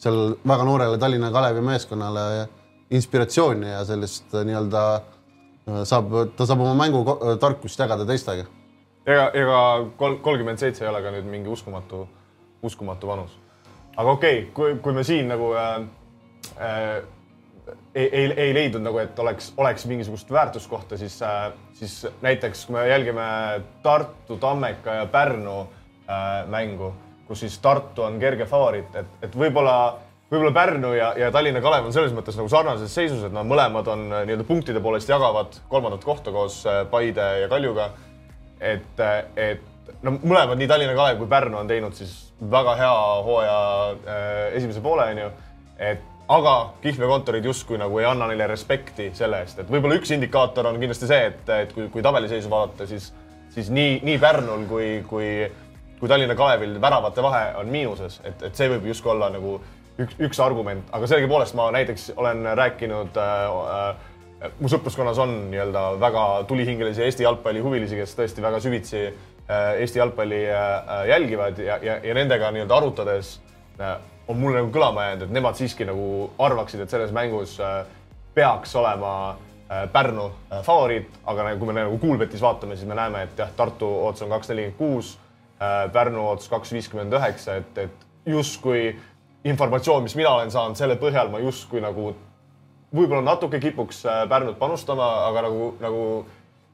seal 0.00 0.36
väga 0.48 0.64
noorele 0.64 0.98
Tallinna 0.98 1.30
Kalevi 1.32 1.60
meeskonnale 1.64 2.24
inspiratsiooni 2.90 3.70
ja 3.70 3.84
sellist 3.84 4.34
äh, 4.34 4.44
nii-öelda 4.46 4.82
äh, 4.96 5.82
saab, 5.88 6.12
ta 6.36 6.46
saab 6.46 6.62
oma 6.64 6.74
mängutarkust 6.78 7.80
jagada 7.80 8.06
teistega. 8.08 8.46
ega, 9.06 9.30
ega 9.34 9.58
kolm, 9.98 10.20
kolmkümmend 10.22 10.62
seitse 10.62 10.84
ei 10.84 10.90
ole 10.90 11.02
ka 11.02 11.12
nüüd 11.14 11.28
mingi 11.30 11.50
uskumatu, 11.52 12.06
uskumatu 12.62 13.10
vanus. 13.10 13.36
Aga 13.96 14.10
okei 14.10 14.38
okay,, 14.40 14.50
kui, 14.54 14.78
kui 14.82 14.92
me 14.96 15.04
siin 15.04 15.28
nagu 15.28 15.52
äh, 15.56 15.76
äh, 16.60 17.02
ei, 17.94 18.06
ei, 18.06 18.26
ei 18.32 18.54
leidnud 18.54 18.84
nagu, 18.84 19.00
et 19.02 19.18
oleks, 19.18 19.52
oleks 19.56 19.86
mingisugust 19.86 20.30
väärtuskohta, 20.30 20.98
siis 21.00 21.18
äh,, 21.22 21.50
siis 21.74 22.06
näiteks 22.22 22.66
kui 22.66 22.76
me 22.78 22.86
jälgime 22.88 23.26
Tartu, 23.82 24.36
Tammeka 24.36 25.00
ja 25.00 25.06
Pärnu 25.06 25.60
äh, 25.60 26.46
mängu 26.48 26.92
kus 27.26 27.40
siis 27.40 27.58
Tartu 27.58 28.02
on 28.06 28.18
kerge 28.22 28.46
favoriit, 28.46 28.94
et, 28.94 29.14
et 29.26 29.36
võib-olla, 29.36 29.76
võib-olla 30.30 30.52
Pärnu 30.54 30.92
ja, 30.96 31.10
ja 31.18 31.30
Tallinna 31.34 31.62
Kalev 31.64 31.88
on 31.88 31.94
selles 31.94 32.14
mõttes 32.14 32.38
nagu 32.38 32.50
sarnases 32.50 32.92
seisus, 32.94 33.24
et 33.26 33.34
nad 33.34 33.46
mõlemad 33.48 33.88
on 33.92 34.06
äh, 34.12 34.26
nii-öelda 34.28 34.46
punktide 34.46 34.82
poolest 34.82 35.10
jagavad 35.10 35.58
kolmandat 35.70 36.06
kohta 36.06 36.34
koos 36.34 36.60
äh, 36.70 36.84
Paide 36.90 37.26
ja 37.42 37.48
Kaljuga. 37.50 37.90
et, 38.60 39.00
äh, 39.00 39.24
et 39.36 39.64
no 40.02 40.16
mõlemad, 40.18 40.58
nii 40.58 40.68
Tallinna 40.70 40.94
Kalev 40.98 41.20
kui 41.20 41.30
Pärnu 41.30 41.60
on 41.60 41.70
teinud 41.70 41.96
siis 41.98 42.12
väga 42.50 42.76
hea 42.78 42.94
hooaja 43.26 43.58
äh, 43.90 44.30
esimese 44.58 44.82
poole, 44.84 45.08
onju. 45.14 45.30
et 45.78 46.04
aga 46.28 46.54
kihlveokontorid 46.82 47.44
justkui 47.46 47.78
nagu 47.78 48.00
ei 48.00 48.08
anna 48.08 48.26
neile 48.26 48.48
respekti 48.50 49.12
selle 49.14 49.44
eest, 49.44 49.60
et 49.62 49.70
võib-olla 49.70 49.98
üks 50.00 50.10
indikaator 50.16 50.66
on 50.72 50.80
kindlasti 50.80 51.10
see, 51.10 51.30
et, 51.30 51.54
et 51.62 51.76
kui, 51.76 51.86
kui 51.92 52.02
tabeliseisu 52.02 52.50
vaadata, 52.50 52.88
siis, 52.90 53.12
siis 53.54 53.70
nii, 53.70 54.00
nii 54.06 54.18
Pärnul 54.22 54.66
kui, 54.70 54.90
kui 55.06 55.30
kui 56.00 56.08
Tallinna 56.08 56.34
Kalevil 56.36 56.80
väravate 56.80 57.22
vahe 57.24 57.54
on 57.60 57.70
miinuses, 57.72 58.20
et, 58.24 58.42
et 58.42 58.58
see 58.58 58.68
võib 58.68 58.84
justkui 58.90 59.12
olla 59.14 59.30
nagu 59.32 59.56
üks, 60.02 60.18
üks 60.28 60.40
argument, 60.44 60.90
aga 60.92 61.08
sellegipoolest 61.08 61.56
ma 61.56 61.70
näiteks 61.74 62.10
olen 62.20 62.44
rääkinud 62.58 63.16
äh, 63.20 63.46
äh, 64.44 64.50
mu 64.60 64.68
sõpruskonnas 64.68 65.20
on 65.22 65.32
nii-öelda 65.52 65.86
väga 66.02 66.26
tulihingelisi 66.50 67.04
Eesti 67.06 67.24
jalgpallihuvilisi, 67.24 67.96
kes 68.02 68.12
tõesti 68.18 68.44
väga 68.44 68.60
süvitsi 68.64 69.06
Eesti 69.48 70.00
jalgpalli 70.00 70.42
äh, 70.50 71.02
jälgivad 71.08 71.58
ja, 71.62 71.78
ja, 71.82 71.98
ja 72.02 72.14
nendega 72.18 72.50
nii-öelda 72.50 72.76
arutades 72.76 73.36
äh, 73.80 73.96
on 74.28 74.40
mulle 74.40 74.58
nagu 74.58 74.72
kõlama 74.74 75.04
jäänud, 75.06 75.28
et 75.28 75.34
nemad 75.36 75.58
siiski 75.58 75.86
nagu 75.86 76.30
arvaksid, 76.42 76.82
et 76.82 76.90
selles 76.90 77.12
mängus 77.14 77.58
äh, 77.62 77.84
peaks 78.34 78.74
olema 78.76 79.12
äh, 79.30 79.84
Pärnu 79.92 80.26
äh, 80.26 80.64
favoriit, 80.66 81.20
aga 81.24 81.50
nagu, 81.50 81.62
kui 81.62 81.70
me 81.70 81.86
nagu 81.86 82.00
Kuulbetis 82.02 82.42
vaatame, 82.42 82.74
siis 82.76 82.90
me 82.90 82.98
näeme, 82.98 83.22
et 83.28 83.38
jah, 83.38 83.54
Tartu 83.56 83.86
odds 84.08 84.26
on 84.26 84.34
kaks 84.34 84.50
nelikümmend 84.50 84.80
kuus 84.80 85.14
Äh, 85.56 85.88
Pärnu 85.92 86.20
odds 86.28 86.50
kaks 86.52 86.72
viiskümmend 86.74 87.14
üheksa, 87.16 87.54
et, 87.62 87.78
et 87.80 88.28
justkui 88.28 88.90
informatsioon, 89.48 90.02
mis 90.04 90.16
mina 90.18 90.34
olen 90.36 90.50
saanud, 90.52 90.76
selle 90.76 90.98
põhjal 91.00 91.30
ma 91.32 91.40
justkui 91.40 91.80
nagu 91.80 92.10
võib-olla 92.92 93.22
natuke 93.24 93.60
kipuks 93.62 94.02
äh, 94.04 94.18
Pärnut 94.28 94.58
panustama, 94.60 95.06
aga 95.30 95.46
nagu, 95.46 95.70
nagu, 95.80 96.02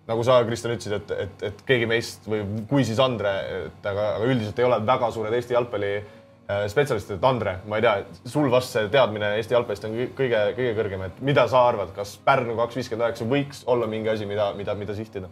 nagu 0.08 0.24
sa, 0.26 0.40
Kristjan, 0.46 0.74
ütlesid, 0.76 0.96
et, 0.98 1.12
et, 1.26 1.44
et 1.50 1.62
keegi 1.68 1.86
meist 1.90 2.26
või 2.28 2.42
kui 2.70 2.86
siis 2.86 2.98
Andre, 3.02 3.36
et 3.68 3.86
aga, 3.86 4.08
aga 4.16 4.32
üldiselt 4.32 4.58
ei 4.58 4.66
ole 4.66 4.80
väga 4.86 5.12
suured 5.14 5.36
Eesti 5.36 5.54
jalgpalli 5.54 5.92
äh, 5.98 6.64
spetsialistid, 6.72 7.20
et 7.20 7.28
Andre, 7.28 7.58
ma 7.70 7.78
ei 7.78 7.86
tea, 7.86 7.94
sul 8.24 8.50
vast 8.52 8.74
see 8.74 8.90
teadmine 8.92 9.36
Eesti 9.38 9.56
jalgpallist 9.56 9.86
on 9.88 9.94
kõige, 10.18 10.42
kõige 10.58 10.74
kõrgem, 10.80 11.06
et 11.06 11.22
mida 11.30 11.46
sa 11.50 11.62
arvad, 11.68 11.94
kas 11.96 12.16
Pärnu 12.26 12.58
kaks 12.58 12.80
viiskümmend 12.80 13.10
üheksa 13.10 13.30
võiks 13.30 13.64
olla 13.70 13.90
mingi 13.90 14.10
asi, 14.12 14.28
mida, 14.28 14.50
mida, 14.58 14.76
mida 14.78 14.98
sihtida? 14.98 15.30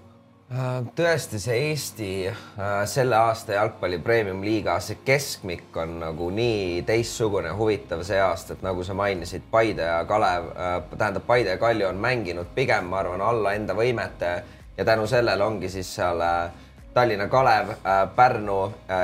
Äh, 0.51 0.81
tõesti, 0.99 1.39
see 1.39 1.59
Eesti 1.69 2.07
äh, 2.27 2.71
selle 2.91 3.15
aasta 3.15 3.55
jalgpalli 3.55 4.01
premium-liiga, 4.03 4.81
see 4.83 4.99
keskmik 5.07 5.77
on 5.79 6.01
nagu 6.01 6.27
nii 6.35 6.81
teistsugune, 6.89 7.53
huvitav 7.55 8.03
see 8.07 8.19
aasta, 8.19 8.57
et 8.57 8.65
nagu 8.67 8.83
sa 8.83 8.97
mainisid, 8.99 9.45
Paide 9.53 9.87
ja 9.87 10.01
Kalev, 10.11 10.49
äh, 10.51 10.73
tähendab 10.97 11.29
Paide 11.29 11.55
ja 11.55 11.61
Kalju 11.61 11.87
on 11.93 12.03
mänginud 12.03 12.51
pigem, 12.57 12.91
ma 12.91 12.99
arvan, 12.99 13.23
alla 13.23 13.55
enda 13.55 13.79
võimete 13.79 14.33
ja 14.81 14.85
tänu 14.89 15.05
sellele 15.07 15.45
ongi 15.45 15.69
siis 15.69 15.91
seal 15.95 16.23
Tallinna 16.95 17.29
Kalev, 17.29 17.69
Pärnu 18.17 18.57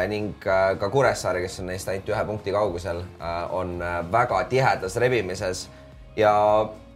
ning 0.09 0.33
ka 0.41 0.89
Kuressaare, 0.91 1.43
kes 1.45 1.61
on 1.61 1.69
neist 1.71 1.89
ainult 1.93 2.09
ühe 2.11 2.25
punkti 2.27 2.55
kaugusel, 2.55 3.03
on 3.55 3.77
väga 4.13 4.41
tihedas 4.51 4.97
rebimises. 4.97 5.69
Ja 6.17 6.33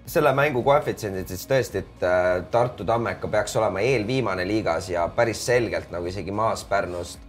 selle 0.07 0.33
mängu 0.35 0.64
koefitsiendid 0.66 1.29
siis 1.29 1.45
tõesti, 1.47 1.85
et 1.85 2.03
äh, 2.03 2.40
Tartu 2.51 2.85
Tammeka 2.88 3.29
peaks 3.29 3.55
olema 3.61 3.85
eelviimane 3.85 4.47
liigas 4.49 4.88
ja 4.90 5.05
päris 5.14 5.45
selgelt 5.47 5.93
nagu 5.93 6.09
isegi 6.11 6.33
maas 6.35 6.64
Pärnust 6.64 7.21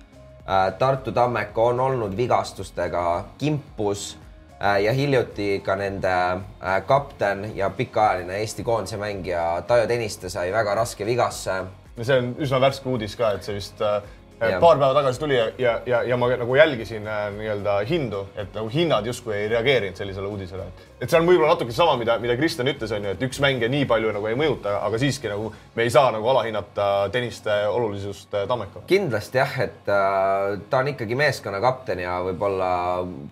Tartu 0.79 1.11
Tammeka 1.11 1.61
on 1.61 1.79
olnud 1.79 2.17
vigastustega 2.17 3.25
kimpus 3.37 4.17
äh, 4.17 4.20
ja 4.61 4.93
hiljuti 4.93 5.61
ka 5.65 5.75
nende 5.75 6.13
äh, 6.13 6.81
kapten 6.85 7.51
ja 7.55 7.69
pikaajaline 7.69 8.37
Eesti 8.37 8.63
koondise 8.63 8.97
mängija 9.01 9.61
Taio 9.67 9.87
Tõniste 9.89 10.29
sai 10.29 10.51
väga 10.53 10.75
raske 10.77 11.05
vigasse. 11.05 11.63
see 12.01 12.17
on 12.17 12.35
üsna 12.39 12.59
värske 12.61 12.89
uudis 12.89 13.15
ka, 13.15 13.31
et 13.35 13.43
see 13.43 13.55
vist 13.55 13.81
äh. 13.81 14.01
Paar 14.41 14.79
päeva 14.79 14.93
tagasi 14.93 15.19
tuli 15.19 15.35
ja, 15.37 15.45
ja, 15.57 15.73
ja, 15.85 16.01
ja 16.03 16.17
ma 16.17 16.29
nagu 16.33 16.55
jälgisin 16.55 17.07
äh, 17.07 17.27
nii-öelda 17.35 17.75
hindu, 17.89 18.23
et 18.35 18.53
nagu 18.57 18.69
hinnad 18.73 19.05
justkui 19.05 19.35
ei 19.37 19.47
reageerinud 19.51 19.97
sellisele 19.97 20.27
uudisele. 20.27 20.65
et 21.01 21.09
see 21.09 21.19
on 21.19 21.27
võib-olla 21.29 21.53
natuke 21.53 21.73
sama, 21.73 21.93
mida, 21.97 22.17
mida 22.21 22.35
Kristjan 22.37 22.69
ütles, 22.71 22.93
on 22.95 23.05
ju, 23.05 23.13
et 23.13 23.23
üks 23.27 23.41
mängija 23.43 23.69
nii 23.69 23.85
palju 23.89 24.13
nagu 24.15 24.29
ei 24.29 24.37
mõjuta, 24.39 24.79
aga 24.85 25.01
siiski 25.01 25.29
nagu 25.29 25.51
me 25.75 25.85
ei 25.85 25.93
saa 25.93 26.11
nagu 26.15 26.29
alahinnata 26.33 26.89
tenniste 27.13 27.61
olulisust 27.69 28.33
äh, 28.33 28.47
Tammekal. 28.49 28.85
kindlasti 28.89 29.41
jah, 29.41 29.55
et 29.67 29.89
äh, 29.93 30.57
ta 30.69 30.81
on 30.81 30.91
ikkagi 30.95 31.17
meeskonna 31.19 31.61
kapten 31.61 32.01
ja 32.01 32.17
võib-olla 32.25 32.71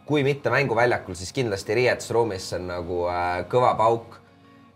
kui 0.05 0.23
mitte 0.27 0.53
mänguväljakul, 0.53 1.17
siis 1.17 1.33
kindlasti 1.33 1.77
riietusruumis 1.81 2.51
see 2.51 2.61
on 2.61 2.69
nagu 2.75 3.03
äh, 3.09 3.29
kõva 3.49 3.73
pauk 3.79 4.19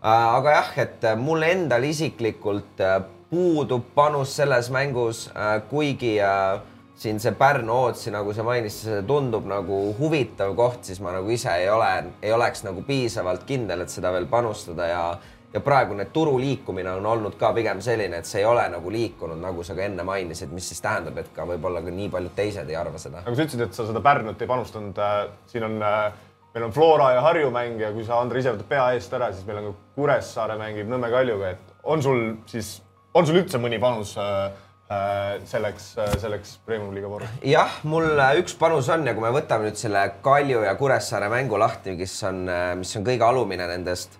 äh,. 0.02 0.08
aga 0.10 0.58
jah, 0.58 0.72
et 0.88 1.10
äh, 1.12 1.18
mul 1.18 1.46
endal 1.46 1.86
isiklikult 1.86 2.82
äh, 2.82 3.02
puudub 3.34 3.90
panus 3.94 4.36
selles 4.38 4.70
mängus 4.70 5.26
äh,, 5.34 5.58
kuigi 5.70 6.14
äh, 6.22 6.60
siin 6.94 7.18
see 7.20 7.34
Pärnu 7.34 7.74
Ootsi, 7.74 8.12
nagu 8.14 8.32
sa 8.32 8.46
mainisid, 8.46 8.86
see 8.86 9.04
tundub 9.08 9.48
nagu 9.50 9.78
huvitav 9.98 10.54
koht, 10.54 10.84
siis 10.86 11.00
ma 11.02 11.16
nagu 11.16 11.30
ise 11.34 11.50
ei 11.64 11.70
ole, 11.70 11.90
ei 12.22 12.32
oleks 12.32 12.62
nagu 12.62 12.84
piisavalt 12.86 13.42
kindel, 13.48 13.82
et 13.82 13.90
seda 13.90 14.14
veel 14.14 14.30
panustada 14.30 14.90
ja 14.90 15.06
ja 15.54 15.60
praegune 15.62 16.08
turu 16.10 16.32
liikumine 16.42 16.90
on 16.90 17.04
olnud 17.06 17.36
ka 17.38 17.52
pigem 17.54 17.78
selline, 17.82 18.18
et 18.18 18.26
see 18.26 18.40
ei 18.40 18.46
ole 18.50 18.64
nagu 18.72 18.90
liikunud, 18.90 19.38
nagu 19.38 19.62
sa 19.62 19.76
ka 19.78 19.84
enne 19.86 20.02
mainisid, 20.02 20.50
mis 20.50 20.66
siis 20.66 20.82
tähendab, 20.82 21.20
et 21.22 21.28
ka 21.34 21.46
võib-olla 21.46 21.82
ka 21.84 21.94
nii 21.94 22.08
paljud 22.10 22.34
teised 22.34 22.70
ei 22.70 22.78
arva 22.78 22.98
seda. 22.98 23.22
nagu 23.22 23.38
sa 23.38 23.46
ütlesid, 23.46 23.62
et 23.68 23.76
sa 23.78 23.86
seda 23.86 24.02
Pärnut 24.02 24.42
ei 24.42 24.50
panustanud 24.50 24.98
äh,, 24.98 25.20
siin 25.50 25.68
on 25.68 25.76
äh, 25.78 26.08
meil 26.54 26.66
on 26.66 26.74
Flora 26.74 27.12
ja 27.12 27.22
Harju 27.22 27.50
mäng 27.54 27.78
ja 27.82 27.92
kui 27.92 28.06
sa, 28.06 28.18
Andrei, 28.22 28.42
ise 28.42 28.54
võtad 28.54 28.68
pea 28.70 28.88
eest 28.94 29.14
ära, 29.14 29.30
siis 29.34 29.46
meil 29.46 29.60
on 29.60 29.70
ka 29.70 29.94
Kuressaare 29.94 30.58
mängib 30.58 30.90
Nõmme 30.90 31.10
Kaljuga, 31.10 31.54
et 31.54 31.72
on 31.82 32.02
sul 32.02 32.20
siis, 32.50 32.76
on 33.14 33.26
sul 33.26 33.40
üldse 33.42 33.60
mõni 33.62 33.78
panus 33.82 34.16
äh, 34.20 34.50
äh, 34.90 35.38
selleks 35.48 35.92
äh,, 35.98 36.16
selleks 36.22 36.56
Premium-liiga 36.66 37.10
voorus? 37.10 37.36
jah, 37.46 37.78
mul 37.88 38.08
äh, 38.18 38.34
üks 38.42 38.56
panus 38.58 38.90
on 38.92 39.06
ja 39.06 39.14
kui 39.14 39.24
me 39.24 39.32
võtame 39.34 39.68
nüüd 39.68 39.78
selle 39.80 40.06
Kalju 40.24 40.64
ja 40.66 40.74
Kuressaare 40.78 41.30
mängu 41.32 41.60
lahti, 41.60 41.96
kes 42.00 42.18
on, 42.30 42.44
mis 42.80 42.96
on 42.98 43.06
kõige 43.06 43.28
alumine 43.28 43.70
nendest 43.70 44.18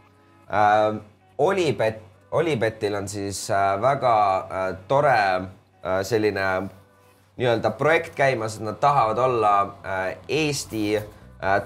äh,. 0.50 1.02
Olipet, 1.38 1.96
Olipetil 2.30 2.94
on 2.94 3.08
siis 3.10 3.50
äh, 3.50 3.74
väga 3.82 4.14
äh, 4.38 4.76
tore 4.88 5.18
äh, 5.18 6.00
selline 6.06 6.46
nii-öelda 7.36 7.70
projekt 7.74 8.14
käimas, 8.14 8.56
et 8.56 8.62
nad 8.66 8.78
tahavad 8.82 9.18
olla 9.18 9.52
äh, 9.82 10.16
Eesti 10.28 10.96
äh, 10.96 11.04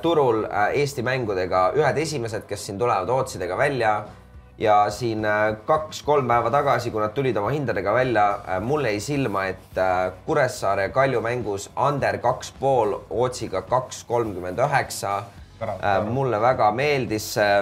turul 0.03 0.45
äh, 0.45 0.71
Eesti 0.81 1.05
mängudega 1.05 1.71
ühed 1.77 2.01
esimesed, 2.01 2.47
kes 2.49 2.67
siin 2.67 2.81
tulevad 2.81 3.09
Ootsidega 3.13 3.59
välja 3.61 3.93
ja 4.59 4.91
siin 4.91 5.25
äh, 5.25 5.57
kaks-kolm 5.67 6.29
päeva 6.29 6.51
tagasi, 6.51 6.91
kui 6.91 7.03
nad 7.03 7.15
tulid 7.15 7.37
oma 7.39 7.51
hindadega 7.55 7.95
välja, 7.95 8.27
mul 8.61 8.89
jäi 8.91 9.01
silma, 9.01 9.47
et 9.53 9.79
äh, 9.79 10.13
Kuressaare 10.27 10.89
Kalju 10.95 11.21
mängus 11.23 11.71
under 11.77 12.19
kaks 12.19 12.53
pool 12.61 12.97
Ootsiga 13.11 13.63
kaks 13.63 14.05
kolmkümmend 14.05 14.59
üheksa. 14.59 15.23
mulle 16.07 16.39
väga 16.41 16.71
meeldis 16.71 17.33
see 17.35 17.55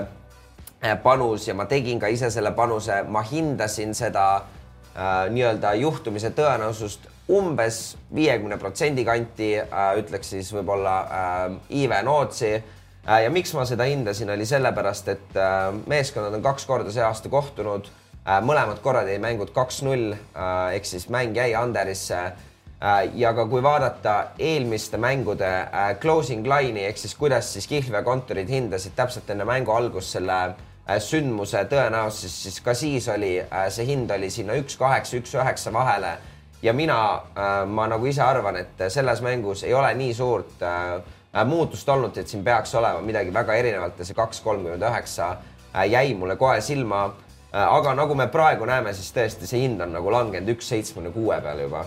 äh, 0.84 0.96
panus 1.02 1.48
ja 1.48 1.54
ma 1.54 1.64
tegin 1.64 2.00
ka 2.00 2.06
ise 2.12 2.30
selle 2.30 2.52
panuse, 2.52 3.02
ma 3.08 3.22
hindasin 3.22 3.94
seda 3.94 4.26
äh, 4.36 5.28
nii-öelda 5.32 5.74
juhtumise 5.80 6.30
tõenäosust 6.36 7.08
umbes 7.32 7.96
viiekümne 8.14 8.58
protsendi 8.58 9.04
kanti 9.04 9.54
äh,, 9.58 9.96
ütleks 9.98 10.30
siis 10.30 10.52
võib-olla 10.54 10.96
äh, 11.02 11.56
even 11.82 12.08
Ootsi 12.08 12.52
äh, 12.54 12.75
ja 13.06 13.30
miks 13.30 13.54
ma 13.54 13.64
seda 13.68 13.86
hindasin, 13.86 14.30
oli 14.30 14.46
sellepärast, 14.46 15.08
et 15.08 15.38
äh, 15.38 15.70
meeskonnad 15.86 16.34
on 16.34 16.42
kaks 16.42 16.66
korda 16.66 16.92
see 16.92 17.04
aasta 17.04 17.30
kohtunud 17.30 17.88
äh,. 18.26 18.40
mõlemad 18.42 18.82
korrad 18.82 19.08
jäi 19.08 19.20
mängud 19.22 19.52
kaks-null 19.54 20.12
äh, 20.12 20.74
ehk 20.74 20.88
siis 20.88 21.08
mäng 21.12 21.36
jäi 21.36 21.54
underisse 21.60 22.18
äh, 22.18 23.06
ja 23.14 23.32
ka 23.34 23.46
kui 23.46 23.62
vaadata 23.62 24.16
eelmiste 24.38 24.98
mängude 24.98 25.50
äh, 25.50 25.92
closing 26.02 26.46
line'i 26.46 26.88
ehk 26.90 26.98
siis 26.98 27.14
kuidas 27.14 27.52
siis 27.52 27.68
Kihlve 27.70 28.02
kontorid 28.02 28.50
hindasid 28.50 28.96
täpselt 28.98 29.30
enne 29.30 29.46
mängu 29.46 29.74
algust 29.74 30.18
selle 30.18 30.40
äh, 30.46 30.98
sündmuse 30.98 31.62
tõenäosus, 31.70 32.42
siis 32.42 32.60
ka 32.60 32.74
siis 32.74 33.08
oli 33.08 33.36
äh, 33.44 33.68
see 33.70 33.86
hind 33.86 34.10
oli 34.10 34.30
sinna 34.30 34.58
üks 34.58 34.78
kaheksa, 34.80 35.20
üks 35.22 35.38
üheksa 35.38 35.72
vahele 35.72 36.16
ja 36.62 36.72
mina 36.72 36.98
äh,, 37.14 37.60
ma 37.68 37.86
nagu 37.86 38.06
ise 38.10 38.24
arvan, 38.24 38.58
et 38.58 38.88
selles 38.90 39.22
mängus 39.22 39.62
ei 39.62 39.74
ole 39.74 39.94
nii 39.94 40.14
suurt 40.14 40.62
äh, 40.66 40.96
muutust 41.44 41.88
olnud, 41.88 42.16
et 42.16 42.28
siin 42.28 42.44
peaks 42.44 42.74
olema 42.74 43.02
midagi 43.04 43.34
väga 43.34 43.54
erinevat 43.54 43.98
ja 43.98 44.08
see 44.08 44.16
kaks 44.16 44.40
kolmkümmend 44.40 44.82
üheksa 44.82 45.30
äh, 45.74 45.84
jäi 45.90 46.14
mulle 46.14 46.36
kohe 46.36 46.60
silma 46.60 47.04
äh,. 47.52 47.66
aga 47.66 47.94
nagu 47.94 48.14
me 48.14 48.28
praegu 48.32 48.64
näeme, 48.64 48.94
siis 48.94 49.12
tõesti 49.16 49.48
see 49.48 49.60
hind 49.66 49.80
on 49.80 49.92
nagu 49.96 50.12
langenud 50.12 50.54
üks 50.56 50.68
seitsmekümne 50.72 51.12
kuue 51.14 51.40
peale 51.42 51.68
juba. 51.68 51.84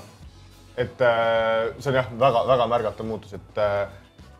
et 0.78 1.02
äh, 1.02 1.72
see 1.80 1.92
on 1.92 2.02
jah, 2.02 2.12
väga-väga 2.20 2.68
märgatav 2.68 3.10
muutus, 3.10 3.34
et 3.34 3.64
äh, 3.64 3.88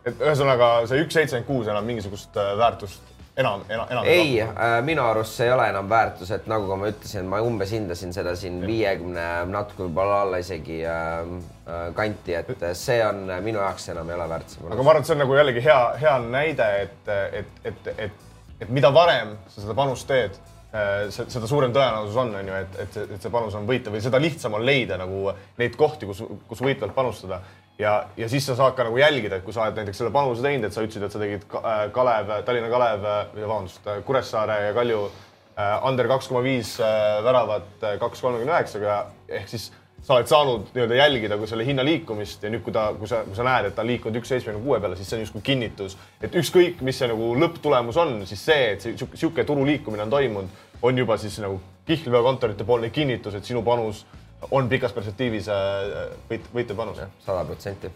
et 0.06 0.20
ühesõnaga 0.20 0.72
see 0.88 1.02
üks 1.04 1.16
seitsekümmend 1.18 1.48
kuus 1.48 1.68
enam 1.68 1.84
mingisugust 1.88 2.36
äh, 2.40 2.54
väärtust 2.58 3.10
enam, 3.36 3.64
enam, 3.68 3.86
enam 3.90 4.08
ei 4.10 4.40
äh,, 4.42 4.80
minu 4.84 5.04
arust 5.06 5.36
see 5.38 5.46
ei 5.48 5.54
ole 5.54 5.68
enam 5.70 5.88
väärtus, 5.90 6.32
et 6.34 6.46
nagu 6.50 6.76
ma 6.80 6.90
ütlesin, 6.90 7.28
ma 7.30 7.40
umbes 7.44 7.72
hindasin 7.74 8.14
seda 8.14 8.34
siin 8.38 8.60
viiekümne, 8.66 9.26
natuke 9.50 9.86
võib-olla 9.86 10.22
alla 10.24 10.40
isegi 10.42 10.80
äh, 10.84 11.18
äh, 11.66 11.82
kanti, 11.96 12.36
et 12.38 12.64
see 12.78 13.00
on 13.06 13.26
minu 13.44 13.62
jaoks 13.62 13.90
enam 13.94 14.10
ei 14.10 14.18
ole 14.18 14.28
väärt. 14.34 14.56
aga 14.66 14.82
ma 14.82 14.94
arvan, 14.94 15.02
et 15.04 15.10
see 15.10 15.16
on 15.16 15.24
nagu 15.24 15.38
jällegi 15.40 15.64
hea, 15.64 15.80
hea 16.04 16.16
näide, 16.26 16.70
et, 16.86 17.12
et, 17.42 17.66
et, 17.72 17.92
et, 17.96 18.24
et 18.60 18.72
mida 18.80 18.92
varem 18.94 19.36
sa 19.48 19.62
seda 19.62 19.76
panust 19.78 20.08
teed, 20.10 20.40
seda 20.70 21.48
suurem 21.50 21.72
tõenäosus 21.74 22.18
on, 22.22 22.28
on 22.38 22.50
ju, 22.52 22.58
et, 22.62 22.76
et, 22.84 22.98
et 23.16 23.24
see 23.24 23.32
panus 23.34 23.56
on 23.58 23.64
võita 23.66 23.90
või 23.90 24.02
seda 24.04 24.20
lihtsam 24.22 24.54
on 24.54 24.62
leida 24.62 24.98
nagu 25.00 25.32
neid 25.58 25.74
kohti, 25.78 26.06
kus, 26.06 26.22
kus 26.46 26.62
võitvalt 26.62 26.94
panustada 26.94 27.40
ja, 27.80 27.94
ja 28.16 28.28
siis 28.28 28.46
sa 28.46 28.56
saad 28.58 28.76
ka 28.76 28.84
nagu 28.86 29.00
jälgida, 29.00 29.40
et 29.40 29.46
kui 29.46 29.54
sa 29.56 29.64
oled 29.64 29.80
näiteks 29.80 30.02
selle 30.02 30.12
panuse 30.14 30.44
teinud, 30.44 30.68
et 30.68 30.76
sa 30.76 30.84
ütlesid, 30.84 31.06
et 31.06 31.14
sa 31.16 31.22
tegid 31.22 31.44
äh, 31.60 31.82
Kalev, 31.94 32.32
Tallinna 32.46 32.70
Kalev, 32.72 33.04
vabandust, 33.36 33.90
Kuressaare 34.06 34.60
ja 34.68 34.72
Kalju 34.76 35.02
äh, 35.08 35.76
under 35.88 36.08
kaks 36.10 36.30
koma 36.30 36.44
viis 36.44 36.76
äh, 36.84 37.20
väravat 37.24 37.86
kaks 38.02 38.24
kolmekümne 38.24 38.56
üheksaga. 38.56 39.04
Ehk 39.28 39.48
siis 39.50 39.70
sa 40.02 40.16
oled 40.16 40.28
saanud 40.30 40.70
nii-öelda 40.74 40.96
jälgida 40.96 41.36
kui 41.40 41.48
selle 41.48 41.64
hinna 41.66 41.84
liikumist 41.84 42.44
ja 42.44 42.52
nüüd, 42.52 42.62
kui 42.64 42.72
ta, 42.72 42.86
kui 42.96 43.08
sa, 43.08 43.22
kui 43.26 43.36
sa 43.36 43.44
näed, 43.44 43.68
et 43.68 43.76
ta 43.76 43.84
on 43.84 43.90
liikunud 43.90 44.20
üks 44.20 44.32
seitsmekümne 44.32 44.64
kuue 44.64 44.80
peale, 44.80 44.96
siis 44.96 45.10
see 45.10 45.18
on 45.18 45.26
justkui 45.26 45.44
kinnitus, 45.50 45.96
et 46.24 46.36
ükskõik, 46.40 46.80
mis 46.86 47.00
see 47.00 47.10
nagu 47.10 47.34
lõpptulemus 47.40 48.00
on, 48.00 48.14
siis 48.28 48.44
see, 48.48 48.70
et 48.74 48.86
see 48.86 48.96
niisugune 48.96 49.44
turu 49.48 49.66
liikumine 49.68 50.06
on 50.06 50.14
toimunud, 50.14 50.64
on 50.80 51.02
juba 51.04 51.18
siis 51.20 51.36
nagu 51.44 51.60
kihlveokontorite 51.88 52.64
poolne 52.64 52.88
kinnitus, 52.94 53.36
et 53.36 53.44
sinu 53.44 53.60
panus 53.66 54.06
on 54.50 54.68
pikas 54.68 54.94
perspektiivis 54.96 55.48
äh, 55.52 56.16
võit, 56.30 56.48
võitev 56.54 56.78
panus. 56.78 57.02
sada 57.24 57.44
protsenti. 57.44 57.90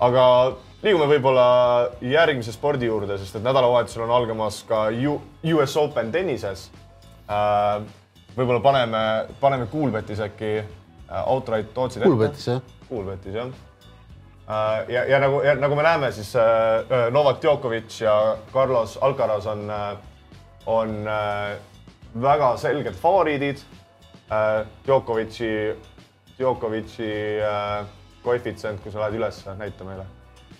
aga 0.00 0.24
liigume 0.82 1.08
võib-olla 1.10 1.46
järgmise 2.00 2.52
spordi 2.54 2.86
juurde, 2.86 3.18
sest 3.18 3.36
et 3.36 3.44
nädalavahetusel 3.44 4.06
on 4.06 4.14
algamas 4.14 4.62
ka 4.68 4.88
US 5.54 5.76
Open 5.76 6.12
tennises. 6.12 6.68
Äh, 7.28 7.82
võib-olla 8.36 8.60
paneme, 8.64 9.04
paneme 9.40 9.66
Coolbetis 9.72 10.20
äkki 10.24 10.52
äh, 10.58 11.24
outright 11.26 11.78
ootsid 11.78 12.02
ette. 12.02 12.10
Coolbetis 12.10 12.46
jah. 12.48 12.62
Coolbetis 12.88 13.34
jah. 13.34 13.56
ja, 14.88 15.02
ja 15.04 15.18
nagu, 15.20 15.42
nagu 15.60 15.76
me 15.76 15.82
näeme, 15.84 16.08
siis 16.12 16.30
Novak 17.12 17.42
Djokovic 17.42 18.00
ja 18.00 18.36
Carlos 18.52 18.94
Alcaraz 19.04 19.46
on, 19.46 19.66
on 20.66 20.94
väga 22.14 22.54
selged 22.56 22.96
favoriidid 22.96 23.60
äh, 23.60 23.77
Djokovic'i, 24.84 25.76
Djokovic'i 26.36 27.12
äh, 27.40 27.86
koefitsient, 28.22 28.82
kui 28.82 28.92
sa 28.92 29.00
lähed 29.04 29.16
üles, 29.20 29.40
näita 29.56 29.86
meile, 29.88 30.04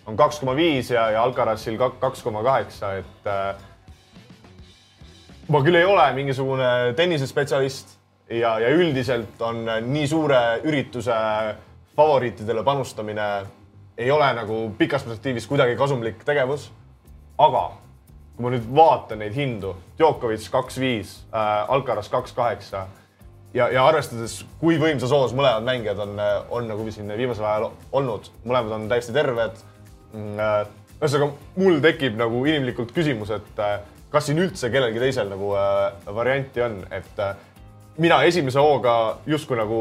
on 0.09 0.16
kaks 0.16 0.40
koma 0.40 0.54
viis 0.57 0.90
ja, 0.90 1.11
ja 1.12 1.22
Alcarazil 1.22 1.76
kaks 2.00 2.22
koma 2.24 2.42
kaheksa, 2.46 2.94
et 3.02 3.28
äh, 3.28 3.61
ma 5.48 5.62
küll 5.64 5.76
ei 5.76 5.85
ole 5.85 6.07
mingisugune 6.16 6.94
tennisespetsialist 6.96 7.98
ja, 8.31 8.59
ja 8.61 8.72
üldiselt 8.72 9.40
on 9.44 9.64
nii 9.88 10.09
suure 10.09 10.40
ürituse 10.64 11.16
favoriitidele 11.96 12.64
panustamine 12.64 13.28
ei 13.98 14.11
ole 14.11 14.28
nagu 14.37 14.62
pikas 14.78 15.02
perspektiivis 15.02 15.46
kuidagi 15.50 15.76
kasumlik 15.76 16.24
tegevus. 16.24 16.70
aga 17.38 17.70
kui 18.37 18.44
ma 18.44 18.50
nüüd 18.54 18.66
vaatan 18.74 19.18
neid 19.18 19.35
hindu, 19.35 19.74
Djokovic 19.98 20.44
kaks 20.50 20.78
viis 20.78 21.14
äh,, 21.35 21.70
Alcaraz 21.70 22.09
kaks 22.09 22.33
kaheksa 22.33 22.87
ja, 23.59 23.68
ja 23.75 23.85
arvestades, 23.88 24.40
kui 24.61 24.79
võimsas 24.81 25.12
hoos 25.14 25.35
mõlemad 25.37 25.66
mängijad 25.66 26.01
on, 26.05 26.16
on 26.55 26.68
nagu 26.71 26.87
siin 26.94 27.11
viimasel 27.18 27.47
ajal 27.49 27.71
olnud, 27.99 28.31
mõlemad 28.47 28.77
on 28.79 28.88
täiesti 28.90 29.14
terved. 29.16 29.59
Mm, 30.12 30.38
äh, 30.40 30.61
ühesõnaga, 30.99 31.33
mul 31.59 31.81
tekib 31.85 32.18
nagu 32.18 32.42
inimlikult 32.47 32.94
küsimus, 32.97 33.33
et 33.35 33.62
äh, 33.62 33.79
kas 34.12 34.29
siin 34.29 34.40
üldse 34.42 34.71
kellelgi 34.73 35.03
teisel 35.03 35.31
nagu 35.31 35.53
äh, 35.59 36.12
varianti 36.14 36.64
on, 36.64 36.81
et 36.94 37.23
äh, 37.23 37.35
mina 37.99 38.23
esimese 38.27 38.62
hooga 38.62 38.94
justkui 39.27 39.59
nagu 39.59 39.81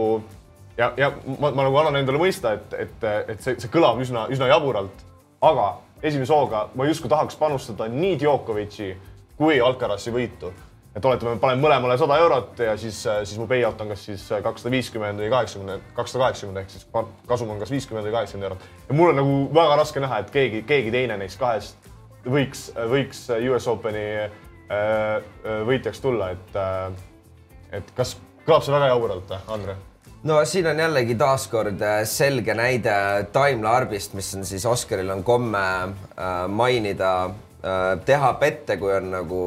ja, 0.77 0.91
ja 0.97 1.11
ma, 1.37 1.51
ma 1.51 1.67
nagu 1.67 1.81
annan 1.81 2.01
endale 2.01 2.21
mõista, 2.21 2.53
et, 2.57 2.77
et, 2.85 3.09
et 3.33 3.43
see, 3.43 3.57
see 3.61 3.73
kõlab 3.73 4.01
üsna, 4.03 4.27
üsna 4.33 4.49
jaburalt, 4.51 5.05
aga 5.45 5.75
esimese 6.05 6.33
hooga 6.33 6.67
ma 6.77 6.89
justkui 6.89 7.11
tahaks 7.13 7.37
panustada 7.39 7.87
nii 7.91 8.17
Djokovic'i 8.21 8.91
kui 9.37 9.61
Alcarazi 9.61 10.13
võitu 10.13 10.51
et 10.97 11.05
oletame, 11.05 11.35
panen 11.41 11.61
mõlemale 11.61 11.97
sada 12.01 12.17
eurot 12.23 12.59
ja 12.65 12.73
siis, 12.79 13.03
siis 13.05 13.37
mu 13.37 13.47
payout 13.49 13.81
on 13.83 13.93
kas 13.93 14.05
siis 14.09 14.23
kakssada 14.43 14.73
viiskümmend 14.73 15.21
või 15.21 15.29
kaheksakümmend, 15.33 15.91
kakssada 15.97 16.25
kaheksakümmend 16.25 16.63
ehk 16.63 16.73
siis 16.73 16.87
kasum 17.29 17.53
on 17.53 17.61
kas 17.61 17.73
viiskümmend 17.73 18.09
või 18.09 18.15
kaheksakümmend 18.17 18.49
eurot. 18.49 18.69
ja 18.89 18.97
mul 18.97 19.13
on 19.13 19.21
nagu 19.21 19.35
väga 19.59 19.81
raske 19.81 20.03
näha, 20.03 20.23
et 20.23 20.33
keegi, 20.33 20.63
keegi 20.67 20.93
teine 20.95 21.19
neist 21.21 21.39
kahest 21.39 21.91
võiks, 22.25 22.69
võiks 22.91 23.27
US 23.51 23.67
Openi 23.71 24.07
äh, 24.23 24.31
äh, 24.71 25.59
võitjaks 25.67 26.01
tulla, 26.03 26.31
et 26.35 26.57
äh, 26.57 26.89
et 27.77 27.93
kas 27.95 28.15
kõlab 28.47 28.65
see 28.65 28.73
väga 28.73 28.91
jaburalt, 28.93 29.33
Andre? 29.51 29.77
no 30.27 30.39
siin 30.45 30.67
on 30.71 30.79
jällegi 30.79 31.15
taaskord 31.19 31.81
äh, 31.83 32.01
selge 32.09 32.55
näide 32.57 33.27
Time 33.35 33.63
Larbist, 33.63 34.15
mis 34.17 34.33
on 34.35 34.45
siis 34.47 34.65
Oscaril 34.65 35.11
on 35.13 35.23
komme 35.27 35.63
äh, 35.83 36.47
mainida 36.47 37.11
äh,, 37.25 37.99
teha 38.05 38.33
pette, 38.41 38.77
kui 38.77 38.93
on 38.95 39.11
nagu 39.13 39.41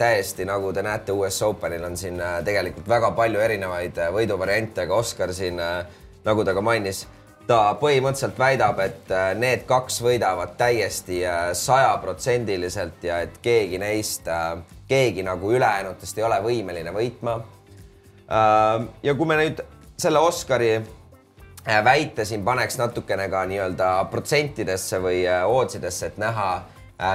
täiesti 0.00 0.46
nagu 0.48 0.72
te 0.72 0.82
näete, 0.84 1.12
US 1.12 1.42
Openil 1.44 1.84
on 1.84 1.96
siin 1.96 2.20
äh, 2.20 2.40
tegelikult 2.44 2.88
väga 2.88 3.10
palju 3.16 3.40
erinevaid 3.44 3.98
äh, 4.00 4.12
võiduvariante, 4.14 4.86
aga 4.86 4.96
Oscar 4.96 5.32
siin 5.36 5.60
äh, 5.60 5.80
nagu 6.24 6.44
ta 6.44 6.54
ka 6.56 6.62
mainis, 6.64 7.04
ta 7.48 7.60
põhimõtteliselt 7.80 8.38
väidab, 8.38 8.78
et 8.84 9.10
need 9.40 9.64
kaks 9.66 9.96
võidavad 10.04 10.52
täiesti 10.60 11.22
sajaprotsendiliselt 11.58 13.02
ja 13.02 13.22
et 13.24 13.40
keegi 13.42 13.80
neist, 13.80 14.28
keegi 14.86 15.24
nagu 15.26 15.50
ülejäänutest 15.56 16.20
ei 16.20 16.26
ole 16.28 16.38
võimeline 16.44 16.92
võitma. 16.94 17.40
Äh, 18.30 18.86
ja 19.02 19.16
kui 19.18 19.28
me 19.28 19.40
nüüd 19.40 19.64
selle 20.00 20.22
Oscari 20.22 20.74
väite 21.84 22.24
siin 22.24 22.44
paneks 22.44 22.78
natukene 22.80 23.26
ka 23.32 23.42
nii-öelda 23.48 23.88
protsentidesse 24.12 25.00
või 25.02 25.24
oodsidesse, 25.28 26.12
et 26.12 26.20
näha, 26.22 26.52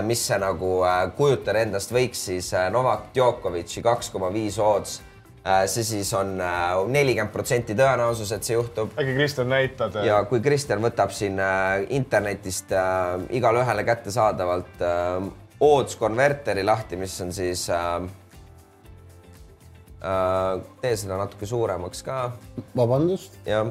mis 0.05 0.21
see 0.27 0.37
nagu 0.41 0.79
äh, 0.85 1.01
kujutada 1.17 1.61
endast 1.61 1.93
võiks, 1.93 2.25
siis 2.29 2.53
äh, 2.57 2.69
Novak 2.73 3.11
Djokovic'i 3.13 3.83
kaks 3.85 4.09
koma 4.13 4.31
viis 4.33 4.57
odds, 4.61 4.99
see 5.69 5.83
siis 5.85 6.09
on 6.17 6.39
äh, 6.41 6.71
nelikümmend 6.89 7.33
protsenti 7.33 7.75
tõenäosus, 7.77 8.31
et 8.33 8.47
see 8.47 8.55
juhtub. 8.57 8.95
Äkki 8.97 9.13
Kristjan 9.13 9.51
näitad? 9.53 9.99
ja 10.05 10.23
kui 10.29 10.41
Kristjan 10.41 10.81
võtab 10.81 11.13
siin 11.13 11.37
äh, 11.37 11.85
internetist 11.93 12.73
äh, 12.73 13.27
igale 13.37 13.61
ühele 13.61 13.85
kättesaadavalt 13.85 14.81
äh, 14.81 15.27
odds 15.59 15.95
konverteri 16.01 16.65
lahti, 16.65 16.97
mis 16.97 17.13
on 17.21 17.33
siis 17.35 17.67
äh, 17.69 17.99
äh, 20.01 20.63
tee 20.81 20.95
seda 20.97 21.19
natuke 21.21 21.45
suuremaks 21.49 22.01
ka. 22.05 22.23
Vabandust, 22.75 23.37
jah, 23.45 23.69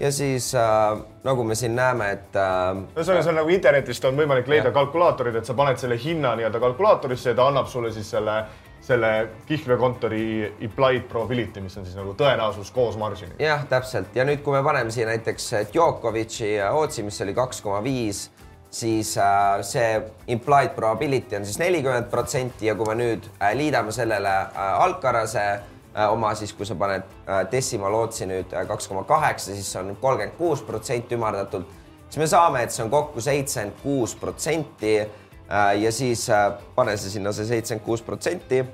ja 0.00 0.12
siis 0.12 0.54
äh, 0.54 0.98
nagu 1.24 1.44
me 1.44 1.54
siin 1.54 1.76
näeme, 1.76 2.10
et 2.16 2.36
äh, 2.36 2.80
ühesõnaga, 2.96 3.24
seal 3.26 3.36
nagu 3.36 3.52
internetist 3.52 4.04
on 4.08 4.16
võimalik 4.18 4.48
leida 4.48 4.72
kalkulaatorid, 4.74 5.36
et 5.40 5.48
sa 5.48 5.56
paned 5.58 5.80
selle 5.80 5.98
hinna 6.00 6.34
nii-öelda 6.38 6.62
kalkulaatorisse 6.62 7.34
ja 7.34 7.38
ta 7.38 7.48
annab 7.50 7.68
sulle 7.68 7.92
siis 7.92 8.10
selle, 8.16 8.36
selle 8.84 9.12
kihlveokontori 9.48 10.22
implied 10.66 11.08
probability, 11.10 11.60
mis 11.64 11.76
on 11.76 11.88
siis 11.88 11.98
nagu 12.00 12.14
tõenäosus 12.18 12.72
koos 12.74 12.96
marginiga. 13.00 13.36
jah, 13.44 13.66
täpselt 13.68 14.16
ja 14.16 14.24
nüüd, 14.28 14.40
kui 14.46 14.56
me 14.56 14.64
paneme 14.66 14.94
siia 14.94 15.08
näiteks 15.10 15.50
Djokovic'i 15.74 16.54
otsi, 16.72 17.04
mis 17.04 17.20
oli 17.26 17.36
kaks 17.36 17.60
koma 17.66 17.82
viis, 17.84 18.30
siis 18.70 19.16
äh, 19.18 19.60
see 19.66 20.00
implied 20.32 20.72
probability 20.76 21.36
on 21.36 21.44
siis 21.44 21.58
nelikümmend 21.60 22.08
protsenti 22.10 22.70
ja 22.70 22.76
kui 22.78 22.88
me 22.88 22.96
nüüd 23.02 23.28
äh, 23.36 23.52
liidame 23.58 23.92
sellele 23.92 24.32
äh, 24.46 24.80
Alcarase 24.86 25.44
äh, 25.58 25.69
oma 26.10 26.34
siis, 26.38 26.52
kui 26.54 26.66
sa 26.66 26.76
paned 26.78 27.06
äh, 27.26 27.44
decimal 27.50 27.94
otsi 28.04 28.28
nüüd 28.30 28.52
kaks 28.68 28.88
koma 28.88 29.04
kaheksa, 29.08 29.54
siis 29.54 29.70
see 29.72 29.80
on 29.82 29.96
kolmkümmend 30.00 30.36
kuus 30.38 30.62
protsenti 30.66 31.16
ümardatult, 31.18 31.66
siis 32.08 32.20
me 32.22 32.28
saame, 32.30 32.64
et 32.64 32.74
see 32.74 32.84
on 32.84 32.92
kokku 32.92 33.22
seitsekümmend 33.24 33.82
kuus 33.82 34.14
protsenti 34.18 34.98
äh, 35.00 35.72
ja 35.82 35.92
siis 35.92 36.28
äh, 36.30 36.52
pane 36.76 36.96
see 36.96 37.16
sinna 37.16 37.32
see 37.34 37.48
seitsekümmend 37.48 37.86
kuus 37.86 38.04
protsenti. 38.06 38.64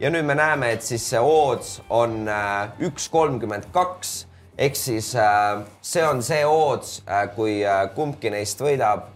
Ja 0.00 0.10
nüüd 0.10 0.26
me 0.26 0.34
näeme, 0.34 0.72
et 0.74 0.82
siis 0.82 1.04
see 1.12 1.20
odds 1.20 1.76
on 1.90 2.26
äh, 2.28 2.84
üks 2.88 3.08
kolmkümmend 3.12 3.70
kaks 3.72 4.22
ehk 4.58 4.76
siis 4.76 5.14
äh, 5.16 5.62
see 5.80 6.04
on 6.04 6.22
see 6.22 6.42
odds, 6.46 7.00
kui 7.36 7.60
äh, 7.64 7.86
kumbki 7.94 8.30
neist 8.30 8.60
võidab, 8.60 9.08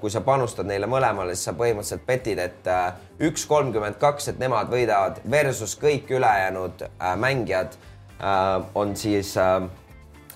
kui 0.00 0.10
sa 0.10 0.22
panustad 0.24 0.66
neile 0.68 0.88
mõlemale, 0.90 1.34
siis 1.36 1.50
sa 1.50 1.56
põhimõtteliselt 1.58 2.06
betid, 2.08 2.40
et 2.40 2.70
äh, 2.72 2.92
üks 3.28 3.46
kolmkümmend 3.50 3.98
kaks, 3.98 4.30
et 4.30 4.38
nemad 4.38 4.70
võidavad 4.70 5.18
versus 5.30 5.74
kõik 5.78 6.10
ülejäänud 6.14 6.84
äh, 6.86 7.16
mängijad 7.18 7.74
äh, 7.74 8.62
on 8.78 8.94
siis 8.96 9.34
äh, 9.36 9.66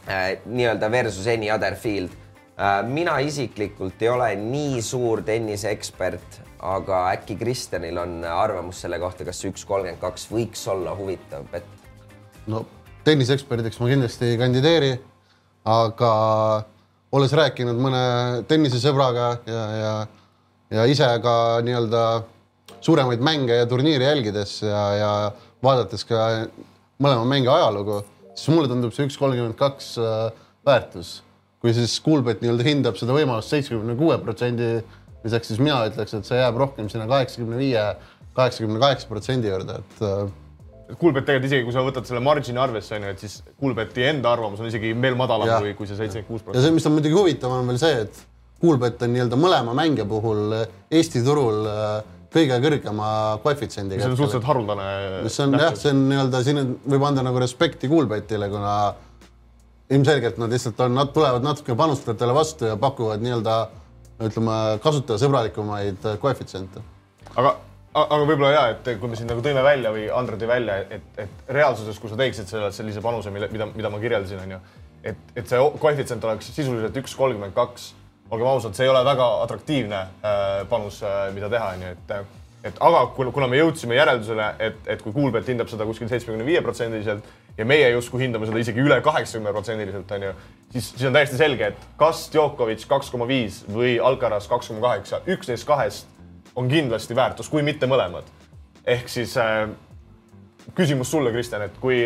äh, 0.09 0.27
nii-öelda 0.47 0.91
versus 0.91 1.27
any 1.31 1.51
other 1.51 1.77
field 1.77 2.11
äh,. 2.59 2.83
mina 2.87 3.19
isiklikult 3.23 4.03
ei 4.03 4.11
ole 4.11 4.35
nii 4.37 4.83
suur 4.83 5.23
tenniseekspert, 5.27 6.41
aga 6.59 7.07
äkki 7.15 7.39
Kristjanil 7.39 8.03
on 8.03 8.21
arvamus 8.27 8.83
selle 8.83 8.99
kohta, 9.03 9.25
kas 9.25 9.45
üks 9.47 9.67
kolmkümmend 9.67 10.03
kaks 10.03 10.29
võiks 10.33 10.67
olla 10.71 10.97
huvitav 10.99 11.47
bett? 11.55 11.83
no 12.51 12.67
tenniseeksperdiks 13.07 13.81
ma 13.81 13.89
kindlasti 13.91 14.33
ei 14.33 14.39
kandideeri, 14.41 14.93
aga 15.69 16.13
olles 17.13 17.33
rääkinud 17.37 17.81
mõne 17.83 18.03
tennisesõbraga 18.49 19.27
ja, 19.47 19.65
ja, 19.79 19.95
ja 20.79 20.87
ise 20.91 21.09
ka 21.23 21.35
nii-öelda 21.67 22.05
suuremaid 22.83 23.23
mänge 23.23 23.59
ja 23.61 23.67
turniire 23.69 24.09
jälgides 24.09 24.61
ja, 24.65 24.83
ja 24.97 25.11
vaadates 25.63 26.07
ka 26.09 26.23
mõlema 27.03 27.27
mängi 27.29 27.51
ajalugu, 27.51 28.01
siis 28.35 28.55
mulle 28.55 28.71
tundub 28.71 28.95
see 28.95 29.07
üks 29.09 29.19
kolmkümmend 29.21 29.59
kaks 29.59 29.93
äh, 30.01 30.25
väärtus. 30.67 31.21
kui 31.63 31.71
siis 31.71 31.93
Kuulbet 32.03 32.41
nii-öelda 32.43 32.65
hindab 32.67 32.97
seda 32.99 33.15
võimalust 33.15 33.53
seitsmekümne 33.53 33.95
kuue 33.95 34.17
protsendi 34.19 34.81
lisaks, 35.23 35.53
siis 35.53 35.61
mina 35.63 35.85
ütleks, 35.87 36.15
et 36.17 36.27
see 36.27 36.41
jääb 36.41 36.57
rohkem 36.59 36.89
sinna 36.91 37.07
kaheksakümne 37.07 37.59
viie, 37.61 37.85
kaheksakümne 38.35 38.81
kaheksa 38.83 39.11
protsendi 39.11 39.53
juurde, 39.53 39.79
et 39.79 40.03
Kuulbet 40.99 41.25
tegelikult 41.25 41.49
isegi, 41.49 41.65
kui 41.67 41.75
sa 41.75 41.83
võtad 41.87 42.09
selle 42.09 42.21
margini 42.25 42.61
arvesse, 42.61 42.97
onju, 42.97 43.13
et 43.15 43.23
siis 43.23 43.39
Kuulbeti 43.61 44.05
enda 44.05 44.33
arvamus 44.35 44.61
on 44.61 44.69
isegi 44.69 44.93
veel 44.93 45.17
madalam 45.19 45.49
Jah. 45.49 45.63
kui, 45.63 45.77
kui 45.79 45.89
see 45.89 45.97
seitsekümmend 45.97 46.29
kuus 46.29 46.43
ja 46.43 46.49
protsenti. 46.49 46.67
see, 46.67 46.77
mis 46.77 46.89
on 46.89 46.97
muidugi 46.97 47.17
huvitav, 47.17 47.55
on 47.55 47.71
veel 47.71 47.81
see, 47.81 48.03
et 48.07 48.25
Kuulbet 48.63 49.03
on 49.03 49.15
nii-öelda 49.15 49.39
mõlema 49.41 49.73
mängija 49.75 50.05
puhul 50.07 50.53
Eesti 50.93 51.23
turul 51.27 51.65
äh, 51.67 51.87
kõige 52.33 52.59
kõrgema 52.65 53.09
koefitsiendiga. 53.45 54.05
see 54.05 54.13
on 54.13 54.19
suhteliselt 54.21 54.49
haruldane. 54.49 54.85
mis 55.27 55.39
on 55.45 55.57
jah, 55.59 55.75
see 55.79 55.93
on 55.95 56.05
nii-öelda 56.11 56.43
siin 56.47 56.63
võib 56.95 57.07
anda 57.09 57.25
nagu 57.27 57.41
respekti 57.43 57.91
Kuulbetile, 57.91 58.49
kuna 58.53 58.77
ilmselgelt 59.93 60.39
nad 60.41 60.53
lihtsalt 60.53 60.81
on, 60.87 60.95
nad 60.97 61.13
tulevad 61.15 61.45
natuke 61.45 61.77
panustajatele 61.79 62.37
vastu 62.37 62.71
ja 62.71 62.79
pakuvad 62.81 63.25
nii-öelda 63.25 63.59
ütleme, 64.23 64.57
kasutajasõbralikumaid 64.85 66.09
äh, 66.09 66.19
koefitsiente. 66.23 66.83
aga, 67.35 67.57
aga 67.95 68.21
võib-olla 68.25 68.53
ja, 68.53 68.67
et 68.73 68.93
kui 69.01 69.11
me 69.11 69.19
siin 69.19 69.29
nagu 69.31 69.43
tõime 69.45 69.65
välja 69.65 69.93
või 69.95 70.07
Andre 70.15 70.39
tõi 70.41 70.49
välja, 70.49 70.79
et, 70.97 71.09
et 71.21 71.51
reaalsuses, 71.53 71.99
kui 72.01 72.13
sa 72.13 72.19
teeksid 72.21 72.49
selle, 72.49 72.71
sellise 72.75 73.03
panuse, 73.05 73.33
mille, 73.35 73.51
mida, 73.53 73.69
mida 73.75 73.91
ma 73.93 74.01
kirjeldasin, 74.03 74.45
onju, 74.47 74.61
et, 75.13 75.27
et 75.37 75.49
see 75.49 75.65
koefitsient 75.83 76.25
oleks 76.29 76.53
sisuliselt 76.55 76.97
üks 77.03 77.17
kolmkümmend 77.19 77.57
kaks, 77.57 77.91
olgem 78.33 78.49
ausad, 78.49 78.77
see 78.77 78.87
ei 78.89 78.93
ole 78.93 79.03
väga 79.05 79.27
atraktiivne 79.43 79.99
äh, 79.99 80.55
panus 80.71 81.03
äh,, 81.05 81.27
mida 81.37 81.53
teha, 81.53 81.75
onju, 81.77 81.97
et 81.97 82.39
et 82.63 82.77
aga 82.79 83.07
kuna, 83.17 83.49
me 83.51 83.59
jõudsime 83.59 83.97
järeldusele, 83.97 84.45
et, 84.63 84.77
et 84.95 85.01
kui 85.03 85.11
Kuulbet 85.11 85.49
hindab 85.51 85.67
seda 85.67 85.83
kuskil 85.83 86.07
seitsmekümne 86.07 86.45
viie 86.47 86.61
protsendiliselt 86.63 87.27
ja 87.59 87.67
meie 87.67 87.89
justkui 87.91 88.23
hindame 88.23 88.47
seda 88.47 88.61
isegi 88.63 88.85
üle 88.85 89.01
kaheksakümne 89.03 89.51
protsendiliselt, 89.51 90.15
onju, 90.15 90.31
siis, 90.71 90.93
siis 90.93 91.09
on 91.09 91.17
täiesti 91.17 91.41
selge, 91.41 91.73
et 91.73 91.89
kas 91.99 92.29
Djokovic 92.31 92.87
kaks 92.89 93.11
koma 93.11 93.27
viis 93.27 93.65
või 93.67 93.97
Alcaraz 93.99 94.47
kaks 94.51 94.71
koma 94.71 94.85
kaheksa, 94.87 95.25
üks 95.35 95.51
neist 95.51 95.67
kahest 95.67 96.12
on 96.57 96.69
kindlasti 96.69 97.17
väärtus, 97.17 97.49
kui 97.49 97.63
mitte 97.63 97.87
mõlemad. 97.87 98.29
ehk 98.87 99.09
siis 99.09 99.37
äh, 99.37 99.69
küsimus 100.75 101.11
sulle, 101.11 101.31
Kristjan, 101.33 101.63
et 101.63 101.79
kui, 101.81 102.03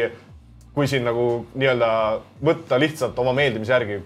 kui 0.74 0.86
siin 0.86 1.04
nagu 1.04 1.46
nii-öelda 1.54 1.88
võtta 2.44 2.78
lihtsalt 2.80 3.18
oma 3.18 3.32
meeldimise 3.32 3.72
järgi, 3.72 4.00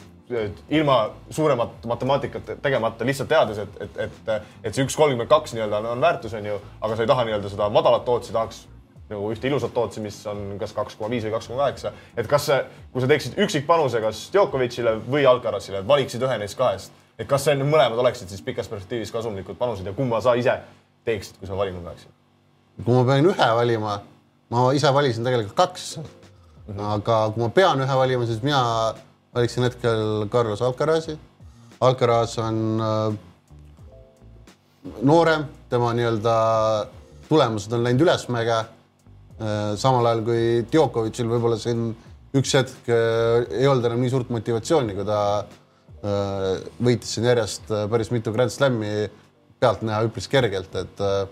ilma 0.71 1.11
suuremat 1.31 1.87
matemaatikat 1.87 2.53
tegemata, 2.63 3.05
lihtsalt 3.05 3.29
teades, 3.29 3.59
et, 3.59 3.81
et, 3.83 3.97
et, 4.07 4.29
et 4.63 4.75
see 4.75 4.87
üks 4.87 4.97
kolmkümmend 4.99 5.31
kaks 5.31 5.57
nii-öelda 5.57 5.81
on, 5.91 6.01
väärtus, 6.01 6.35
on 6.39 6.47
ju, 6.47 6.61
aga 6.81 6.97
sa 6.97 7.03
ei 7.03 7.11
taha 7.11 7.25
nii-öelda 7.27 7.51
seda 7.51 7.71
madalat 7.75 8.05
tootsi, 8.07 8.33
tahaks 8.33 8.63
nagu 9.11 9.33
ühte 9.35 9.51
ilusat 9.51 9.75
tootsi, 9.75 10.03
mis 10.05 10.21
on 10.31 10.55
kas 10.61 10.73
kaks 10.77 10.95
koma 10.99 11.11
viis 11.11 11.27
või 11.27 11.35
kaks 11.35 11.51
koma 11.51 11.65
kaheksa, 11.65 11.91
et 12.15 12.31
kas 12.31 12.47
kui 12.93 13.03
sa 13.03 13.11
teeksid 13.11 13.39
üksikpanuse 13.43 14.03
kas 14.05 14.29
Djokovicile 14.31 14.95
või 15.11 15.27
Alcarazile, 15.27 15.83
valiksid 15.87 16.23
ühe 16.23 16.39
neist 16.39 16.59
kahest, 16.59 16.95
et 17.21 17.29
kas 17.29 17.45
see 17.45 17.59
mõlemad 17.61 17.99
oleksid 18.01 18.33
siis 18.33 18.43
pikas 18.45 18.69
perspektiivis 18.71 19.13
kasumlikud 19.13 19.59
panused 19.61 19.87
ja 19.87 19.93
kumma 19.97 20.23
sa 20.25 20.35
ise 20.41 20.57
teeksid, 21.05 21.37
kui 21.41 21.49
sa 21.49 21.59
valima 21.59 21.83
peaksid? 21.85 22.13
kui 22.81 22.97
ma 22.97 23.05
pean 23.05 23.29
ühe 23.29 23.49
valima, 23.59 23.99
ma 24.53 24.67
ise 24.77 24.93
valisin 24.95 25.27
tegelikult 25.27 25.57
kaks. 25.59 25.87
aga 26.95 27.19
kui 27.35 27.45
ma 27.45 27.51
pean 27.53 27.85
ühe 27.85 27.99
valima, 28.03 28.29
siis 28.29 28.41
mina 28.47 28.63
valiksin 29.35 29.69
hetkel 29.69 30.29
Carlos 30.33 30.63
Alcarazi. 30.63 31.19
Alcaraz 31.81 32.39
on 32.41 32.57
äh, 32.85 33.15
noorem, 35.03 35.47
tema 35.69 35.93
nii-öelda 35.97 36.35
tulemused 37.29 37.73
on 37.73 37.85
läinud 37.85 38.09
ülesmäge. 38.09 38.65
samal 39.81 40.05
ajal 40.05 40.21
kui 40.25 40.41
Djokovicil 40.69 41.29
võib-olla 41.31 41.57
siin 41.57 41.87
üks 42.37 42.51
hetk 42.59 42.89
äh, 42.93 43.47
ei 43.61 43.69
olnud 43.69 43.87
enam 43.89 44.03
nii 44.03 44.13
suurt 44.13 44.29
motivatsiooni, 44.33 44.93
kui 44.97 45.07
ta 45.09 45.21
äh, 45.39 45.61
võitis 46.03 47.15
siin 47.15 47.29
järjest 47.29 47.71
äh, 47.71 47.85
päris 47.91 48.11
mitu 48.15 48.33
Grand 48.33 48.53
Slami 48.53 49.11
pealt 49.61 49.85
näha 49.85 50.07
üpris 50.09 50.29
kergelt, 50.33 50.75
et 50.81 51.05
äh, 51.05 51.23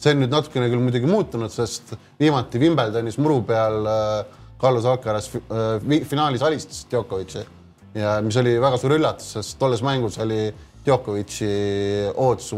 see 0.00 0.14
on 0.14 0.24
nüüd 0.24 0.34
natukene 0.34 0.70
küll 0.72 0.82
muidugi 0.82 1.10
muutunud, 1.10 1.52
sest 1.54 1.94
viimati 2.20 2.60
Wimbledonis 2.62 3.20
muru 3.22 3.40
peal 3.46 3.86
äh, 3.86 4.40
Carlos 4.60 4.88
Alcaraz 4.90 5.30
äh, 5.36 6.02
finaalis 6.10 6.44
alistas 6.46 6.84
Djokovic'i 6.90 7.46
ja 7.94 8.18
mis 8.24 8.38
oli 8.40 8.56
väga 8.62 8.78
suur 8.80 8.96
üllatus, 8.98 9.32
sest 9.38 9.58
tolles 9.62 9.82
mängus 9.86 10.18
oli 10.22 10.48
Djokovic'i 10.86 11.50
ootus 12.14 12.54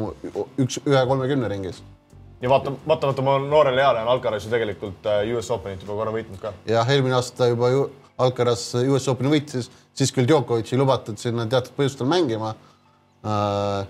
üks, 0.61 0.81
ühe 0.87 1.07
kolmekümne 1.09 1.51
ringis 1.53 1.83
ja 2.43 2.51
vaata, 2.51 2.73
vaatamata 2.89 3.23
oma 3.23 3.39
noorele 3.45 3.83
eale 3.83 4.03
on 4.03 4.09
Alcaraz 4.17 4.47
ju 4.47 4.51
tegelikult 4.51 5.07
äh, 5.07 5.27
US 5.37 5.51
Openit 5.55 5.85
juba 5.85 6.01
korra 6.01 6.15
võitnud 6.15 6.41
ka. 6.43 6.55
jah, 6.67 6.89
eelmine 6.91 7.19
aasta 7.19 7.53
juba 7.53 7.71
ju 7.71 7.85
Alcaraz 8.21 8.67
US 8.83 9.09
Openi 9.09 9.33
võitis, 9.33 9.71
siis 9.97 10.13
küll 10.15 10.29
Djokovic 10.29 10.73
ei 10.73 10.81
lubatud 10.81 11.21
sinna 11.21 11.47
teatud 11.51 11.77
põhjustel 11.79 12.09
mängima 12.11 12.55
äh,. 13.25 13.87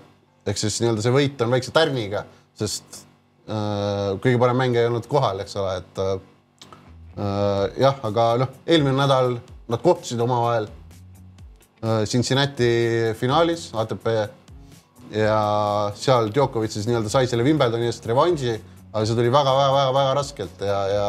ehk 0.47 0.59
siis 0.59 0.79
nii-öelda 0.81 1.03
see 1.03 1.15
võit 1.15 1.41
on 1.43 1.51
väikse 1.53 1.73
tärniga, 1.75 2.25
sest 2.59 3.03
äh, 3.47 4.13
kõige 4.23 4.39
parem 4.41 4.59
mängija 4.59 4.85
ei 4.85 4.91
olnud 4.91 5.07
kohal, 5.11 5.43
eks 5.43 5.57
ole, 5.59 5.75
et 5.81 6.03
äh, 6.03 6.15
jah, 7.83 7.99
aga 8.03 8.29
noh, 8.43 8.55
eelmine 8.67 8.95
nädal 8.97 9.37
nad 9.69 9.83
kohtusid 9.83 10.21
omavahel 10.23 10.69
Cincinnati 12.07 13.11
finaalis 13.19 13.65
ATP 13.75 14.05
ja 15.11 15.39
seal 15.99 16.29
Djokovic 16.33 16.71
siis 16.73 16.87
nii-öelda 16.87 17.11
sai 17.11 17.27
selle 17.29 17.45
Wimbledoni 17.45 17.89
eest 17.89 18.05
revanši, 18.07 18.53
aga 18.93 19.03
see 19.05 19.17
tuli 19.17 19.31
väga-väga-väga-väga 19.33 20.13
raskelt 20.17 20.63
ja, 20.63 20.79
ja 20.89 21.07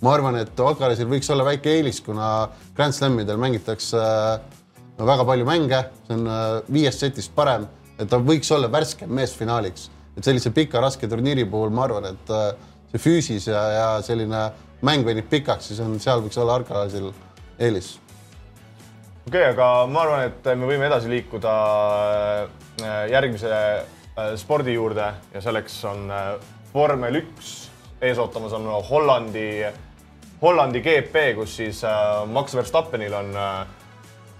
ma 0.00 0.14
arvan, 0.14 0.38
et 0.40 0.60
Alcarazil 0.60 1.08
võiks 1.10 1.30
olla 1.32 1.44
väike 1.44 1.76
eelis, 1.76 2.00
kuna 2.04 2.48
Grand 2.76 2.96
Slamidel 2.96 3.40
mängitakse 3.40 4.00
no, 4.00 5.06
väga 5.06 5.26
palju 5.28 5.48
mänge, 5.48 5.84
see 6.06 6.18
on 6.18 6.26
äh, 6.26 6.48
viiest 6.72 7.06
setist 7.06 7.34
parem, 7.36 7.68
et 7.98 8.08
ta 8.10 8.20
võiks 8.20 8.50
olla 8.56 8.70
värskem 8.72 9.12
mees 9.12 9.36
finaaliks. 9.36 9.90
et 10.16 10.26
sellise 10.26 10.50
pika 10.50 10.80
raske 10.82 11.08
turniiri 11.08 11.44
puhul 11.48 11.70
ma 11.70 11.86
arvan, 11.86 12.10
et 12.14 12.34
äh, 12.34 12.52
see 12.92 13.06
füüsis 13.06 13.48
ja, 13.48 13.64
ja 13.76 13.88
selline 14.02 14.50
mäng 14.82 15.04
venib 15.06 15.28
pikaks, 15.30 15.70
siis 15.70 15.80
on, 15.84 15.98
seal 16.00 16.24
võiks 16.24 16.40
olla 16.40 16.58
Alcarazil 16.60 17.12
eelis 17.58 17.98
okei 19.30 19.40
okay,, 19.40 19.52
aga 19.52 19.86
ma 19.86 20.02
arvan, 20.02 20.24
et 20.26 20.48
me 20.58 20.66
võime 20.66 20.88
edasi 20.88 21.10
liikuda 21.10 21.50
äh, 22.82 23.04
järgmise 23.12 23.50
äh, 23.52 24.32
spordi 24.40 24.74
juurde 24.74 25.06
ja 25.34 25.42
selleks 25.44 25.76
on 25.86 26.10
äh, 26.10 26.32
vormel 26.74 27.20
üks. 27.20 27.68
ees 28.00 28.18
ootamas 28.18 28.54
on 28.56 28.64
Hollandi, 28.88 29.60
Hollandi 30.40 30.80
GP, 30.80 31.34
kus 31.36 31.58
siis 31.60 31.82
Max 32.32 32.54
Verstappenil 32.56 33.12
on 33.12 33.34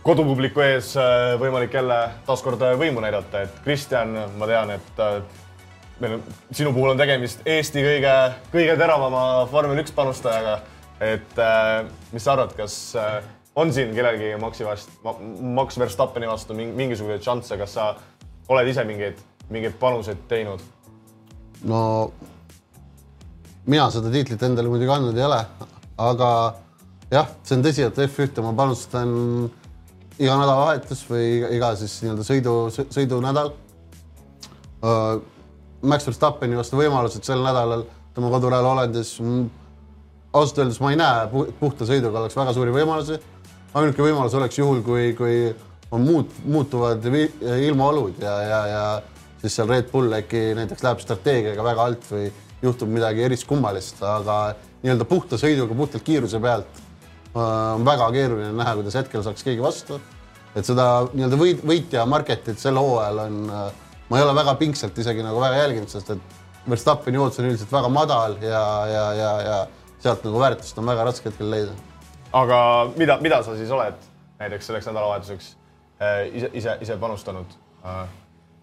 kodupubliku 0.03 0.63
ees 0.65 0.95
võimalik 1.41 1.75
jälle 1.77 1.99
taaskord 2.25 2.63
võimu 2.81 3.03
näidata, 3.05 3.43
et 3.45 3.59
Kristjan, 3.65 4.15
ma 4.41 4.49
tean, 4.49 4.73
et 4.79 5.03
meil 6.01 6.17
on, 6.17 6.23
sinu 6.57 6.73
puhul 6.73 6.95
on 6.95 7.01
tegemist 7.01 7.45
Eesti 7.45 7.85
kõige, 7.85 8.15
kõige 8.55 8.79
teravama 8.81 9.25
vormel 9.53 9.83
üks 9.83 9.93
panustajaga. 9.93 10.61
et 11.01 11.39
mis 12.13 12.25
sa 12.25 12.33
arvad, 12.33 12.57
kas 12.57 12.97
on 13.61 13.73
siin 13.73 13.95
kellelgi 13.95 14.35
Maxi 14.41 14.65
vastu, 14.65 14.93
Max 15.41 15.79
Verstappeni 15.79 16.29
vastu 16.29 16.57
mingisuguseid 16.57 17.25
šansse, 17.25 17.57
kas 17.61 17.77
sa 17.77 17.95
oled 18.49 18.69
ise 18.69 18.85
mingeid, 18.85 19.21
mingeid 19.51 19.77
panuseid 19.81 20.25
teinud? 20.29 20.63
no 21.69 21.81
mina 23.67 23.91
seda 23.93 24.13
tiitlit 24.13 24.43
endale 24.43 24.71
muidugi 24.73 24.93
andnud 24.95 25.19
ei 25.19 25.27
ole, 25.27 25.41
aga 26.01 26.31
jah, 27.13 27.31
see 27.45 27.59
on 27.59 27.65
tõsi, 27.67 27.87
et 27.87 28.03
F1-te 28.07 28.45
ma 28.45 28.53
panustan 28.57 29.11
iga 30.21 30.37
nädalavahetus 30.37 31.05
või 31.09 31.27
iga 31.57 31.73
siis 31.81 31.99
nii-öelda 32.05 32.27
sõidu, 32.27 32.57
sõidunädal 32.93 33.55
uh,. 33.55 35.21
Max 35.81 36.05
Verstappeni 36.05 36.59
vastu 36.59 36.77
võimalused 36.77 37.25
sel 37.25 37.41
nädalal 37.41 37.87
tema 38.13 38.29
kodurajal 38.29 38.67
Hollandis 38.69 39.15
ausalt 39.17 40.59
öeldes 40.61 40.81
ma 40.85 40.91
ei 40.93 40.99
näe 41.01 41.23
puhta 41.57 41.87
sõiduga 41.89 42.21
oleks 42.21 42.37
väga 42.37 42.53
suuri 42.53 42.75
võimalusi 42.75 43.17
ainuke 43.79 44.03
võimalus 44.03 44.35
oleks 44.35 44.59
juhul, 44.59 44.83
kui, 44.87 45.13
kui 45.19 45.37
on 45.95 46.05
muut-, 46.07 46.41
muutuvad 46.45 47.05
ilmaolud 47.07 48.19
ja, 48.23 48.35
ja, 48.43 48.61
ja 48.71 48.85
siis 49.43 49.57
seal 49.57 49.71
Red 49.71 49.91
Bull 49.93 50.13
äkki 50.21 50.51
näiteks 50.59 50.85
läheb 50.87 51.03
strateegiaga 51.03 51.65
väga 51.67 51.87
alt 51.91 52.09
või 52.11 52.29
juhtub 52.61 52.91
midagi 52.93 53.25
eriskummalist, 53.25 54.03
aga 54.05 54.41
nii-öelda 54.83 55.07
puhta 55.09 55.39
sõiduga, 55.41 55.77
puhtalt 55.77 56.07
kiiruse 56.07 56.41
pealt 56.41 56.81
äh, 56.81 57.43
on 57.43 57.85
väga 57.87 58.11
keeruline 58.17 58.53
näha, 58.57 58.75
kuidas 58.81 58.97
hetkel 59.01 59.25
saaks 59.27 59.47
keegi 59.47 59.63
vastu. 59.63 60.01
et 60.55 60.67
seda 60.67 60.87
nii-öelda 61.13 61.41
võit, 61.41 61.65
võitja 61.67 62.07
market'it 62.11 62.59
sel 62.59 62.79
hooajal 62.81 63.25
on, 63.27 63.43
äh, 63.51 63.99
ma 64.09 64.19
ei 64.19 64.27
ole 64.27 64.35
väga 64.39 64.57
pingsalt 64.61 64.99
isegi 64.99 65.27
nagu 65.27 65.41
väga 65.41 65.65
jälginud, 65.65 65.93
sest 65.93 66.17
et 66.17 66.39
Verstappeni 66.71 67.17
ootus 67.17 67.41
on 67.41 67.47
üldiselt 67.49 67.71
väga 67.73 67.89
madal 67.89 68.35
ja, 68.45 68.65
ja, 68.87 69.05
ja, 69.17 69.31
ja 69.47 69.61
sealt 70.03 70.27
nagu 70.29 70.43
väärtust 70.43 70.79
on 70.79 70.91
väga 70.93 71.07
raske 71.09 71.31
hetkel 71.31 71.49
leida 71.51 71.73
aga 72.33 72.91
mida, 72.97 73.19
mida 73.23 73.43
sa 73.43 73.57
siis 73.59 73.71
oled 73.75 73.99
näiteks 74.41 74.71
selleks 74.71 74.89
nädalavahetuseks 74.89 75.51
äh, 76.01 76.23
ise, 76.33 76.51
ise, 76.53 76.77
ise 76.81 76.97
panustanud? 77.01 77.59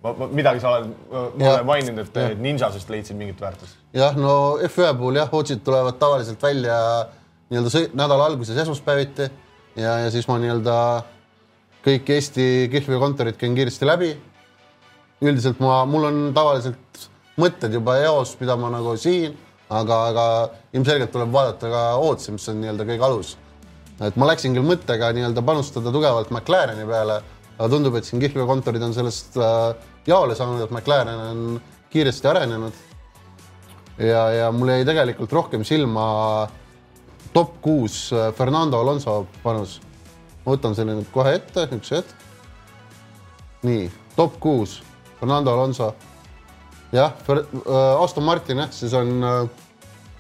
Ma, 0.04 0.14
ma, 0.14 0.28
midagi 0.30 0.62
sa 0.62 0.76
oled 0.76 0.92
mulle 1.40 1.62
maininud, 1.66 2.06
et 2.06 2.20
ja. 2.22 2.34
Ninjasest 2.38 2.90
leidsid 2.94 3.18
mingit 3.18 3.40
väärtust. 3.42 3.80
jah, 3.98 4.14
no 4.18 4.58
F1 4.68 4.94
puhul 5.00 5.18
jah, 5.18 5.32
otsid 5.34 5.64
tulevad 5.66 5.98
tavaliselt 5.98 6.44
välja 6.44 6.78
nii-öelda 7.50 7.82
nädala 7.98 8.28
alguses 8.30 8.60
esmaspäeviti 8.62 9.26
ja, 9.76 9.98
ja 10.04 10.12
siis 10.14 10.28
ma 10.30 10.38
nii-öelda 10.44 10.76
kõik 11.88 12.12
Eesti 12.14 12.68
kihlveokontorid 12.72 13.40
käin 13.42 13.56
kiiresti 13.58 13.90
läbi. 13.90 14.12
üldiselt 15.22 15.60
ma, 15.64 15.82
mul 15.90 16.06
on 16.12 16.22
tavaliselt 16.36 17.10
mõtted 17.42 17.74
juba 17.74 17.98
eos, 18.04 18.36
mida 18.40 18.58
ma 18.58 18.70
nagu 18.74 18.94
siin, 19.02 19.34
aga, 19.70 20.00
aga 20.12 20.26
ilmselgelt 20.78 21.12
tuleb 21.14 21.34
vaadata 21.34 21.74
ka 21.74 21.84
ootsi, 22.06 22.38
mis 22.38 22.48
on 22.54 22.62
nii-öelda 22.62 22.86
kõige 22.86 23.10
alus 23.10 23.36
et 24.06 24.18
ma 24.20 24.28
läksin 24.30 24.54
küll 24.54 24.66
mõttega 24.66 25.10
nii-öelda 25.16 25.42
panustada 25.46 25.92
tugevalt 25.94 26.30
McLareni 26.34 26.86
peale, 26.86 27.22
aga 27.58 27.70
tundub, 27.72 27.96
et 27.98 28.06
siin 28.06 28.22
kihlveokontorid 28.22 28.84
on 28.86 28.94
sellest 28.96 29.38
äh, 29.42 29.72
jaole 30.08 30.36
saanud, 30.38 30.64
et 30.66 30.74
McLaren 30.74 31.24
on 31.32 31.62
kiiresti 31.94 32.30
arenenud. 32.30 32.74
ja, 33.98 34.24
ja 34.32 34.52
mul 34.54 34.70
jäi 34.76 34.86
tegelikult 34.86 35.34
rohkem 35.34 35.64
silma 35.66 36.48
top 37.34 37.58
kuus 37.62 38.12
äh, 38.14 38.34
Fernando 38.34 38.82
Alonso 38.82 39.26
panus. 39.44 39.80
ma 40.46 40.54
võtan 40.56 40.76
selle 40.78 40.98
nüüd 40.98 41.10
kohe 41.14 41.34
ette, 41.40 41.68
üks 41.78 41.96
hetk. 41.96 42.14
nii, 43.66 43.90
top 44.16 44.38
kuus 44.40 44.82
Fernando 45.20 45.54
Alonso. 45.54 45.96
jah, 46.92 47.18
äh, 47.30 48.04
Aston 48.04 48.24
Martin 48.24 48.64
jah, 48.66 48.72
siis 48.72 48.94
on. 48.94 49.18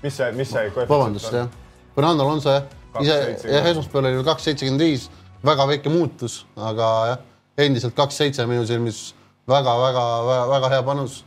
mis 0.04 0.18
see, 0.18 0.32
mis 0.34 0.52
see? 0.52 0.74
vabandust 0.80 1.34
jah, 1.34 1.48
Fernando 1.94 2.26
Alonso 2.26 2.58
jah 2.58 2.76
ise 3.02 3.38
jah, 3.46 3.68
esmaspäeval 3.72 4.12
oli 4.12 4.26
kaks 4.26 4.48
seitsekümmend 4.48 4.84
viis, 4.84 5.08
väga 5.46 5.68
väike 5.70 5.92
muutus, 5.92 6.40
aga 6.56 6.90
jah, 7.12 7.26
endiselt 7.58 7.96
kaks 7.98 8.20
seitse 8.22 8.46
minu 8.50 8.66
silmis 8.66 9.16
väga-väga-väga 9.50 10.70
hea 10.76 10.84
panus 10.84 11.24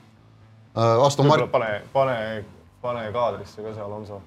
äh,. 0.77 1.07
Aston 1.07 1.27
Martin. 1.27 1.49
pane, 1.49 1.83
pane, 1.93 2.45
pane 2.83 3.13
kaadrisse 3.13 3.63
ka 3.63 3.75
see 3.75 3.83
Alonso. 3.83 4.21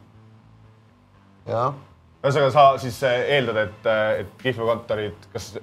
jah. 1.47 1.73
ühesõnaga, 2.23 2.51
sa 2.51 2.67
siis 2.81 2.99
äh, 3.03 3.23
eeldad, 3.37 3.61
et, 3.67 3.87
äh, 3.87 4.19
et 4.23 4.35
kihlveokontorid, 4.43 5.29
kas 5.33 5.53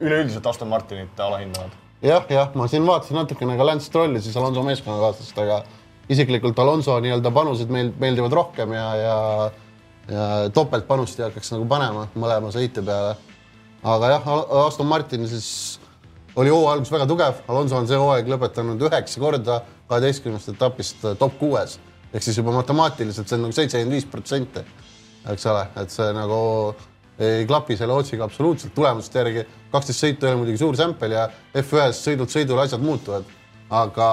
üleüldiselt 0.00 0.46
Aston 0.46 0.68
Martinit 0.68 1.20
alahindavad? 1.20 1.76
jah, 2.02 2.24
jah, 2.28 2.50
ma 2.54 2.68
siin 2.68 2.86
vaatasin 2.86 3.20
natukene 3.20 3.56
ka 3.56 3.66
Lance 3.66 3.90
Strolli, 3.90 4.20
siis 4.20 4.36
Alonso 4.36 4.64
meeskonnakaaslast, 4.66 5.38
aga 5.44 5.62
isiklikult 6.12 6.58
Alonso 6.58 6.96
nii-öelda 7.00 7.30
panused 7.34 7.70
meil 7.72 7.92
meeldivad 8.00 8.32
rohkem 8.40 8.72
ja, 8.76 8.88
ja 8.96 9.18
ja 10.10 10.50
topeltpanust 10.54 11.20
ei 11.20 11.28
hakkaks 11.28 11.52
nagu 11.54 11.66
panema 11.70 12.08
mõlema 12.18 12.50
sõitja 12.54 12.82
peale. 12.86 13.14
Aga 13.82 14.10
jah, 14.14 14.28
Aston 14.66 14.86
Martin 14.86 15.26
siis 15.28 15.78
oli 16.36 16.52
hooaja 16.52 16.76
algus 16.76 16.92
väga 16.92 17.06
tugev, 17.10 17.42
Alonso 17.48 17.76
on 17.76 17.88
see 17.88 17.98
hooaeg 17.98 18.30
lõpetanud 18.30 18.84
üheksa 18.88 19.20
korda 19.20 19.58
kaheteistkümnest 19.90 20.52
etapist 20.54 21.02
top 21.20 21.36
kuues. 21.40 21.78
Ehk 22.12 22.24
siis 22.24 22.38
juba 22.38 22.54
matemaatiliselt 22.54 23.28
see 23.28 23.38
on 23.38 23.46
nagu 23.46 23.56
seitsekümmend 23.56 23.96
viis 23.96 24.06
protsenti, 24.08 24.62
eks 25.32 25.46
ole, 25.48 25.66
et 25.80 25.92
see 25.92 26.08
nagu 26.16 26.40
ei 27.22 27.46
klapi 27.48 27.76
selle 27.76 27.94
otsiga 27.96 28.24
absoluutselt 28.24 28.74
tulemuste 28.74 29.20
järgi. 29.20 29.44
kaksteist 29.72 30.04
sõitu 30.04 30.26
ei 30.26 30.32
ole 30.32 30.40
muidugi 30.42 30.60
suur 30.60 30.76
sämpel 30.76 31.14
ja 31.16 31.26
F1-s 31.56 32.04
sõidult 32.04 32.32
sõidule 32.32 32.64
asjad 32.64 32.80
muutuvad, 32.84 33.28
aga 33.70 34.08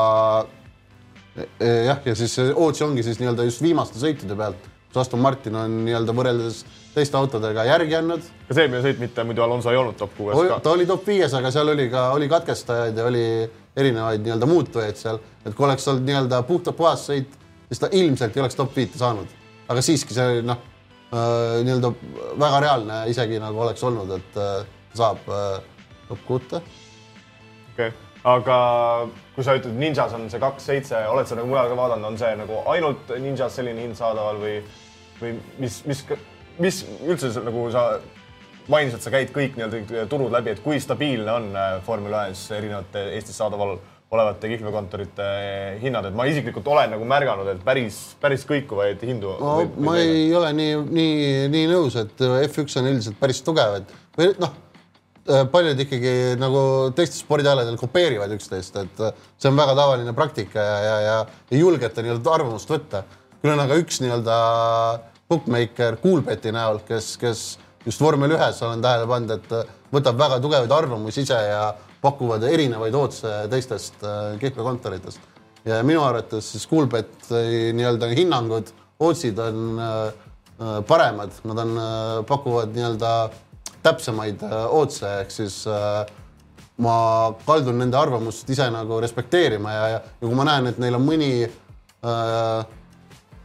e, 1.35 1.47
e, 1.59 1.69
jah, 1.87 2.03
ja 2.05 2.15
siis 2.15 2.35
Ootsi 2.55 2.83
ongi 2.83 3.03
siis 3.03 3.19
nii-öelda 3.19 3.47
just 3.47 3.63
viimaste 3.63 3.99
sõitude 3.99 4.37
pealt 4.39 4.69
kus 4.89 5.03
Aston 5.03 5.21
Martin 5.21 5.55
on 5.55 5.79
nii-öelda 5.85 6.13
võrreldes 6.17 6.63
teiste 6.93 7.17
autodega 7.17 7.65
järgi 7.67 7.95
andnud. 7.99 8.25
kas 8.47 8.61
eelmine 8.61 8.81
sõit 8.83 9.01
mitte 9.01 9.23
muidu 9.27 9.43
Alonso 9.45 9.71
ei 9.71 9.77
olnud 9.79 9.97
top 9.99 10.15
kuues 10.17 10.37
ka? 10.49 10.59
ta 10.63 10.73
oli 10.73 10.87
top 10.89 11.05
viies, 11.07 11.33
aga 11.37 11.51
seal 11.53 11.73
oli 11.75 11.89
ka, 11.91 12.09
oli 12.17 12.29
katkestajaid 12.31 12.97
ja 12.97 13.05
oli 13.09 13.25
erinevaid 13.77 14.25
nii-öelda 14.25 14.49
muutujaid 14.49 14.97
seal, 14.99 15.21
et 15.45 15.53
kui 15.55 15.67
oleks 15.67 15.87
olnud 15.87 16.07
nii-öelda 16.07 16.41
puhta 16.47 16.73
puhas 16.75 17.05
sõit, 17.11 17.37
siis 17.69 17.83
ta 17.83 17.91
ilmselt 17.91 18.35
ei 18.35 18.43
oleks 18.43 18.57
top 18.59 18.75
viite 18.75 18.99
saanud. 18.99 19.37
aga 19.69 19.81
siiski 19.85 20.15
see 20.17 20.41
noh, 20.45 20.59
äh, 21.13 21.61
nii-öelda 21.67 21.93
väga 22.41 22.61
reaalne 22.65 22.99
isegi 23.13 23.39
nagu 23.41 23.65
oleks 23.65 23.83
olnud, 23.85 24.13
et 24.17 24.37
äh, 24.41 24.61
saab 24.97 25.29
äh, 25.29 25.57
top 26.09 26.25
kuute. 26.27 26.61
okei 27.73 27.87
okay., 27.87 27.97
aga 28.27 28.57
kui 29.35 29.45
sa 29.45 29.55
ütled 29.55 29.77
Ninjas 29.79 30.13
on 30.17 30.27
see 30.31 30.41
kaks 30.41 30.65
seitse, 30.71 30.97
oled 31.07 31.27
sa 31.29 31.37
nagu 31.39 31.47
mujal 31.47 31.69
ka 31.71 31.77
vaadanud, 31.79 32.09
on 32.11 32.17
see 32.19 32.33
nagu 32.39 32.63
ainult 32.73 33.13
Ninjas 33.21 33.55
selline 33.55 33.85
hind 33.85 33.95
saadaval 33.99 34.41
või, 34.41 34.57
või 35.21 35.37
mis, 35.61 35.79
mis, 35.87 36.03
mis 36.59 36.81
üldse 37.07 37.31
nagu 37.45 37.67
sa 37.73 37.85
mainisid, 38.69 39.01
sa 39.03 39.13
käid 39.13 39.31
kõik 39.35 39.57
nii-öelda 39.57 40.07
turud 40.11 40.33
läbi, 40.33 40.53
et 40.53 40.63
kui 40.63 40.79
stabiilne 40.81 41.31
on 41.33 41.49
äh, 41.55 41.79
Formula 41.85 42.27
ühes 42.29 42.43
erinevate 42.55 43.09
Eestis 43.15 43.39
saadaval 43.41 43.79
olevate 44.09 44.49
kihlveokontorite 44.49 45.25
hinnad, 45.83 46.07
et 46.09 46.15
ma 46.17 46.25
isiklikult 46.25 46.65
olen 46.71 46.95
nagu 46.95 47.05
märganud, 47.05 47.49
et 47.51 47.59
päris, 47.65 47.99
päris 48.21 48.45
kõikuvaid 48.49 49.03
hindu. 49.05 49.35
no 49.37 49.59
ma 49.85 49.99
ei 50.01 50.31
ole 50.35 50.49
nii, 50.57 50.79
nii, 50.97 51.19
nii 51.53 51.67
nõus, 51.69 51.97
et 52.01 52.25
F1 52.47 52.79
on 52.81 52.89
üldiselt 52.89 53.19
päris 53.21 53.43
tugev, 53.45 53.77
et 53.83 53.93
või 54.17 54.31
noh, 54.41 54.55
paljud 55.53 55.83
ikkagi 55.85 56.13
nagu 56.41 56.63
teistel 56.97 57.21
spordialadel 57.21 57.77
kopeerivad 57.77 58.33
üksteist, 58.33 58.81
et 58.81 59.03
see 59.37 59.51
on 59.51 59.61
väga 59.61 59.77
tavaline 59.77 60.15
praktika 60.17 60.63
ja, 60.65 60.79
ja, 60.87 60.97
ja 61.05 61.17
ei 61.53 61.61
julgeta 61.61 62.01
nii-öelda 62.01 62.33
arvamust 62.33 62.71
võtta. 62.73 63.03
küll 63.43 63.53
on 63.53 63.61
aga 63.61 63.77
üks 63.77 64.01
nii-öelda 64.01 64.39
bookmaker 65.29 65.97
Coolbeti 66.03 66.53
näol, 66.53 66.81
kes, 66.87 67.13
kes 67.21 67.43
just 67.85 68.01
vormel 68.01 68.33
ühes 68.35 68.61
olen 68.65 68.81
tähele 68.83 69.07
pannud, 69.09 69.35
et 69.37 69.93
võtab 69.93 70.19
väga 70.19 70.39
tugevaid 70.43 70.73
arvamusi 70.73 71.23
ise 71.25 71.37
ja 71.37 71.63
pakuvad 72.01 72.43
erinevaid 72.47 72.95
ootse 72.95 73.33
teistest 73.51 74.03
äh, 74.03 74.37
kihlveokontoritest. 74.41 75.19
ja 75.65 75.81
minu 75.83 76.03
arvates 76.03 76.51
siis 76.53 76.67
Coolbeti 76.67 77.73
nii-öelda 77.75 78.09
hinnangud, 78.15 78.71
ootsid 78.99 79.39
on 79.43 79.79
äh, 79.79 79.91
äh, 80.59 80.79
paremad, 80.87 81.35
nad 81.43 81.65
on, 81.65 81.77
pakuvad 82.27 82.73
nii-öelda 82.75 83.13
täpsemaid 83.83 84.41
ootse, 84.75 85.19
ehk 85.21 85.31
siis 85.31 85.61
äh, 85.69 86.07
ma 86.83 86.95
kaldun 87.45 87.79
nende 87.81 87.99
arvamust 87.99 88.49
ise 88.51 88.67
nagu 88.71 88.99
respekteerima 89.03 89.75
ja, 89.75 89.85
ja, 89.93 90.01
kui 90.21 90.35
ma 90.35 90.47
näen, 90.47 90.69
et 90.71 90.79
neil 90.81 90.97
on 90.99 91.05
mõni 91.05 91.31
äh, 91.43 92.75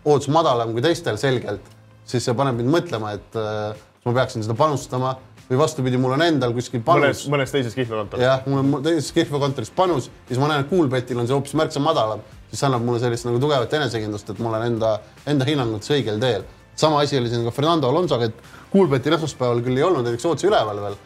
ootus 0.04 0.30
madalam 0.32 0.74
kui 0.74 0.84
teistel 0.84 1.18
selgelt, 1.20 1.70
siis 2.08 2.26
see 2.26 2.34
paneb 2.36 2.58
mind 2.60 2.72
mõtlema, 2.72 3.14
et 3.18 3.38
äh, 3.40 3.84
ma 4.04 4.16
peaksin 4.16 4.44
seda 4.44 4.56
panustama 4.58 5.14
või 5.48 5.58
vastupidi, 5.60 6.00
mul 6.00 6.14
on 6.16 6.24
endal 6.24 6.54
kuskil 6.56 6.80
panus. 6.84 7.26
mõnes 7.32 7.52
teises 7.52 7.76
kihlveokontoris. 7.76 8.24
jah, 8.24 8.44
mul 8.48 8.62
on 8.62 8.84
teises 8.84 9.12
kihlveokontoris 9.16 9.72
panus 9.76 10.08
ja 10.08 10.32
siis 10.32 10.40
ma 10.40 10.50
näen, 10.50 10.64
et 10.64 10.70
Coolbetil 10.70 11.20
on 11.20 11.28
see 11.28 11.36
hoopis 11.36 11.56
märksa 11.60 11.82
madalam, 11.84 12.24
siis 12.50 12.64
annab 12.64 12.84
mulle 12.86 13.00
sellist 13.02 13.28
nagu 13.28 13.40
tugevat 13.42 13.72
enesekindlust, 13.80 14.30
et 14.32 14.44
ma 14.44 14.54
olen 14.54 14.68
enda, 14.72 14.94
enda 15.30 15.48
hinnangutes 15.48 15.92
õigel 15.96 16.20
teel. 16.20 16.46
sama 16.76 17.00
asi 17.00 17.18
oli 17.18 17.28
siin 17.30 17.44
ka 17.44 17.52
Fernando 17.54 17.88
Alonsoga, 17.88 18.30
et 18.30 18.70
Coolbetil 18.72 19.18
esmaspäeval 19.18 19.60
küll 19.62 19.78
ei 19.78 19.84
olnud 19.86 20.06
näiteks 20.08 20.24
Ootsi 20.30 20.48
üleval 20.48 20.80
veel 20.82 20.96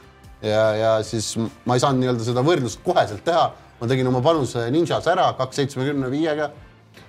ja, 0.43 0.63
ja 0.77 0.93
siis 1.03 1.35
ma 1.39 1.75
ei 1.75 1.83
saanud 1.83 2.03
nii-öelda 2.03 2.27
seda 2.27 2.45
võrdlust 2.47 2.83
koheselt 2.85 3.25
teha. 3.27 3.51
ma 3.79 3.87
tegin 3.87 4.07
oma 4.11 4.23
panuse 4.23 4.65
Ninjas 4.75 5.07
ära 5.07 5.29
kaks 5.39 5.61
seitsmekümne 5.61 6.11
viiega 6.11 6.51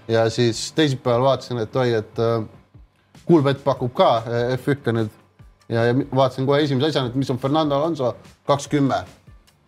ja 0.09 0.27
siis 0.29 0.71
teisipäeval 0.77 1.23
vaatasin, 1.23 1.61
et 1.63 1.75
oi, 1.75 1.93
et 1.97 2.21
äh, 2.21 2.43
Coolbet 3.29 3.63
pakub 3.63 3.93
ka 3.93 4.09
äh, 4.25 4.55
F1-e 4.57 4.93
nüüd 4.97 5.11
ja, 5.69 5.85
ja 5.85 5.93
vaatasin 6.15 6.47
kohe 6.49 6.63
esimese 6.63 6.89
asjana, 6.89 7.11
et 7.11 7.17
mis 7.19 7.29
on 7.29 7.37
Fernando 7.37 7.77
Alonso 7.77 8.15
kaks 8.49 8.67
kümme 8.71 9.03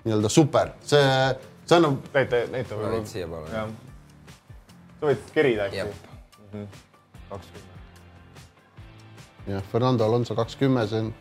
nii-öelda 0.02 0.30
super, 0.34 0.74
see, 0.82 1.02
see 1.70 1.78
annab 1.78 2.08
näita, 2.16 2.40
näita 2.54 2.78
võib-olla. 2.78 3.02
siia 3.06 3.28
palun. 3.30 3.76
sa 4.98 5.10
võid 5.12 5.34
kerida 5.36 5.68
äkki 5.70 5.82
Jep.. 5.82 5.92
kakskümmend. 7.30 7.68
jah, 9.54 9.68
Fernando 9.74 10.08
Alonso 10.10 10.38
kakskümmend, 10.40 10.90
see 10.90 11.04
on, 11.06 11.12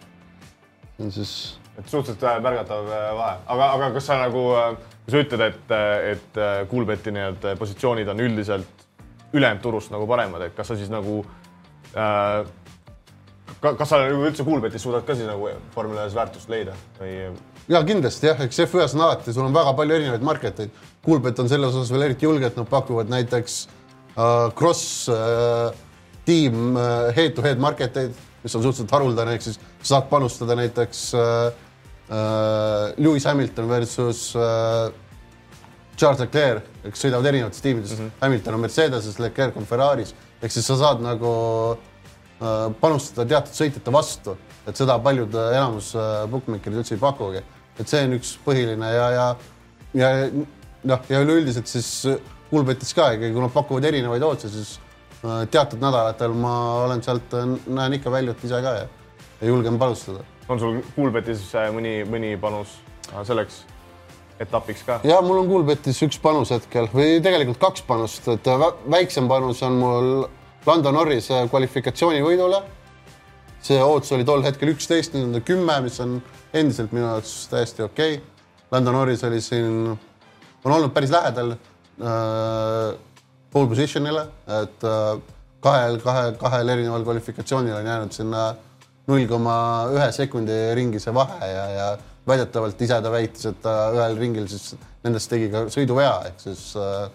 see 0.96 1.08
on 1.08 1.12
siis 1.18 1.34
et 1.76 1.88
suhteliselt 1.88 2.24
äh, 2.24 2.40
märgatav 2.44 2.88
äh, 2.88 3.10
vahe, 3.20 3.36
aga, 3.52 3.68
aga 3.76 3.90
kas 3.98 4.08
sa 4.08 4.16
nagu, 4.22 4.46
kui 5.04 5.12
sa 5.12 5.20
ütled, 5.26 5.44
et, 5.44 5.76
et 6.14 6.40
äh, 6.40 6.62
Coolbeti 6.72 7.12
nii-öelda 7.12 7.52
positsioonid 7.60 8.08
on 8.08 8.24
üldiselt 8.24 8.88
ülejäänud 9.36 9.62
turust 9.62 9.92
nagu 9.92 10.08
paremad, 10.08 10.48
et 10.48 10.56
kas 10.56 10.72
sa 10.72 10.76
siis 10.80 10.88
nagu 10.90 11.20
äh, 11.20 11.39
kas 13.60 13.88
sa 13.88 13.98
nagu 14.04 14.24
üldse 14.24 14.46
Coolbetis 14.46 14.82
suudad 14.86 15.04
ka 15.06 15.16
siis 15.18 15.28
nagu 15.28 15.48
vormel 15.74 15.98
ühes 15.98 16.14
väärtust 16.16 16.52
leida 16.52 16.76
või 17.00 17.16
ja 17.70 17.82
kindlasti 17.86 18.30
jah, 18.30 18.40
eks 18.44 18.62
F1-s 18.66 18.96
on 18.96 19.04
alati, 19.06 19.34
sul 19.34 19.46
on 19.46 19.54
väga 19.54 19.74
palju 19.78 19.96
erinevaid 19.98 20.24
market 20.26 20.64
eid. 20.64 20.80
Coolbet 21.04 21.38
on 21.42 21.50
selles 21.50 21.74
osas 21.74 21.92
veel 21.94 22.08
eriti 22.08 22.26
julge, 22.26 22.48
et 22.50 22.58
nad 22.58 22.68
pakuvad 22.68 23.10
näiteks 23.12 23.60
äh, 24.16 24.48
cross 24.58 25.06
äh, 25.12 25.70
tiim 26.26 26.76
äh, 26.76 27.10
head-to-head 27.16 27.62
market 27.62 27.96
eid, 28.00 28.16
mis 28.42 28.56
on 28.56 28.64
suhteliselt 28.64 28.94
haruldane, 28.96 29.36
ehk 29.36 29.46
siis 29.46 29.60
sa 29.60 29.94
saad 29.94 30.10
panustada 30.10 30.56
näiteks 30.58 31.04
äh, 31.14 31.46
äh, 32.10 32.98
Lewis 32.98 33.28
Hamilton 33.28 33.70
versus 33.70 34.30
äh, 34.36 34.90
Charles 36.00 36.22
Leclerc, 36.24 36.66
eks 36.88 37.04
sõidavad 37.04 37.28
erinevates 37.28 37.60
tiimides 37.60 37.92
mm, 37.92 38.06
-hmm. 38.06 38.20
Hamilton 38.24 38.56
on 38.56 38.64
Mercedeses, 38.64 39.18
Leclerc 39.20 39.56
on 39.56 39.68
Ferraris, 39.68 40.14
ehk 40.42 40.52
siis 40.52 40.66
sa 40.66 40.76
saad 40.80 41.02
nagu 41.04 41.32
äh, 41.76 42.72
panustada 42.80 43.28
teatud 43.28 43.54
sõitjate 43.54 43.92
vastu, 43.92 44.36
et 44.66 44.76
seda 44.76 44.98
paljud 44.98 45.34
äh, 45.34 45.56
enamus 45.58 45.94
äh, 45.94 46.24
bookmaker'id 46.30 46.80
üldse 46.82 46.96
ei 46.96 47.00
pakugi. 47.00 47.44
et 47.80 47.88
see 47.88 48.02
on 48.04 48.12
üks 48.12 48.34
põhiline 48.44 48.88
ja, 48.92 49.06
ja, 49.10 49.26
ja 49.96 50.08
noh, 50.84 51.04
ja 51.08 51.20
üleüldiselt 51.24 51.68
siis 51.68 51.88
Coolbetis 52.50 52.90
ka 52.96 53.12
ikkagi, 53.14 53.30
kui 53.30 53.44
nad 53.44 53.52
pakuvad 53.54 53.84
erinevaid 53.86 54.24
otse, 54.26 54.48
siis 54.50 54.74
äh, 55.22 55.44
teatud 55.50 55.82
nädalatel 55.82 56.34
ma 56.34 56.54
olen 56.86 57.02
sealt, 57.04 57.36
näen 57.70 57.94
ikka 58.00 58.10
väljut 58.10 58.42
ise 58.46 58.58
ka 58.64 58.74
ja, 58.80 58.86
ja 59.40 59.50
julgen 59.52 59.78
panustada. 59.78 60.24
on 60.48 60.58
sul 60.58 60.80
Coolbetis 60.96 61.44
äh, 61.54 61.68
mõni, 61.74 62.00
mõni 62.10 62.34
panus 62.40 62.80
äh, 63.12 63.22
selleks 63.26 63.62
etapiks 64.40 64.84
ka? 64.86 64.98
ja 65.04 65.20
mul 65.24 65.42
on 65.42 65.48
Coolbetis 65.50 66.00
üks 66.06 66.20
panus 66.22 66.52
hetkel 66.54 66.88
või 66.94 67.20
tegelikult 67.24 67.60
kaks 67.62 67.84
panust, 67.86 68.28
et 68.32 68.46
vä- 68.62 68.74
väiksem 68.96 69.28
panus 69.30 69.62
on 69.66 69.78
mul 69.80 70.12
Lando 70.66 70.92
Norris 70.92 71.30
kvalifikatsioonivõidule. 71.50 72.62
see 73.60 73.80
ootus 73.82 74.12
oli 74.16 74.24
tol 74.24 74.42
hetkel 74.42 74.72
üksteist, 74.72 75.14
nüüd 75.14 75.26
on 75.28 75.32
ta 75.36 75.40
kümme, 75.44 75.80
mis 75.84 76.00
on 76.00 76.20
endiselt 76.52 76.92
minu 76.92 77.06
jaoks 77.06 77.48
täiesti 77.52 77.84
okei 77.84 78.14
okay. 78.14 78.26
Lando 78.70 78.92
Norris 78.92 79.24
oli 79.24 79.40
siin, 79.42 79.98
on 80.64 80.72
olnud 80.72 80.92
päris 80.94 81.10
lähedal 81.10 81.52
äh, 81.52 82.94
pole 83.50 83.68
position'ile, 83.68 84.24
et 84.62 84.84
äh, 84.86 85.20
kahel, 85.60 85.98
kahe, 86.00 86.32
kahel 86.38 86.68
erineval 86.68 87.04
kvalifikatsioonil 87.04 87.74
on 87.74 87.86
jäänud 87.86 88.14
sinna 88.16 88.44
null 89.10 89.26
koma 89.28 89.56
ühe 89.92 90.08
sekundi 90.14 90.56
ringi 90.78 91.00
see 91.02 91.14
vahe 91.14 91.50
ja, 91.50 91.64
ja 91.74 91.88
väidetavalt 92.30 92.84
ise 92.86 93.00
ta 93.04 93.12
väitis, 93.12 93.46
et 93.50 93.58
ta 93.64 93.74
ühel 93.96 94.18
ringil 94.20 94.46
siis 94.50 94.74
nendest 95.04 95.30
tegi 95.32 95.50
ka 95.52 95.66
sõiduvea, 95.72 96.14
ehk 96.30 96.44
siis 96.46 96.64
äh, 96.78 97.08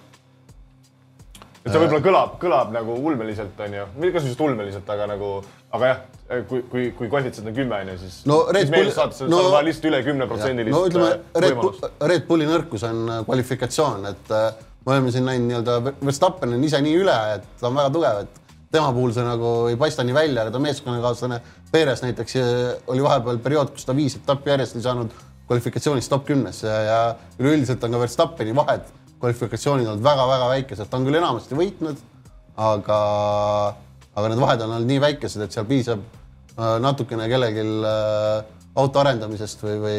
et 1.66 1.72
see 1.74 1.82
võib-olla 1.82 2.02
kõlab, 2.06 2.36
kõlab 2.42 2.74
nagu 2.76 2.98
ulmeliselt, 3.10 3.58
onju, 3.66 3.88
mitte 3.98 4.14
kas 4.20 4.28
just 4.30 4.42
ulmeliselt, 4.46 4.90
aga 4.94 5.08
nagu, 5.10 5.32
aga 5.74 5.90
jah, 5.90 6.04
kui, 6.50 6.62
kui, 6.70 6.86
kui 6.98 7.10
koefitsient 7.10 7.50
on 7.50 7.58
kümme, 7.58 7.80
onju, 7.86 7.98
siis 8.04 8.20
No 8.30 8.44
Red 8.54 8.70
Bull- 8.74 8.94
no- 9.32 9.42
lihtsalt 9.66 9.90
üle 9.90 10.04
kümneprotsendilist 10.06 10.76
no 10.76 10.86
ütleme, 10.90 11.12
Red, 11.42 11.58
Bull. 11.62 11.92
Red 12.14 12.30
Bulli 12.30 12.50
nõrkus 12.50 12.86
on 12.86 13.04
äh, 13.10 13.22
kvalifikatsioon, 13.26 14.10
et 14.12 14.34
äh, 14.38 14.64
me 14.86 14.94
oleme 14.94 15.14
siin 15.14 15.26
näinud 15.26 15.50
nii-öelda 15.50 15.96
Verstappen 16.06 16.54
on 16.58 16.66
ise 16.70 16.82
nii 16.86 17.00
üle, 17.02 17.18
et 17.40 17.48
ta 17.60 17.72
on 17.72 17.80
väga 17.82 17.94
tugev, 17.98 18.26
et 18.28 18.45
tema 18.76 18.92
puhul 18.96 19.14
see 19.16 19.24
nagu 19.26 19.54
ei 19.72 19.80
paista 19.80 20.04
nii 20.04 20.16
välja, 20.16 20.44
aga 20.44 20.54
ta 20.54 20.62
meeskonnakaaslane 20.64 21.40
Perez 21.72 22.04
näiteks 22.04 22.38
oli 22.92 23.04
vahepeal 23.04 23.40
periood, 23.44 23.72
kus 23.76 23.88
ta 23.88 23.96
viis 23.96 24.20
etappi 24.20 24.52
järjest 24.54 24.78
ei 24.78 24.86
saanud 24.86 25.16
kvalifikatsioonis 25.48 26.10
top 26.12 26.28
kümnesse 26.28 26.68
ja, 26.68 26.78
ja 26.86 27.00
üleüldiselt 27.40 27.84
on 27.86 27.96
ka 27.96 28.04
Verstappeni 28.06 28.56
vahed 28.58 28.86
kvalifikatsioonid 29.20 29.88
olnud 29.90 30.04
väga-väga 30.06 30.50
väikesed, 30.52 30.90
ta 30.90 31.00
on 31.00 31.08
küll 31.08 31.18
enamasti 31.18 31.58
võitnud, 31.58 32.02
aga, 32.62 33.00
aga 34.16 34.32
need 34.32 34.42
vahed 34.42 34.66
on 34.66 34.76
olnud 34.76 34.92
nii 34.92 35.02
väikesed, 35.04 35.46
et 35.46 35.56
seal 35.56 35.68
piisab 35.70 36.04
äh, 36.04 36.76
natukene 36.84 37.28
kellelgi 37.32 37.64
äh, 37.64 38.44
auto 38.76 39.02
arendamisest 39.02 39.64
või, 39.64 39.80
või 39.86 39.98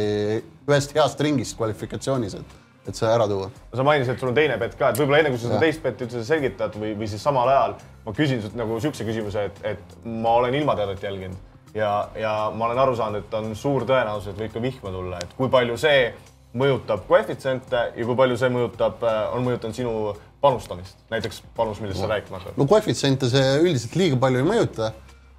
ühest 0.68 0.94
heast 0.96 1.22
ringist 1.24 1.56
kvalifikatsioonis, 1.58 2.38
et, 2.38 2.56
et 2.87 2.99
see 2.99 3.11
ära 3.11 3.26
tuua. 3.30 3.51
sa 3.74 3.87
mainisid, 3.87 4.14
et 4.14 4.22
sul 4.22 4.30
on 4.30 4.39
teine 4.39 4.57
bett 4.61 4.78
ka, 4.78 4.93
et 4.93 5.01
võib-olla 5.01 5.22
enne 5.22 5.34
kui 5.34 5.43
sa 5.43 5.51
seda 5.51 5.61
teist 5.62 5.82
betti 5.82 6.07
üldse 6.07 6.22
selgitad 6.26 6.78
või, 6.78 6.95
või 6.99 7.11
siis 7.11 7.22
samal 7.22 7.51
ajal 7.53 7.76
ma 8.07 8.14
küsin 8.14 8.41
sult 8.45 8.57
nagu 8.59 8.78
siukse 8.82 9.07
küsimuse, 9.09 9.49
et, 9.51 9.61
et 9.74 9.99
ma 10.05 10.37
olen 10.41 10.55
ilmateadet 10.61 11.03
jälginud 11.03 11.57
ja, 11.76 12.09
ja 12.18 12.37
ma 12.55 12.68
olen 12.68 12.78
aru 12.78 12.97
saanud, 12.97 13.24
et 13.24 13.34
on 13.37 13.53
suur 13.59 13.87
tõenäosus, 13.89 14.32
et 14.32 14.41
võib 14.41 14.55
ka 14.55 14.62
vihma 14.62 14.93
tulla, 14.95 15.20
et 15.22 15.34
kui 15.39 15.51
palju 15.53 15.78
see 15.80 16.11
mõjutab 16.57 17.05
koefitsiente 17.09 17.82
ja 17.97 18.07
kui 18.07 18.16
palju 18.16 18.39
see 18.41 18.53
mõjutab, 18.53 19.03
on 19.34 19.45
mõjutanud 19.45 19.76
sinu 19.76 19.97
panustamist, 20.41 20.99
näiteks 21.11 21.43
panus, 21.57 21.80
millest 21.82 22.01
sa 22.01 22.09
rääkima 22.11 22.41
hakkad. 22.41 22.57
no 22.61 22.68
koefitsiente 22.70 23.28
see 23.32 23.59
üldiselt 23.64 23.99
liiga 23.99 24.20
palju 24.20 24.43
ei 24.43 24.49
mõjuta. 24.49 24.93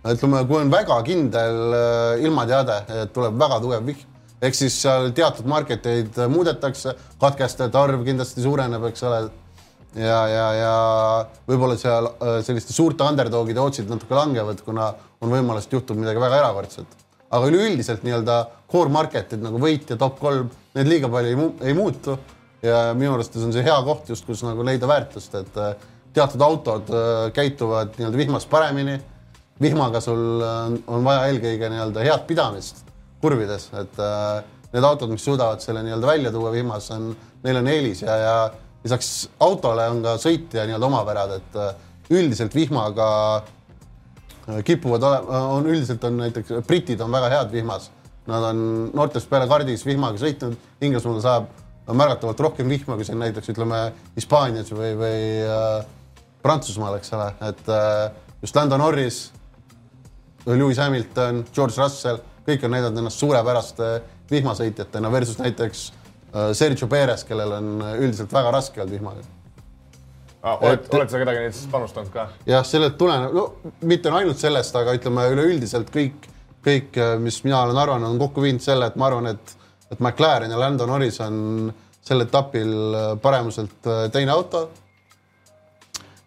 ütleme, 0.08 0.44
kui 0.48 0.62
on 0.62 0.70
väga 0.72 0.98
kindel 1.04 1.58
äh, 1.76 2.22
ilmateade, 2.24 2.78
et 3.02 3.14
tuleb 3.16 3.40
väga 3.40 3.58
tugev 3.64 3.88
vihm, 3.88 4.06
ehk 4.42 4.58
siis 4.58 4.76
seal 4.84 5.12
teatud 5.18 5.48
market 5.50 5.86
eid 5.90 6.20
muudetakse, 6.32 6.94
katkestajate 7.22 7.80
arv 7.80 8.06
kindlasti 8.06 8.44
suureneb, 8.44 8.86
eks 8.92 9.04
ole. 9.10 9.22
ja, 9.98 10.22
ja, 10.30 10.46
ja 10.54 10.76
võib-olla 11.50 11.78
seal 11.80 12.10
äh, 12.12 12.38
selliste 12.46 12.76
suurte 12.76 13.08
underdogide 13.08 13.62
otsid 13.64 13.90
natuke 13.90 14.18
langevad, 14.18 14.62
kuna 14.66 14.92
on 15.22 15.34
võimalus, 15.34 15.66
et 15.66 15.74
juhtub 15.74 15.98
midagi 15.98 16.22
väga 16.22 16.42
erakordset. 16.44 17.06
aga 17.28 17.50
üleüldiselt 17.50 18.06
nii-öelda 18.06 18.40
core 18.72 18.94
market'id 18.94 19.42
nagu 19.44 19.60
võit 19.60 19.90
ja 19.90 19.98
top 20.00 20.20
kolm, 20.20 20.52
need 20.78 20.88
liiga 20.88 21.10
palju 21.12 21.34
ei, 21.34 21.36
mu 21.36 21.48
ei 21.60 21.74
muutu 21.76 22.18
ja 22.64 22.94
minu 22.96 23.16
arust 23.18 23.36
on 23.42 23.54
see 23.54 23.66
hea 23.66 23.78
koht 23.84 24.10
just, 24.10 24.26
kus 24.26 24.44
nagu 24.46 24.64
leida 24.66 24.88
väärtust, 24.88 25.36
et 25.36 25.62
äh, 25.62 25.74
teatud 26.14 26.46
autod 26.46 26.94
äh, 26.94 27.30
käituvad 27.34 27.98
nii-öelda 27.98 28.26
vihmas 28.26 28.46
paremini. 28.46 29.00
vihmaga 29.62 29.98
sul 30.02 30.44
on 30.86 31.04
vaja 31.04 31.32
eelkõige 31.32 31.72
nii-öelda 31.74 32.04
head 32.06 32.28
pidamist 32.30 32.84
kurvides, 33.22 33.70
et 33.80 34.00
äh, 34.04 34.46
need 34.74 34.86
autod, 34.86 35.12
mis 35.14 35.26
suudavad 35.26 35.62
selle 35.64 35.84
nii-öelda 35.86 36.08
välja 36.10 36.32
tuua 36.34 36.52
vihmas, 36.54 36.90
on, 36.96 37.12
neil 37.44 37.62
on 37.62 37.70
eelis 37.72 38.04
ja, 38.06 38.16
ja 38.22 38.38
lisaks 38.84 39.12
autole 39.44 39.88
on 39.92 40.02
ka 40.06 40.16
sõitja 40.22 40.66
nii-öelda 40.68 40.90
omapärad, 40.90 41.38
et 41.40 41.62
äh, 41.62 41.86
üldiselt 42.14 42.56
vihmaga 42.56 43.10
äh, 43.38 44.64
kipuvad 44.68 45.04
olema, 45.04 45.44
on 45.58 45.70
üldiselt 45.70 46.04
on 46.08 46.20
näiteks 46.24 46.60
britid 46.68 47.02
on 47.04 47.14
väga 47.14 47.32
head 47.34 47.54
vihmas. 47.54 47.92
Nad 48.28 48.44
on 48.44 48.60
noortest 48.92 49.30
peale 49.32 49.48
kardis 49.48 49.86
vihmaga 49.88 50.20
sõitnud, 50.20 50.58
Inglismaal 50.84 51.22
saab 51.24 51.48
märgatavalt 51.88 52.40
rohkem 52.44 52.68
vihma 52.70 52.98
kui 53.00 53.06
siin 53.08 53.20
näiteks 53.22 53.54
ütleme 53.54 53.80
Hispaanias 54.18 54.72
või, 54.76 54.92
või 55.00 55.20
äh, 55.48 55.86
Prantsusmaal, 56.44 57.00
eks 57.00 57.14
ole, 57.16 57.28
et 57.48 57.70
äh, 57.72 58.12
just 58.44 58.56
Lando 58.56 58.78
Norris, 58.80 59.32
Lewis 60.46 60.80
Hamilton, 60.80 61.46
George 61.56 61.80
Russell, 61.80 62.20
kõik 62.48 62.66
on 62.66 62.76
näidanud 62.76 63.04
ennast 63.04 63.24
suurepäraste 63.24 63.94
vihmasõitjatena 64.32 65.12
versus 65.12 65.40
näiteks 65.40 65.88
äh, 65.92 66.54
Sergio 66.58 66.88
Perez, 66.92 67.26
kellel 67.28 67.58
on 67.60 67.74
üldiselt 67.98 68.34
väga 68.34 68.54
raske 68.56 68.82
olnud 68.82 68.96
vihmaga 68.98 69.26
oled 70.56 70.86
Et-, 70.86 70.94
oled 70.94 71.12
sa 71.12 71.22
kedagi 71.22 71.44
neist 71.46 71.68
panustanud 71.72 72.12
ka? 72.14 72.28
jah, 72.48 72.66
sellelt 72.68 72.98
tuleneb, 73.00 73.34
no 73.36 73.74
mitte 73.90 74.12
ainult 74.14 74.40
sellest, 74.42 74.76
aga 74.80 74.96
ütleme 74.98 75.28
üleüldiselt 75.34 75.90
kõik, 75.94 76.30
kõik, 76.66 77.00
mis 77.24 77.42
mina 77.46 77.64
olen 77.66 77.82
arvanud, 77.82 78.10
on 78.14 78.22
kokku 78.22 78.46
viinud 78.46 78.64
selle, 78.64 78.90
et 78.90 78.98
ma 79.00 79.10
arvan, 79.10 79.32
et, 79.34 79.56
et 79.92 80.00
McLaren 80.00 80.54
ja 80.54 80.60
Lando 80.60 80.88
Norris 80.90 81.20
on 81.24 81.72
sel 82.08 82.24
etapil 82.24 82.72
paremuselt 83.24 83.90
äh, 83.90 84.06
teine 84.14 84.36
auto. 84.36 84.68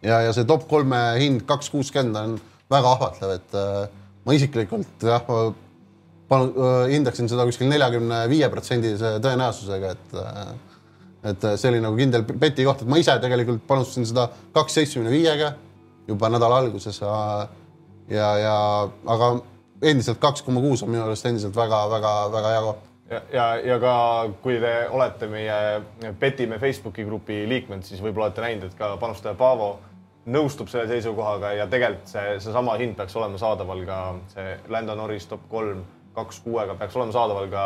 ja, 0.03 0.21
ja 0.27 0.35
see 0.37 0.47
top 0.49 0.69
kolme 0.69 1.01
hind 1.21 1.47
kaks 1.49 1.73
kuuskümmend 1.73 2.21
on 2.21 2.39
väga 2.71 2.95
ahvatlev, 2.97 3.37
et 3.39 3.59
äh, 3.59 3.83
ma 4.27 4.37
isiklikult 4.37 5.09
jah, 5.09 5.25
panu-, 6.31 6.55
hindaksin 6.91 7.29
seda 7.31 7.45
kuskil 7.49 7.71
neljakümne 7.71 8.25
viie 8.31 8.49
protsendise 8.53 9.19
tõenäosusega, 9.25 9.95
et 9.97 10.19
äh, 10.21 10.53
et 11.25 11.43
see 11.61 11.69
oli 11.69 11.81
nagu 11.85 11.99
kindel 11.99 12.25
beti 12.25 12.65
koht, 12.65 12.83
et 12.83 12.89
ma 12.89 12.97
ise 13.01 13.13
tegelikult 13.21 13.65
panustasin 13.69 14.07
seda 14.09 14.29
kaks 14.57 14.79
seitsmekümne 14.79 15.13
viiega 15.13 15.51
juba 16.09 16.31
nädala 16.33 16.63
alguses 16.63 17.01
ja, 17.03 17.17
ja, 18.09 18.29
ja 18.41 18.55
aga 19.15 19.35
endiselt 19.83 20.21
kaks 20.23 20.45
koma 20.47 20.63
kuus 20.65 20.85
on 20.85 20.93
minu 20.93 21.05
arust 21.05 21.29
endiselt 21.29 21.57
väga-väga-väga 21.57 22.55
hea 22.55 22.65
koht. 22.65 22.89
ja, 23.11 23.21
ja, 23.33 23.47
ja 23.73 23.79
ka 23.83 23.93
kui 24.43 24.57
te 24.63 24.73
olete 24.89 25.29
meie 25.29 25.61
Betime 26.21 26.59
Facebooki 26.59 27.05
grupi 27.05 27.45
liikmed, 27.49 27.85
siis 27.85 28.01
võib-olla 28.01 28.31
olete 28.31 28.47
näinud, 28.47 28.71
et 28.71 28.81
ka 28.81 28.95
panustaja 29.01 29.37
Paavo 29.39 29.75
nõustub 30.31 30.69
selle 30.73 30.87
seisukohaga 30.89 31.55
ja 31.57 31.69
tegelikult 31.69 32.11
see, 32.13 32.37
seesama 32.45 32.77
hind 32.81 32.97
peaks 32.97 33.17
olema 33.17 33.41
saadaval 33.41 33.85
ka 33.89 34.03
see 34.35 34.53
Lando 34.73 34.97
Norris 34.97 35.29
top 35.29 35.49
kolm 35.53 35.85
kaks 36.21 36.43
kuuega 36.45 36.77
peaks 36.79 36.97
olema 36.97 37.17
saadaval 37.17 37.51
ka 37.53 37.65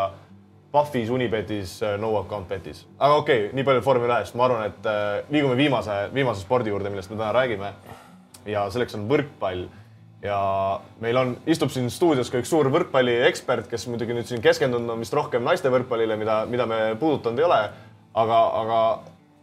Pufis, 0.75 1.11
Unibetis, 1.15 1.77
no 2.03 2.17
account 2.19 2.49
betis. 2.51 2.83
aga 2.99 3.21
okei 3.21 3.45
okay,, 3.45 3.53
nii 3.55 3.67
palju 3.67 3.83
Formula 3.87 4.19
ühest, 4.19 4.35
ma 4.35 4.49
arvan, 4.49 4.67
et 4.73 4.89
äh, 4.91 5.21
liigume 5.31 5.55
viimase, 5.59 6.09
viimase 6.15 6.43
spordi 6.43 6.73
juurde, 6.73 6.91
millest 6.91 7.13
me 7.13 7.21
täna 7.21 7.31
räägime. 7.37 7.73
ja 8.51 8.67
selleks 8.71 8.97
on 8.99 9.07
võrkpall 9.09 9.69
ja 10.25 10.39
meil 11.05 11.17
on, 11.21 11.37
istub 11.47 11.71
siin 11.73 11.87
stuudios 11.93 12.31
ka 12.33 12.41
üks 12.43 12.51
suur 12.51 12.69
võrkpalliekspert, 12.73 13.69
kes 13.71 13.87
muidugi 13.93 14.17
nüüd 14.17 14.29
siin 14.29 14.43
keskendunud 14.45 14.97
on 14.97 15.05
vist 15.05 15.15
rohkem 15.15 15.45
naiste 15.45 15.71
võrkpallile, 15.73 16.17
mida, 16.21 16.43
mida 16.51 16.67
me 16.67 16.81
puudutanud 17.01 17.39
ei 17.39 17.47
ole. 17.47 17.61
aga, 18.15 18.41
aga 18.63 18.81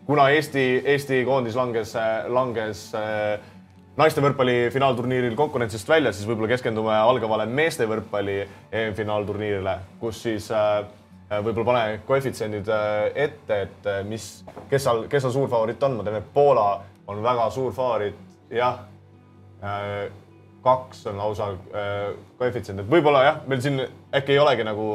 kuna 0.07 0.29
Eesti, 0.35 0.65
Eesti 0.93 1.23
koondis 1.27 1.55
langes, 1.55 1.95
langes 2.27 2.89
äh, 2.97 3.39
naiste 4.01 4.23
võrkpalli 4.23 4.57
finaalturniiril 4.73 5.37
konkurentsist 5.39 5.89
välja, 5.89 6.13
siis 6.13 6.27
võib-olla 6.29 6.51
keskendume 6.51 6.95
algavale 6.97 7.45
meeste 7.45 7.87
võrkpalli 7.89 8.39
EM-finaalturniirile, 8.73 9.77
kus 10.01 10.23
siis 10.25 10.51
äh, 10.55 10.81
võib-olla 11.31 11.69
pane 11.71 11.99
koefitsiendid 12.07 12.69
äh, 12.73 13.09
ette, 13.27 13.63
et 13.67 13.91
äh, 13.91 14.03
mis, 14.07 14.31
kes 14.69 14.87
seal, 14.87 15.05
kes 15.11 15.27
seal 15.27 15.37
suur 15.37 15.51
favoriit 15.51 15.83
on, 15.87 15.99
ma 15.99 16.07
tean, 16.07 16.19
et 16.21 16.31
Poola 16.33 16.71
on 17.11 17.21
väga 17.23 17.49
suur 17.53 17.73
favoriit, 17.75 18.17
jah 18.51 18.87
Äh, 19.63 20.11
kaks 20.63 21.07
on 21.07 21.17
lausa 21.17 21.51
äh, 21.53 22.13
koefitsient, 22.37 22.79
et 22.81 22.87
võib-olla 22.89 23.19
jah, 23.25 23.35
meil 23.49 23.61
siin 23.61 23.77
äkki 24.13 24.33
ei 24.33 24.39
olegi 24.41 24.65
nagu 24.65 24.85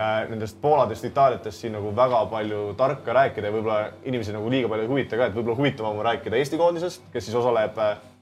äh, 0.00 0.22
nendest 0.30 0.56
Pooladest, 0.62 1.04
Itaaliatest 1.04 1.60
siin 1.60 1.76
nagu 1.76 1.92
väga 1.96 2.22
palju 2.32 2.62
tarka 2.80 3.12
rääkida 3.16 3.50
ja 3.50 3.52
võib-olla 3.52 3.78
inimesi 4.08 4.32
nagu 4.32 4.48
liiga 4.52 4.70
palju 4.72 4.86
ei 4.86 4.90
huvita 4.92 5.20
ka, 5.20 5.28
et 5.28 5.36
võib-olla 5.36 5.58
huvitavam 5.58 6.00
on 6.00 6.08
rääkida 6.08 6.40
Eesti 6.40 6.60
koondisest, 6.60 7.04
kes 7.12 7.28
siis 7.28 7.36
osaleb 7.40 7.76
äh, 7.76 7.90
äh, 7.92 8.13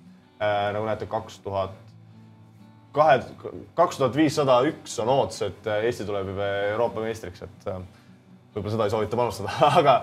nagu 0.74 0.86
näete, 0.88 1.06
kaks 1.06 1.38
tuhat 1.44 1.76
kahe, 2.92 3.20
kaks 3.74 4.00
tuhat 4.00 4.16
viissada 4.16 4.58
üks 4.68 4.98
on 5.02 5.12
ootus, 5.12 5.42
et 5.46 5.68
äh, 5.70 5.86
Eesti 5.88 6.06
tuleb 6.08 6.34
Euroopa 6.72 7.04
meistriks, 7.04 7.44
et 7.46 7.70
äh, 7.70 7.80
võib-olla 8.54 8.74
seda 8.74 8.88
ei 8.88 8.94
soovita 8.94 9.18
panustada, 9.18 9.54
aga, 9.80 9.96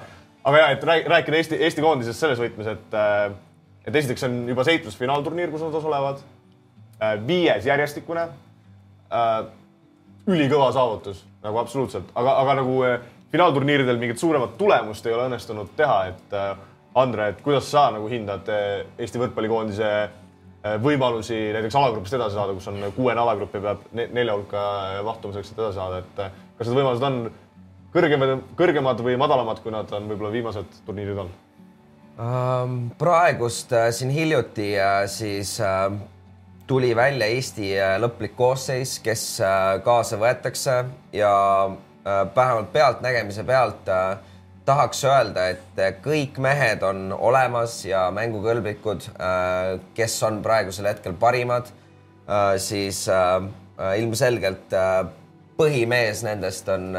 aga 0.50 0.64
ja, 0.64 0.72
et 0.76 0.90
rääk- 0.90 1.10
rääkida 1.14 1.42
Eesti, 1.42 1.62
Eesti 1.68 1.86
koondisest 1.86 2.26
selles 2.26 2.42
võtmes, 2.42 2.72
et 2.74 2.98
äh, 2.98 3.30
et 3.88 3.96
esiteks 3.96 4.26
on 4.28 4.42
juba 4.52 4.66
seitsmes 4.68 4.98
finaalturniir, 5.00 5.50
kus 5.54 5.64
nad 5.66 5.74
osalevad. 5.74 6.20
viies 7.26 7.66
järjestikune. 7.66 8.26
ülikõva 10.28 10.68
saavutus 10.76 11.24
nagu 11.42 11.58
absoluutselt, 11.58 12.10
aga, 12.16 12.34
aga 12.42 12.54
nagu 12.60 12.74
äh, 12.86 13.00
finaalturniiridel 13.32 13.98
mingit 13.98 14.20
suuremat 14.20 14.58
tulemust 14.58 15.06
ei 15.06 15.14
ole 15.14 15.30
õnnestunud 15.30 15.72
teha, 15.78 16.02
et 16.12 16.36
äh, 16.36 16.58
Andre, 17.00 17.30
et 17.30 17.42
kuidas 17.46 17.70
sa 17.72 17.88
nagu 17.94 18.10
hindad 18.12 18.50
äh, 18.50 18.84
Eesti 19.00 19.22
võrkpallikoondise 19.22 19.90
äh, 19.90 20.19
võimalusi 20.84 21.38
näiteks 21.56 21.76
alagrupist 21.80 22.16
edasi 22.18 22.36
saada, 22.36 22.54
kus 22.56 22.68
on 22.68 22.82
kuuene 22.96 23.22
alagrupp 23.22 23.54
ja 23.56 23.62
peab 23.64 23.84
ne 23.96 24.10
nelja 24.12 24.36
hulka 24.36 24.64
äh, 24.80 24.98
mahtumiseks, 25.08 25.54
et 25.54 25.62
edasi 25.62 25.80
saada, 25.80 26.02
et 26.04 26.24
äh, 26.26 26.34
kas 26.58 26.68
need 26.68 26.80
võimalused 26.82 27.06
on 27.08 27.20
kõrgemad, 27.94 28.34
kõrgemad 28.60 29.04
või 29.06 29.16
madalamad, 29.22 29.62
kui 29.64 29.72
nad 29.74 29.92
on 29.96 30.10
võib-olla 30.12 30.34
viimased 30.34 30.82
turniirid 30.88 31.24
olnud? 31.24 31.46
Ähm, 32.20 32.80
praegust 33.00 33.72
äh, 33.72 33.88
siin 33.96 34.12
hiljuti 34.12 34.74
äh, 34.76 35.06
siis 35.08 35.56
äh, 35.64 35.88
tuli 36.68 36.92
välja 36.96 37.30
Eesti 37.32 37.72
äh, 37.80 37.96
lõplik 38.04 38.36
koosseis, 38.36 38.98
kes 39.04 39.24
äh, 39.40 39.78
kaasa 39.86 40.20
võetakse 40.20 40.82
ja 41.16 41.32
äh, 41.70 42.26
vähemalt 42.36 42.74
pealtnägemise 42.76 43.48
pealt 43.48 43.88
äh, 43.88 44.20
tahaks 44.70 45.02
öelda, 45.08 45.50
et 45.56 45.82
äh, 45.82 45.96
kõik 46.04 46.38
mehed 46.42 46.84
on 46.86 47.10
olemas 47.16 47.82
ja 47.88 48.08
mängukõlblikud 48.16 49.10
äh,, 49.16 49.80
kes 49.98 50.20
on 50.28 50.44
praegusel 50.46 50.92
hetkel 50.92 51.18
parimad 51.20 51.72
äh,, 51.72 52.54
siis 52.62 53.08
ilmselgelt 53.80 54.74
põhimees 55.56 56.20
nendest 56.26 56.68
on 56.72 56.90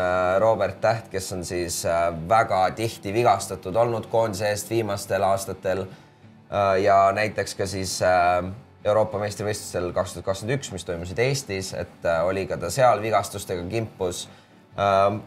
Robert 0.41 0.79
Täht, 0.81 1.11
kes 1.12 1.27
on 1.37 1.43
siis 1.45 1.83
väga 2.29 2.62
tihti 2.77 3.12
vigastatud 3.12 3.77
olnud 3.77 4.09
koondise 4.09 4.49
eest 4.49 4.73
viimastel 4.73 5.25
aastatel 5.29 5.83
ja 6.81 6.97
näiteks 7.12 7.53
ka 7.59 7.68
siis 7.68 7.99
Euroopa 8.81 9.21
meistrivõistlustel 9.21 9.91
kaks 9.93 10.16
tuhat 10.16 10.29
kakskümmend 10.31 10.57
üks, 10.57 10.73
mis 10.73 10.89
toimusid 10.89 11.21
Eestis, 11.21 11.75
et 11.77 12.07
oli 12.25 12.47
ka 12.49 12.57
ta 12.61 12.73
seal 12.73 13.03
vigastustega 13.05 13.66
kimpus. 13.68 14.23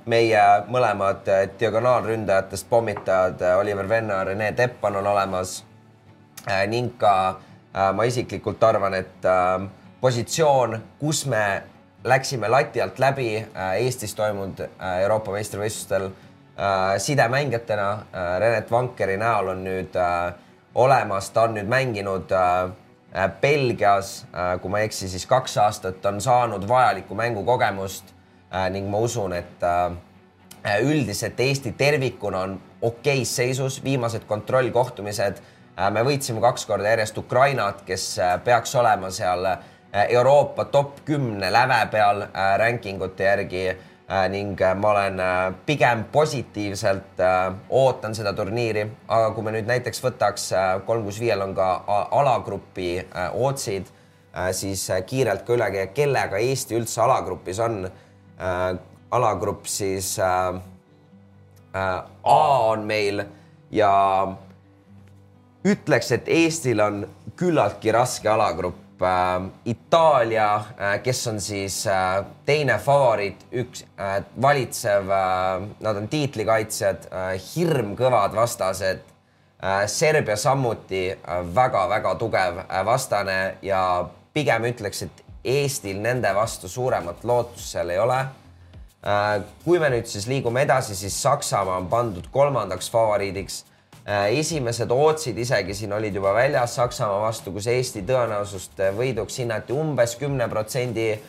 Meie 0.06 0.43
mõlemad 0.68 1.28
äh, 1.30 1.43
diagonaalründajatest 1.60 2.70
pommitajad 2.70 3.41
äh, 3.41 3.58
Oliver 3.60 3.89
Venno 3.89 4.14
ja 4.14 4.24
Rene 4.24 4.51
Teppan 4.58 4.95
on 4.95 5.08
olemas. 5.08 5.64
Äh, 6.49 6.66
ning 6.68 6.95
ka 6.97 7.14
äh, 7.30 7.91
ma 7.93 8.04
isiklikult 8.04 8.64
arvan, 8.64 8.93
et 8.97 9.26
äh, 9.26 9.68
positsioon, 10.01 10.80
kus 10.99 11.26
me 11.26 11.64
läksime 12.04 12.49
lati 12.49 12.82
alt 12.82 12.99
läbi 12.99 13.36
äh, 13.38 13.76
Eestis 13.84 14.16
toimunud 14.16 14.60
äh, 14.66 15.01
Euroopa 15.04 15.32
meistrivõistlustel 15.32 16.10
äh, 16.10 16.97
sidemängijatena 16.97 17.91
äh, 17.91 18.39
Renet 18.39 18.72
Vankeri 18.72 19.18
näol 19.18 19.54
on 19.54 19.64
nüüd 19.68 19.95
äh, 19.95 20.34
olemas, 20.76 21.30
ta 21.30 21.45
on 21.47 21.56
nüüd 21.60 21.70
mänginud 21.70 22.32
äh, 22.34 22.74
äh, 23.14 23.30
Belgias 23.41 24.26
äh,, 24.34 24.58
kui 24.60 24.74
ma 24.74 24.82
ei 24.82 24.89
eksi, 24.89 25.08
siis 25.10 25.30
kaks 25.30 25.58
aastat 25.62 26.06
on 26.06 26.22
saanud 26.22 26.68
vajalikku 26.68 27.16
mängukogemust. 27.16 28.04
äh, 28.10 28.22
ning 28.70 28.86
ma 28.89 28.99
usun, 29.01 29.34
et 29.34 29.64
äh, 29.66 29.95
Äh, 30.68 30.80
üldiselt 30.82 31.39
Eesti 31.39 31.72
tervikuna 31.72 32.39
on 32.39 32.62
okeis 32.82 33.36
seisus, 33.36 33.84
viimased 33.84 34.24
kontrollkohtumised. 34.28 35.41
me 35.91 36.04
võitsime 36.06 36.39
kaks 36.41 36.66
korda 36.66 36.88
järjest 36.93 37.18
Ukrainat, 37.18 37.82
kes 37.82 38.20
äh, 38.20 38.38
peaks 38.43 38.76
olema 38.76 39.10
seal 39.12 39.45
äh, 39.45 39.58
Euroopa 40.10 40.66
top 40.66 41.01
kümne 41.06 41.49
läve 41.51 41.80
peal 41.91 42.22
äh, 42.22 42.54
rankingute 42.60 43.24
järgi. 43.24 43.66
äh, 44.12 44.30
ning 44.30 44.62
äh, 44.62 44.76
ma 44.76 44.91
olen 44.91 45.20
äh, 45.20 45.54
pigem 45.66 46.06
positiivselt 46.12 47.20
äh, 47.20 47.54
ootan 47.70 48.16
seda 48.16 48.34
turniiri, 48.34 48.88
aga 49.08 49.32
kui 49.32 49.43
me 49.43 49.51
nüüd 49.51 49.68
näiteks 49.68 50.04
võtaks 50.04 50.51
äh, 50.54 50.80
kolm 50.86 51.04
kuus 51.04 51.20
viiel 51.20 51.41
on 51.41 51.56
ka 51.56 51.84
alagrupi 52.12 52.99
äh, 52.99 53.36
otsid 53.36 53.91
äh,, 54.36 54.51
siis 54.51 54.89
äh, 54.89 55.04
kiirelt 55.06 55.43
ka 55.43 55.54
üle 55.54 55.88
kellega 55.93 56.38
Eesti 56.38 56.80
üldse 56.80 57.01
alagrupis 57.01 57.60
on 57.60 57.89
äh,. 58.40 58.80
alagrupp 59.14 59.66
siis 59.70 60.20
äh, 60.20 60.56
äh, 61.76 62.04
A 62.24 62.60
on 62.72 62.88
meil 62.90 63.24
ja 63.72 63.94
ütleks, 65.66 66.12
et 66.12 66.28
Eestil 66.28 66.82
on 66.82 67.04
küllaltki 67.36 67.92
raske 67.92 68.30
alagrupp. 68.30 68.80
Itaalia, 69.66 70.48
kes 71.04 71.28
on 71.28 71.42
siis 71.44 71.82
äh, 71.92 72.22
teine 72.46 72.78
favoriit, 72.80 73.42
üks 73.52 73.82
äh, 74.00 74.22
valitsev, 74.42 75.10
nad 75.84 76.00
on 76.00 76.08
tiitlikaitsjad, 76.08 77.10
hirmkõvad 77.50 78.38
vastased. 78.38 79.02
Serbia 79.88 80.36
samuti 80.40 81.06
väga-väga 81.56 82.16
tugev 82.20 82.64
äh, 82.64 82.80
vastane 82.86 83.38
ja 83.64 83.82
pigem 84.36 84.66
ütleks, 84.68 85.06
et 85.06 85.22
Eestil 85.44 86.00
nende 86.02 86.32
vastu 86.36 86.70
suuremat 86.72 87.24
lootust 87.28 87.76
seal 87.76 87.89
ei 87.89 88.00
ole 88.00 88.22
kui 89.66 89.80
me 89.82 89.89
nüüd 89.91 90.08
siis 90.08 90.30
liigume 90.32 90.64
edasi, 90.64 90.96
siis 90.96 91.16
Saksamaa 91.22 91.82
on 91.82 91.89
pandud 91.91 92.28
kolmandaks 92.32 92.89
favoriidiks. 92.91 93.64
esimesed 94.36 94.91
otsid 94.91 95.38
isegi 95.38 95.74
siin 95.74 95.94
olid 95.94 96.16
juba 96.16 96.34
väljas 96.34 96.76
Saksamaa 96.76 97.22
vastu, 97.22 97.52
kus 97.52 97.68
Eesti 97.68 98.04
tõenäosust 98.08 98.80
võiduks 98.96 99.39
hinnati 99.39 99.74
umbes 99.74 100.16
kümne 100.16 100.48
protsendi 100.50 101.20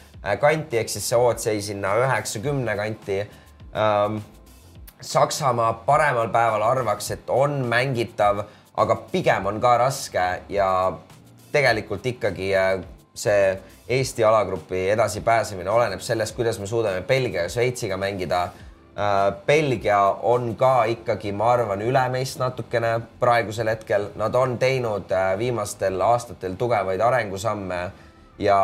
kanti, 0.41 0.79
ehk 0.79 0.89
siis 0.89 1.09
see 1.09 1.19
ots 1.19 1.47
jäi 1.47 1.61
sinna 1.62 1.95
üheksakümne 1.99 2.77
kanti. 2.77 3.21
Saksamaa 5.01 5.73
paremal 5.87 6.31
päeval 6.31 6.62
arvaks, 6.62 7.11
et 7.11 7.31
on 7.31 7.65
mängitav, 7.69 8.45
aga 8.77 8.97
pigem 9.11 9.47
on 9.47 9.61
ka 9.61 9.77
raske 9.79 10.27
ja 10.49 10.69
tegelikult 11.53 12.07
ikkagi 12.07 12.53
see 13.15 13.59
Eesti 13.89 14.24
alagrupi 14.24 14.91
edasipääsemine 14.91 15.70
oleneb 15.70 16.01
sellest, 16.01 16.37
kuidas 16.37 16.59
me 16.59 16.66
suudame 16.66 17.03
Belgia 17.03 17.43
ja 17.43 17.49
Šveitsiga 17.49 17.97
mängida. 17.97 18.49
Belgia 19.47 19.99
on 20.22 20.55
ka 20.57 20.85
ikkagi, 20.85 21.32
ma 21.32 21.51
arvan, 21.53 21.82
üle 21.82 22.05
meist 22.09 22.39
natukene 22.39 23.01
praegusel 23.20 23.68
hetkel, 23.68 24.07
nad 24.16 24.35
on 24.35 24.57
teinud 24.59 25.11
viimastel 25.39 26.01
aastatel 26.01 26.55
tugevaid 26.57 27.01
arengusamme 27.01 27.80
ja 28.39 28.61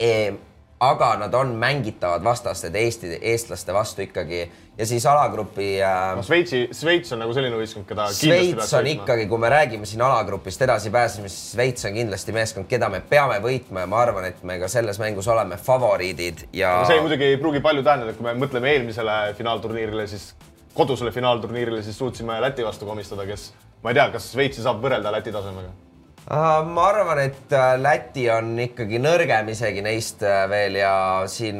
e, 0.00 0.32
aga 0.80 1.16
nad 1.16 1.34
on 1.34 1.52
mängitavad 1.58 2.24
vastased 2.24 2.74
Eesti, 2.74 3.18
eestlaste 3.20 3.74
vastu 3.74 4.02
ikkagi 4.02 4.46
ja 4.78 4.86
siis 4.86 5.04
alagrupi 5.06 5.66
äh, 5.82 6.14
no 6.16 6.22
Šveitsi, 6.24 6.62
Šveits 6.72 7.12
on 7.12 7.20
nagu 7.22 7.34
selline 7.36 7.58
võistkond, 7.58 7.86
keda 7.88 8.06
Šveits 8.16 8.72
on 8.78 8.88
ikkagi, 8.88 9.26
kui 9.28 9.40
me 9.42 9.50
räägime 9.52 9.88
siin 9.88 10.04
alagrupist 10.06 10.64
edasipääsemisest, 10.64 11.52
Šveits 11.56 11.88
on 11.88 11.98
kindlasti 11.98 12.34
meeskond, 12.36 12.68
keda 12.70 12.88
me 12.92 13.02
peame 13.04 13.36
võitma 13.44 13.84
ja 13.84 13.90
ma 13.92 14.00
arvan, 14.04 14.30
et 14.30 14.40
me 14.48 14.56
ka 14.62 14.70
selles 14.72 15.00
mängus 15.02 15.28
oleme 15.32 15.60
favoriidid 15.60 16.46
ja. 16.56 16.78
see 16.88 17.02
muidugi 17.04 17.28
ei 17.34 17.38
pruugi 17.42 17.60
palju 17.64 17.84
tähendada, 17.84 18.16
kui 18.16 18.26
me 18.28 18.34
mõtleme 18.40 18.72
eelmisele 18.72 19.18
finaalturniirile, 19.38 20.08
siis 20.10 20.32
kodusele 20.74 21.12
finaalturniirile, 21.12 21.84
siis 21.84 21.98
suutsime 22.00 22.40
Läti 22.40 22.64
vastu 22.64 22.88
komistada, 22.88 23.28
kes 23.28 23.50
ma 23.84 23.92
ei 23.92 24.00
tea, 24.00 24.08
kas 24.16 24.32
Šveitsi 24.32 24.64
saab 24.64 24.80
võrrelda 24.84 25.12
Läti 25.12 25.34
tasemega 25.34 25.91
ma 26.30 26.84
arvan, 26.86 27.18
et 27.18 27.50
uh, 27.52 27.74
Läti 27.82 28.28
on 28.30 28.52
ikkagi 28.62 29.00
nõrgem 29.02 29.48
isegi 29.52 29.82
neist 29.82 30.22
uh, 30.22 30.44
veel 30.50 30.78
ja 30.78 30.92
siin 31.26 31.58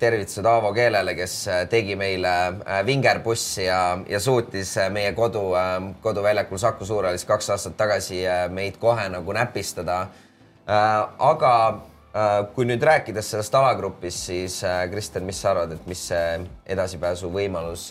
tervitused 0.00 0.46
Aavo 0.48 0.72
Keelele, 0.76 1.14
kes 1.18 1.36
tegi 1.70 1.98
meile 2.00 2.32
vingerpussi 2.86 3.66
ja, 3.66 3.82
ja 4.08 4.20
suutis 4.20 4.72
meie 4.94 5.12
kodu, 5.12 5.50
koduväljakul 6.02 6.58
Saku 6.58 6.88
Suurhallis 6.88 7.28
kaks 7.28 7.52
aastat 7.52 7.76
tagasi 7.76 8.24
meid 8.56 8.80
kohe 8.80 9.08
nagu 9.12 9.36
näpistada. 9.36 10.06
aga 10.66 11.54
kui 12.54 12.66
nüüd 12.66 12.82
rääkides 12.82 13.28
sellest 13.30 13.54
alagrupist, 13.54 14.24
siis 14.30 14.56
Kristjan, 14.90 15.22
mis 15.28 15.38
sa 15.38 15.52
arvad, 15.52 15.76
et 15.76 15.84
mis 15.86 16.00
see 16.10 16.40
edasipääsu 16.74 17.30
võimalus 17.30 17.84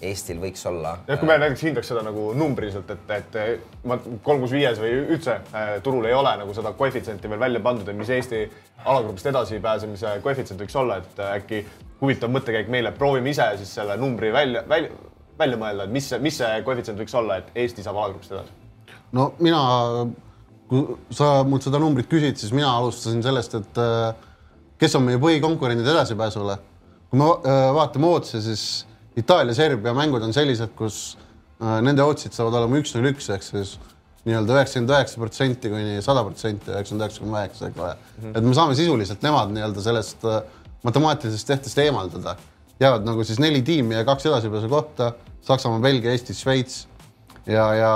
Eestil 0.00 0.40
võiks 0.40 0.64
olla? 0.70 0.94
jah, 1.08 1.20
kui 1.20 1.28
me 1.28 1.36
näiteks 1.42 1.66
hindaks 1.68 1.90
seda 1.92 2.04
nagu 2.06 2.30
numbriliselt, 2.36 2.88
et, 2.94 3.12
et 3.18 3.84
ma 3.84 3.98
kolm 4.24 4.40
kuus 4.40 4.54
viies 4.54 4.80
või 4.80 4.94
üldse 5.02 5.36
äh, 5.52 5.74
turul 5.84 6.08
ei 6.08 6.16
ole 6.16 6.32
nagu 6.40 6.54
seda 6.56 6.72
koefitsienti 6.78 7.30
veel 7.30 7.42
välja 7.42 7.60
pandud, 7.64 7.88
et 7.88 7.98
mis 7.98 8.10
Eesti 8.16 8.46
alagrupist 8.84 9.28
edasipääsemise 9.30 10.16
koefitsient 10.24 10.64
võiks 10.64 10.80
olla, 10.80 11.00
et 11.02 11.20
äh, 11.20 11.36
äkki 11.40 11.62
huvitav 12.00 12.32
mõttekäik 12.32 12.72
meile, 12.72 12.94
proovime 12.96 13.34
ise 13.34 13.50
siis 13.60 13.74
selle 13.76 13.96
numbri 14.00 14.32
välja, 14.32 14.64
välja, 14.68 14.96
välja 15.38 15.60
mõelda, 15.60 15.84
et 15.84 15.94
mis 15.98 16.08
mis 16.24 16.40
see 16.40 16.64
koefitsient 16.64 17.00
võiks 17.00 17.16
olla, 17.20 17.40
et 17.42 17.52
Eesti 17.64 17.84
saab 17.84 18.00
alagrupist 18.00 18.36
edasi? 18.36 18.56
no 19.12 19.32
mina, 19.38 19.60
kui 20.70 21.14
sa 21.14 21.40
mult 21.46 21.66
seda 21.66 21.80
numbrit 21.82 22.06
küsid, 22.10 22.38
siis 22.38 22.52
mina 22.54 22.70
alustasin 22.78 23.24
sellest, 23.24 23.56
et 23.58 23.80
äh, 23.82 24.12
kes 24.80 24.94
on 24.98 25.08
meie 25.08 25.18
põhikonkurendid 25.22 25.88
edasipääsule. 25.90 26.58
kui 27.10 27.18
me 27.18 27.26
äh, 27.26 27.64
vaatame 27.74 28.06
otse, 28.06 28.40
siis 28.44 28.86
Itaalia-Serbia 29.18 29.92
mängud 29.96 30.22
on 30.22 30.32
sellised, 30.32 30.70
kus 30.78 31.18
äh, 31.58 31.80
nende 31.82 32.06
otsid 32.06 32.36
saavad 32.36 32.60
olema 32.60 32.78
üks-null 32.78 33.10
üks 33.10 33.26
ehk 33.34 33.42
siis 33.42 33.74
nii-öelda 34.28 34.60
üheksakümmend 34.60 34.94
üheksa 34.94 35.18
protsenti 35.18 35.72
kuni 35.72 35.98
sada 36.06 36.22
protsenti, 36.22 36.70
üheksakümmend 36.70 37.08
üheksa 37.08 37.24
koma 37.24 37.42
üheksa, 37.42 37.70
eks 37.72 37.82
ole. 37.82 38.30
et 38.30 38.46
me 38.46 38.54
saame 38.54 38.78
sisuliselt 38.78 39.26
nemad 39.26 39.50
nii-öelda 39.56 39.82
sellest 39.82 40.26
matemaatilisest 40.86 41.50
tehtest 41.50 41.78
eemaldada. 41.82 42.36
jäävad 42.80 43.04
nagu 43.04 43.24
siis 43.24 43.42
neli 43.42 43.62
tiimi 43.62 43.98
ja 43.98 44.04
kaks 44.04 44.30
edasipääsu 44.30 44.68
kohta, 44.68 45.12
Saksamaa, 45.42 45.80
Belgia, 45.80 46.12
Eesti, 46.12 46.34
Šveits 46.36 46.84
ja, 47.46 47.74
ja 47.74 47.92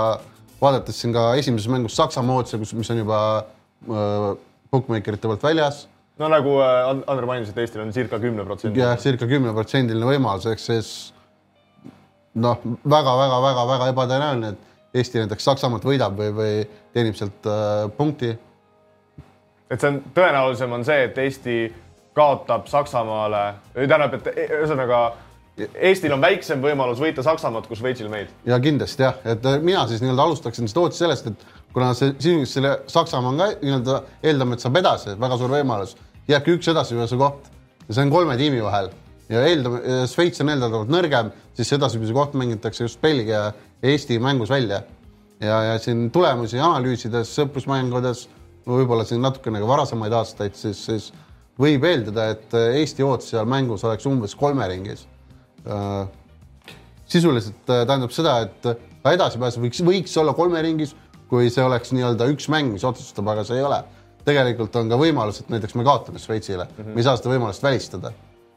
vaadates 0.64 1.00
siin 1.00 1.14
ka 1.14 1.32
esimeses 1.40 1.70
mängus 1.72 1.96
Saksamaa 2.00 2.42
otse, 2.42 2.60
kus, 2.60 2.74
mis 2.76 2.90
on 2.94 3.02
juba 3.04 3.18
äh, 3.40 4.30
bookmakerite 4.72 5.28
poolt 5.28 5.44
väljas 5.44 5.84
no 6.18 6.28
nagu 6.30 6.58
äh, 6.62 6.92
Andrei 7.10 7.26
mainis, 7.26 7.50
et 7.50 7.58
Eestil 7.58 7.82
on 7.84 7.92
circa 7.92 8.20
kümne 8.22 8.44
protsendi. 8.46 8.80
jah, 8.80 8.96
circa 9.00 9.26
kümneprotsendiline 9.30 10.08
võimalus, 10.14 10.46
ehk 10.50 10.62
siis 10.62 10.90
noh 12.34 12.62
väga,, 12.62 12.84
väga-väga-väga-väga 12.90 13.90
ebatõenäoline, 13.94 14.54
et 14.54 14.70
Eesti 14.94 15.18
näiteks 15.18 15.46
Saksamaalt 15.48 15.86
võidab 15.86 16.14
või, 16.18 16.30
või 16.34 16.50
teenib 16.94 17.16
sealt 17.18 17.48
äh, 17.50 17.86
punkti. 17.96 18.34
et 19.70 19.80
see 19.80 19.90
on 19.90 20.02
tõenäolisem 20.14 20.76
on 20.76 20.86
see, 20.86 21.08
et 21.08 21.18
Eesti 21.18 21.58
kaotab 22.14 22.68
Saksamaale, 22.70 23.44
tähendab, 23.74 24.14
et 24.20 24.28
ühesõnaga 24.60 25.00
Eestil 25.54 26.10
on 26.10 26.22
väiksem 26.22 26.58
võimalus 26.58 26.98
võita 26.98 27.22
Saksamaad 27.22 27.68
kui 27.70 27.78
Šveitsil 27.78 28.08
meid. 28.10 28.30
ja 28.46 28.56
kindlasti 28.62 29.04
jah, 29.04 29.20
et 29.22 29.44
äh, 29.46 29.60
mina 29.62 29.84
siis 29.86 30.00
nii-öelda 30.02 30.24
alustaksin 30.26 30.66
seda 30.70 30.82
ootust 30.82 30.98
sellest, 30.98 31.28
et 31.30 31.44
kuna 31.76 31.92
see 31.94 32.10
sisuliselt 32.16 32.54
selle 32.56 32.72
Saksamaa 32.90 33.30
on 33.30 33.38
ka 33.38 33.46
nii-öelda 33.60 34.00
eeldame, 34.26 34.58
et 34.58 34.64
saab 34.64 34.80
edasi, 34.80 35.14
väga 35.20 35.38
suur 35.38 35.54
võimalus, 35.54 35.94
jääbki 36.26 36.56
üks 36.56 36.72
edasipääsu 36.74 37.20
koht 37.22 37.46
ja 37.86 37.94
see 37.94 38.02
on 38.02 38.10
kolme 38.16 38.34
tiimi 38.40 38.64
vahel 38.66 38.90
ja 39.30 39.44
eeldame, 39.46 39.84
Šveits 40.10 40.42
on 40.42 40.50
eeldatavalt 40.56 40.90
nõrgem, 40.90 41.30
siis 41.54 41.72
edasipääsu 41.78 42.18
koht 42.18 42.34
mängitakse 42.42 42.88
just 42.88 43.02
Belgia 43.04 43.46
ja 43.46 43.54
Eesti 43.94 44.18
mängus 44.18 44.50
välja. 44.50 44.82
ja, 45.38 45.62
ja 45.70 45.78
siin 45.78 46.08
tulemusi 46.10 46.58
analüüsides, 46.58 47.30
sõprusmängudes, 47.38 48.26
võib-olla 48.66 49.06
siin 49.06 49.22
natukene 49.22 49.62
ka 49.62 49.70
varasemaid 49.70 50.18
aastaid, 50.18 50.58
siis, 50.58 50.82
siis 50.82 51.10
võib 51.60 51.86
eeldada, 51.86 52.32
et 52.34 52.62
Eesti 52.74 53.06
ootus 53.06 53.30
seal 53.30 53.46
mängus 53.46 53.86
oleks 53.86 54.06
umbes 54.10 54.34
kolme 54.34 54.66
ringis 54.66 55.04
äh, 55.04 55.13
sisuliselt 57.06 57.70
äh, 57.70 57.84
tähendab 57.86 58.12
seda, 58.14 58.38
et 58.46 58.68
ka 59.04 59.14
edasipääs 59.14 59.58
võiks, 59.60 59.82
võiks 59.86 60.16
olla 60.20 60.34
kolme 60.36 60.62
ringis, 60.64 60.94
kui 61.30 61.50
see 61.52 61.64
oleks 61.64 61.92
nii-öelda 61.94 62.28
üks 62.32 62.48
mäng, 62.52 62.72
mis 62.74 62.84
otsustab, 62.86 63.28
aga 63.32 63.44
see 63.46 63.58
ei 63.60 63.66
ole. 63.66 63.82
tegelikult 64.24 64.76
on 64.80 64.88
ka 64.88 64.96
võimalus, 64.96 65.42
et 65.42 65.50
näiteks 65.52 65.74
me 65.76 65.84
kaotame 65.84 66.18
Šveitsile 66.18 66.64
mm, 66.64 66.78
-hmm. 66.78 66.94
me 66.94 67.02
ei 67.02 67.04
saa 67.04 67.18
seda 67.20 67.28
võimalust 67.34 67.62
välistada. 67.62 68.12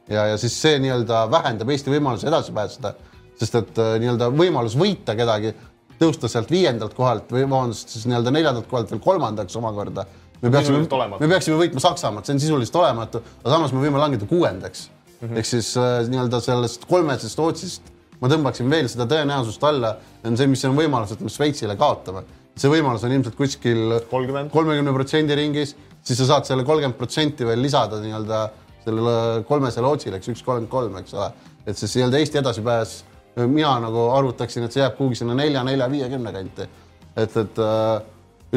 ja, 0.09 0.27
ja 0.31 0.37
siis 0.37 0.61
see 0.61 0.79
nii-öelda 0.79 1.25
vähendab 1.31 1.69
Eesti 1.69 1.91
võimalusi 1.91 2.27
edasi 2.27 2.51
pääseda, 2.51 2.93
sest 3.39 3.55
et 3.55 3.79
äh, 3.79 3.97
nii-öelda 3.99 4.29
võimalus 4.31 4.77
võita 4.79 5.15
kedagi, 5.15 5.53
tõusta 5.99 6.27
sealt 6.31 6.51
viiendalt 6.51 6.93
kohalt 6.93 7.31
või 7.31 7.43
vabandust, 7.49 7.89
siis 7.89 8.05
nii-öelda 8.05 8.31
neljandalt 8.31 8.67
kohalt 8.67 8.91
veel 8.91 9.01
kolmandaks 9.01 9.55
omakorda. 9.55 10.05
me 10.41 10.51
peaksime, 10.51 10.87
me 11.19 11.27
peaksime 11.27 11.57
võitma 11.57 11.79
Saksamaad, 11.79 12.25
see 12.25 12.33
on 12.33 12.39
sisuliselt 12.39 12.75
olematu, 12.75 13.23
aga 13.43 13.55
samas 13.55 13.73
me 13.73 13.83
võime 13.83 13.99
langeda 13.99 14.25
kuuendaks 14.25 14.89
mm 15.21 15.27
-hmm. 15.27 15.37
ehk 15.37 15.45
siis 15.45 15.77
äh, 15.77 16.07
nii-öelda 16.09 16.41
sellest 16.41 16.85
kolmesest 16.85 17.37
Rootsist 17.37 17.93
ma 18.21 18.29
tõmbaksin 18.31 18.69
veel 18.71 18.89
seda 18.89 19.07
tõenäosust 19.09 19.63
alla, 19.67 19.93
on 20.25 20.37
see, 20.37 20.49
mis 20.49 20.63
on 20.67 20.77
võimalus, 20.77 21.13
et 21.13 21.21
me 21.23 21.31
Šveitsile 21.31 21.77
kaotame. 21.79 22.23
see 22.57 22.71
võimalus 22.73 23.03
on 23.05 23.11
ilmselt 23.13 23.35
kuskil 23.37 23.99
kolmekümne 24.09 24.93
protsendi 24.93 25.35
ringis, 25.37 25.75
siis 26.01 26.17
sa 26.17 26.25
saad 26.25 26.47
selle 26.47 26.63
kolmkümmend 26.65 26.97
protsenti 26.97 27.45
veel 27.45 27.61
lisada 27.61 27.99
nii-öelda 28.01 28.39
sellele 28.85 29.43
kolmesele 29.45 29.87
otsile, 29.87 30.17
eks 30.17 30.31
üks 30.33 30.41
kolmkümmend 30.41 30.71
kolm, 30.71 30.97
eks 30.97 31.13
ole. 31.13 31.29
et 31.67 31.77
siis 31.77 31.93
nii-öelda 31.99 32.17
Eesti 32.17 32.41
edasipääs, 32.41 32.97
mina 33.45 33.77
nagu 33.83 34.09
arvutaksin, 34.15 34.65
et 34.65 34.73
see 34.73 34.81
jääb 34.81 34.97
kuhugi 34.97 35.19
sinna 35.21 35.37
nelja, 35.37 35.63
nelja, 35.63 35.89
viiekümne 35.91 36.33
kanti. 36.33 36.69
et, 37.15 37.37
et 37.37 37.59
äh, 37.61 38.01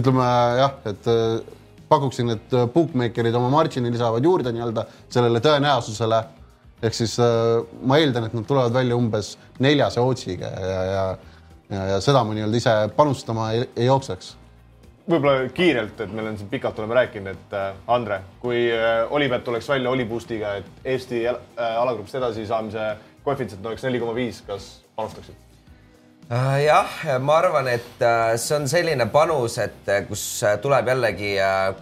ütleme 0.01 0.33
jah, 0.63 0.77
et 0.87 1.13
äh, 1.13 1.41
pakuksin, 1.89 2.31
et 2.31 2.57
bookmaker'id 2.73 3.35
oma 3.35 3.51
margin'i 3.53 3.93
lisavad 3.93 4.25
juurde 4.25 4.53
nii-öelda 4.55 4.87
sellele 5.11 5.43
tõenäosusele 5.45 6.25
ehk 6.83 6.97
siis 6.97 7.17
äh, 7.21 7.61
ma 7.83 8.01
eeldan, 8.01 8.29
et 8.29 8.37
nad 8.37 8.47
tulevad 8.49 8.75
välja 8.75 8.97
umbes 8.97 9.35
neljase 9.61 10.01
otsiga 10.01 10.53
ja, 10.53 10.83
ja, 10.85 11.05
ja, 11.71 11.87
ja 11.95 11.99
seda 12.05 12.25
ma 12.25 12.37
nii-öelda 12.37 12.61
ise 12.61 12.77
panustama 12.97 13.51
ei, 13.57 13.67
ei 13.77 13.91
jookseks 13.91 14.37
võib-olla 15.11 15.51
kiirelt, 15.55 16.01
et 16.05 16.13
meil 16.15 16.31
on 16.31 16.39
siin 16.39 16.51
pikalt 16.53 16.79
oleme 16.79 16.95
rääkinud, 17.01 17.35
et 17.35 17.55
äh, 17.57 17.71
Andre, 17.91 18.21
kui 18.43 18.65
äh, 18.73 19.05
Olipet 19.11 19.45
tuleks 19.45 19.69
välja 19.69 19.91
Oliboostiga, 19.91 20.55
et 20.61 20.91
Eesti 20.95 21.25
alagrupist 21.29 22.21
edasi 22.21 22.47
saamise 22.47 22.93
koefitsient 23.25 23.67
oleks 23.67 23.85
neli 23.87 24.01
koma 24.01 24.15
viis, 24.15 24.43
kas 24.47 24.73
panustaksid? 24.97 25.50
Äh, 26.31 26.63
jah, 26.63 26.87
ma 27.19 27.41
arvan, 27.41 27.67
et 27.67 28.03
äh, 28.07 28.37
see 28.39 28.55
on 28.55 28.69
selline 28.71 29.09
panus, 29.11 29.57
et 29.59 29.89
äh, 29.91 30.05
kus 30.07 30.21
tuleb 30.63 30.87
jällegi, 30.93 31.33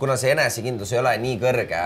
kuna 0.01 0.17
see 0.17 0.31
enesekindlus 0.33 0.95
ei 0.95 1.01
ole 1.03 1.13
nii 1.21 1.35
kõrge, 1.43 1.83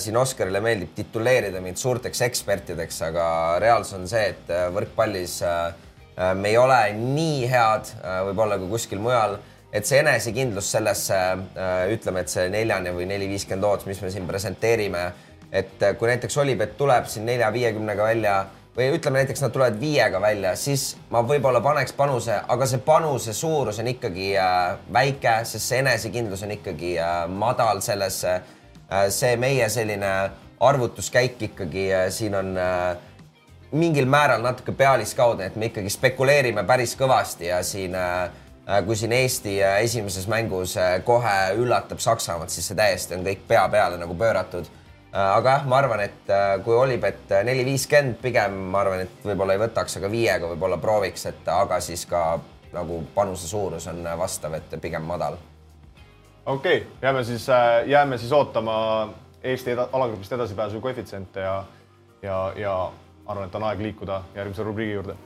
siin 0.00 0.16
Oskarile 0.16 0.62
meeldib 0.64 0.94
tituleerida 0.96 1.60
mind 1.60 1.76
suurteks 1.76 2.24
ekspertideks, 2.24 3.02
aga 3.10 3.28
reaalsus 3.60 3.98
on 3.98 4.08
see, 4.08 4.30
et 4.32 4.54
võrkpallis 4.72 5.36
me 6.40 6.54
ei 6.54 6.56
ole 6.56 6.80
nii 6.96 7.44
head 7.52 7.92
võib-olla 8.30 8.56
kui 8.64 8.72
kuskil 8.72 9.04
mujal, 9.04 9.36
et 9.68 9.84
see 9.84 10.00
enesekindlus 10.00 10.72
sellesse, 10.72 11.20
ütleme, 11.92 12.24
et 12.24 12.32
see 12.32 12.48
neljane 12.48 12.96
või 12.96 13.12
neli 13.12 13.28
viiskümmend 13.28 13.74
odds, 13.74 13.92
mis 13.92 14.00
me 14.00 14.08
siin 14.14 14.24
presenteerime, 14.24 15.10
et 15.52 15.90
kui 16.00 16.08
näiteks 16.08 16.40
Olipet 16.40 16.78
tuleb 16.80 17.12
siin 17.12 17.28
nelja 17.28 17.52
viiekümnega 17.52 18.08
välja 18.14 18.44
või 18.76 18.90
ütleme 18.92 19.22
näiteks 19.22 19.40
nad 19.40 19.52
tulevad 19.52 19.78
viiega 19.80 20.20
välja, 20.20 20.52
siis 20.56 20.90
ma 21.10 21.22
võib-olla 21.24 21.62
paneks 21.64 21.94
panuse, 21.96 22.36
aga 22.48 22.68
see 22.68 22.82
panuse 22.84 23.32
suurus 23.32 23.80
on 23.80 23.88
ikkagi 23.88 24.34
äh, 24.36 24.76
väike, 24.92 25.38
sest 25.48 25.70
see 25.70 25.80
enesekindlus 25.80 26.44
on 26.44 26.52
ikkagi 26.58 26.96
äh, 27.00 27.22
madal 27.28 27.80
sellesse 27.84 28.34
äh,. 28.36 29.08
see 29.10 29.36
meie 29.40 29.68
selline 29.72 30.12
arvutuskäik 30.60 31.42
ikkagi 31.42 31.88
siin 32.10 32.34
on 32.34 32.54
mingil 33.76 34.06
määral 34.08 34.40
natuke 34.40 34.72
pealiskaudne, 34.72 35.50
et 35.50 35.56
me 35.56 35.68
ikkagi 35.68 35.90
spekuleerime 35.92 36.64
päris 36.64 36.94
kõvasti 36.96 37.50
ja 37.50 37.58
siin 37.66 37.92
kui 38.86 38.96
siin 38.96 39.12
Eesti 39.12 39.58
esimeses 39.82 40.24
mängus 40.32 40.78
kohe 41.04 41.34
üllatab 41.58 42.00
Saksamaad, 42.00 42.48
siis 42.48 42.70
see 42.70 42.78
täiesti 42.78 43.18
on 43.18 43.26
kõik 43.26 43.44
pea 43.48 43.66
peale 43.68 44.00
nagu 44.00 44.16
pööratud 44.16 44.70
aga 45.16 45.50
jah, 45.50 45.64
ma 45.68 45.78
arvan, 45.80 46.02
et 46.04 46.30
äh, 46.30 46.58
kui 46.64 46.76
Olipet 46.76 47.32
äh, 47.32 47.44
neli 47.46 47.64
viiskümmend, 47.64 48.18
pigem 48.20 48.56
ma 48.72 48.82
arvan, 48.84 49.04
et 49.06 49.24
võib-olla 49.24 49.56
ei 49.56 49.62
võtaks, 49.62 49.96
aga 50.00 50.10
viiega 50.12 50.50
võib-olla 50.52 50.78
prooviks, 50.82 51.26
et 51.30 51.48
aga 51.52 51.80
siis 51.80 52.04
ka 52.10 52.24
nagu 52.76 53.00
panuse 53.14 53.48
suurus 53.48 53.86
on 53.88 54.02
vastav, 54.18 54.58
et 54.58 54.76
pigem 54.82 55.06
madal. 55.08 55.38
okei 56.46 56.82
okay,, 56.82 56.98
jääme 57.02 57.24
siis, 57.24 57.46
jääme 57.86 58.18
siis 58.18 58.32
ootama 58.32 58.76
Eesti 59.46 59.70
eda, 59.70 59.88
alagrupist 59.92 60.32
edasipääsu 60.32 60.80
koefitsiente 60.80 61.40
ja, 61.40 61.64
ja, 62.22 62.52
ja 62.56 62.76
arvan, 63.26 63.46
et 63.46 63.54
on 63.54 63.64
aeg 63.64 63.80
liikuda 63.80 64.22
järgmise 64.34 64.62
rubriigi 64.62 64.92
juurde. 64.92 65.16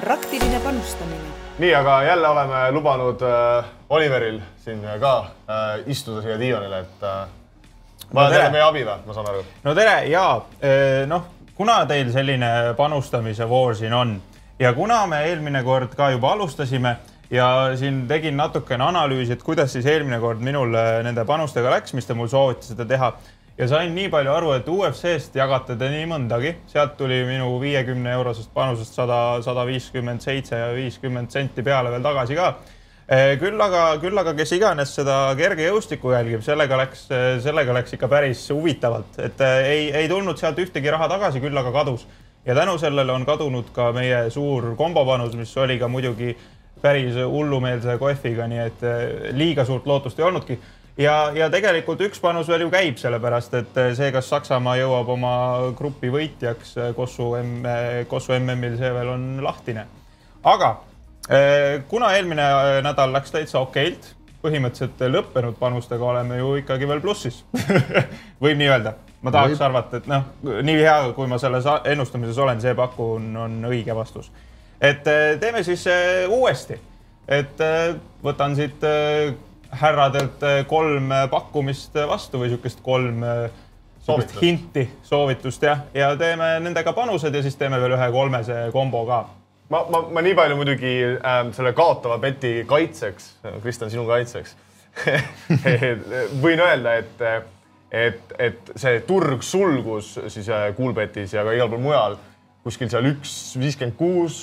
praktiline 0.00 0.60
panustamine 0.60 1.49
nii, 1.60 1.74
aga 1.74 2.02
jälle 2.02 2.28
oleme 2.28 2.70
lubanud 2.72 3.22
äh, 3.22 3.64
Oliveril 3.88 4.40
siin 4.64 4.80
ka 5.00 5.18
äh, 5.20 5.82
istuda 5.86 6.22
siia 6.22 6.38
diivanile, 6.40 6.78
et 6.86 7.04
äh, 7.04 7.28
vajad 8.14 8.32
no 8.32 8.38
jälle 8.38 8.50
meie 8.54 8.64
abi 8.64 8.84
või, 8.86 9.04
ma 9.06 9.16
saan 9.16 9.28
aru? 9.28 9.44
no 9.64 9.74
tere 9.76 9.96
ja 10.08 10.24
äh, 10.64 11.04
noh, 11.10 11.26
kuna 11.54 11.82
teil 11.86 12.12
selline 12.12 12.50
panustamise 12.76 13.48
voor 13.48 13.76
siin 13.76 13.92
on 13.94 14.16
ja 14.58 14.72
kuna 14.72 15.02
me 15.06 15.24
eelmine 15.28 15.62
kord 15.64 15.94
ka 15.96 16.10
juba 16.14 16.32
alustasime 16.32 16.96
ja 17.30 17.50
siin 17.76 18.06
tegin 18.08 18.36
natukene 18.36 18.84
analüüsi, 18.84 19.36
et 19.36 19.42
kuidas 19.42 19.72
siis 19.72 19.86
eelmine 19.86 20.20
kord 20.20 20.40
minul 20.40 20.74
äh, 20.74 21.02
nende 21.04 21.24
panustega 21.28 21.76
läks, 21.76 21.92
mis 21.94 22.08
te 22.08 22.16
mul 22.16 22.28
soovitasite 22.32 22.88
teha 22.88 23.12
ja 23.60 23.68
sain 23.68 23.92
nii 23.94 24.08
palju 24.08 24.32
aru, 24.32 24.52
et 24.56 24.68
UFC-st 24.68 25.34
jagate 25.36 25.76
te 25.78 25.88
nii 25.92 26.06
mõndagi, 26.08 26.54
sealt 26.70 26.94
tuli 26.96 27.18
minu 27.28 27.52
viiekümne 27.60 28.14
eurosest 28.16 28.52
panusest 28.56 28.96
sada, 28.96 29.18
sada 29.44 29.66
viiskümmend 29.68 30.24
seitse 30.24 30.56
ja 30.56 30.70
viiskümmend 30.76 31.32
senti 31.34 31.64
peale 31.66 31.92
veel 31.92 32.04
tagasi 32.04 32.38
ka. 32.38 32.54
Eh, 33.10 33.34
küll 33.42 33.60
aga, 33.60 33.82
küll 34.00 34.16
aga 34.22 34.32
kes 34.38 34.54
iganes 34.56 34.94
seda 34.96 35.18
kergejõustikku 35.36 36.12
jälgib, 36.14 36.44
sellega 36.46 36.78
läks, 36.78 37.04
sellega 37.44 37.74
läks 37.74 37.96
ikka 37.96 38.08
päris 38.08 38.46
huvitavalt, 38.54 39.18
et 39.26 39.44
eh, 39.44 39.70
ei, 39.74 39.86
ei 40.02 40.08
tulnud 40.08 40.40
sealt 40.40 40.60
ühtegi 40.62 40.94
raha 40.94 41.10
tagasi, 41.10 41.42
küll 41.42 41.60
aga 41.60 41.74
kadus. 41.74 42.06
ja 42.46 42.54
tänu 42.56 42.78
sellele 42.78 43.12
on 43.12 43.26
kadunud 43.26 43.74
ka 43.76 43.90
meie 43.92 44.30
suur 44.30 44.74
kombopanus, 44.76 45.34
mis 45.36 45.56
oli 45.56 45.78
ka 45.78 45.88
muidugi 45.88 46.36
päris 46.80 47.18
hullumeelse 47.18 47.98
kohviga, 47.98 48.46
nii 48.48 48.62
et 48.64 48.84
eh, 48.88 49.32
liiga 49.36 49.66
suurt 49.68 49.86
lootust 49.86 50.18
ei 50.18 50.24
olnudki 50.24 50.60
ja, 51.00 51.14
ja 51.36 51.48
tegelikult 51.52 52.02
üks 52.04 52.20
panus 52.22 52.48
veel 52.50 52.66
ju 52.66 52.70
käib, 52.72 52.98
sellepärast 53.00 53.56
et 53.58 53.80
eh, 53.80 53.90
see, 53.98 54.10
kas 54.14 54.28
Saksamaa 54.30 54.76
jõuab 54.80 55.10
oma 55.16 55.32
grupi 55.78 56.10
võitjaks 56.12 56.76
eh, 56.76 56.92
Kossu 56.96 57.32
M, 57.40 57.58
eh, 57.66 57.90
Kossu 58.10 58.36
MM-il, 58.38 58.76
see 58.80 58.92
veel 58.94 59.12
on 59.16 59.26
lahtine. 59.44 59.86
aga 60.44 60.76
kuna 61.86 62.08
eelmine 62.16 62.44
nädal 62.82 63.12
läks 63.14 63.30
täitsa 63.30 63.60
okeilt, 63.60 64.08
põhimõtteliselt 64.42 65.02
lõppenud 65.12 65.58
panustega 65.60 66.02
oleme 66.02 66.40
ju 66.40 66.54
ikkagi 66.58 66.88
veel 66.90 67.02
plussis 67.04 67.42
võib 68.42 68.58
nii 68.58 68.70
öelda. 68.72 68.94
ma 69.22 69.30
tahaks 69.30 69.52
võib. 69.52 69.66
arvata, 69.68 70.00
et 70.00 70.08
noh, 70.10 70.24
nii 70.66 70.80
hea, 70.80 70.96
kui 71.14 71.28
ma 71.30 71.38
selles 71.38 71.68
ennustamises 71.92 72.40
olen, 72.40 72.58
see 72.64 72.72
paku 72.74 73.12
on, 73.18 73.28
on 73.44 73.58
õige 73.68 73.94
vastus. 73.94 74.32
et 74.80 75.04
teeme 75.04 75.62
siis 75.62 75.84
uuesti, 76.32 76.80
et 77.28 77.62
võtan 78.24 78.56
siit 78.58 78.88
härradelt 79.72 80.42
eh, 80.42 80.62
kolm 80.66 81.12
eh, 81.12 81.26
pakkumist 81.30 81.94
vastu 82.08 82.40
või 82.40 82.50
niisugust 82.50 82.80
kolm 82.84 83.22
eh, 83.24 83.42
soovitust. 84.04 84.40
hinti, 84.42 84.86
soovitust 85.06 85.62
jah, 85.62 85.84
ja 85.94 86.14
teeme 86.18 86.52
nendega 86.64 86.94
panused 86.96 87.34
ja 87.34 87.42
siis 87.44 87.58
teeme 87.60 87.80
veel 87.82 87.94
ühe 87.98 88.08
kolmese 88.14 88.64
kombo 88.74 89.04
ka. 89.08 89.20
ma, 89.68 89.84
ma, 89.92 90.02
ma 90.10 90.24
nii 90.26 90.34
palju 90.38 90.58
muidugi 90.58 90.96
ähm, 91.04 91.52
selle 91.56 91.72
kaotava 91.76 92.18
beti 92.18 92.64
kaitseks, 92.68 93.30
Kristjan, 93.62 93.92
sinu 93.92 94.06
kaitseks 94.08 94.56
võin 96.42 96.60
öelda, 96.64 96.96
et, 96.98 97.20
et, 97.94 98.32
et 98.38 98.72
see 98.74 98.98
turg 99.06 99.44
sulgus 99.46 100.16
siis 100.26 100.50
Coolbetis 100.76 101.36
ja 101.36 101.46
ka 101.46 101.54
igal 101.54 101.70
pool 101.70 101.84
mujal 101.84 102.18
kuskil 102.66 102.90
seal 102.90 103.06
üks 103.12 103.36
viiskümmend 103.60 103.94
kuus 103.96 104.42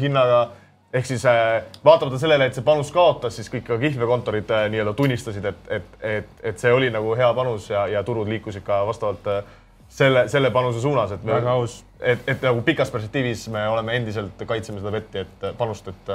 hinnaga 0.00 0.46
ehk 0.92 1.06
siis 1.06 1.24
äh, 1.26 1.62
vaatamata 1.84 2.18
sellele, 2.18 2.46
et 2.46 2.56
see 2.56 2.64
panus 2.64 2.92
kaotas, 2.92 3.36
siis 3.38 3.48
kõik 3.52 3.64
ka 3.68 3.78
kihlveokontorid 3.80 4.50
äh, 4.52 4.66
nii-öelda 4.72 4.92
tunnistasid, 4.96 5.46
et, 5.48 5.70
et, 5.78 5.98
et, 6.00 6.32
et 6.52 6.60
see 6.60 6.72
oli 6.72 6.90
nagu 6.92 7.14
hea 7.16 7.30
panus 7.36 7.70
ja, 7.70 7.86
ja 7.88 8.02
turud 8.04 8.28
liikusid 8.28 8.64
ka 8.66 8.82
vastavalt 8.88 9.30
äh, 9.32 9.54
selle, 9.88 10.26
selle 10.32 10.50
panuse 10.52 10.82
suunas, 10.84 11.14
et 11.16 11.24
me, 11.24 11.32
väga 11.38 11.56
aus. 11.56 11.80
et, 12.00 12.26
et 12.28 12.44
nagu 12.44 12.60
pikas 12.66 12.92
perspektiivis 12.92 13.46
me 13.52 13.64
oleme 13.68 13.96
endiselt, 13.96 14.44
kaitseme 14.48 14.82
seda 14.82 14.92
vetti, 14.92 15.24
et 15.24 15.48
panust, 15.56 15.88
et, 15.88 16.12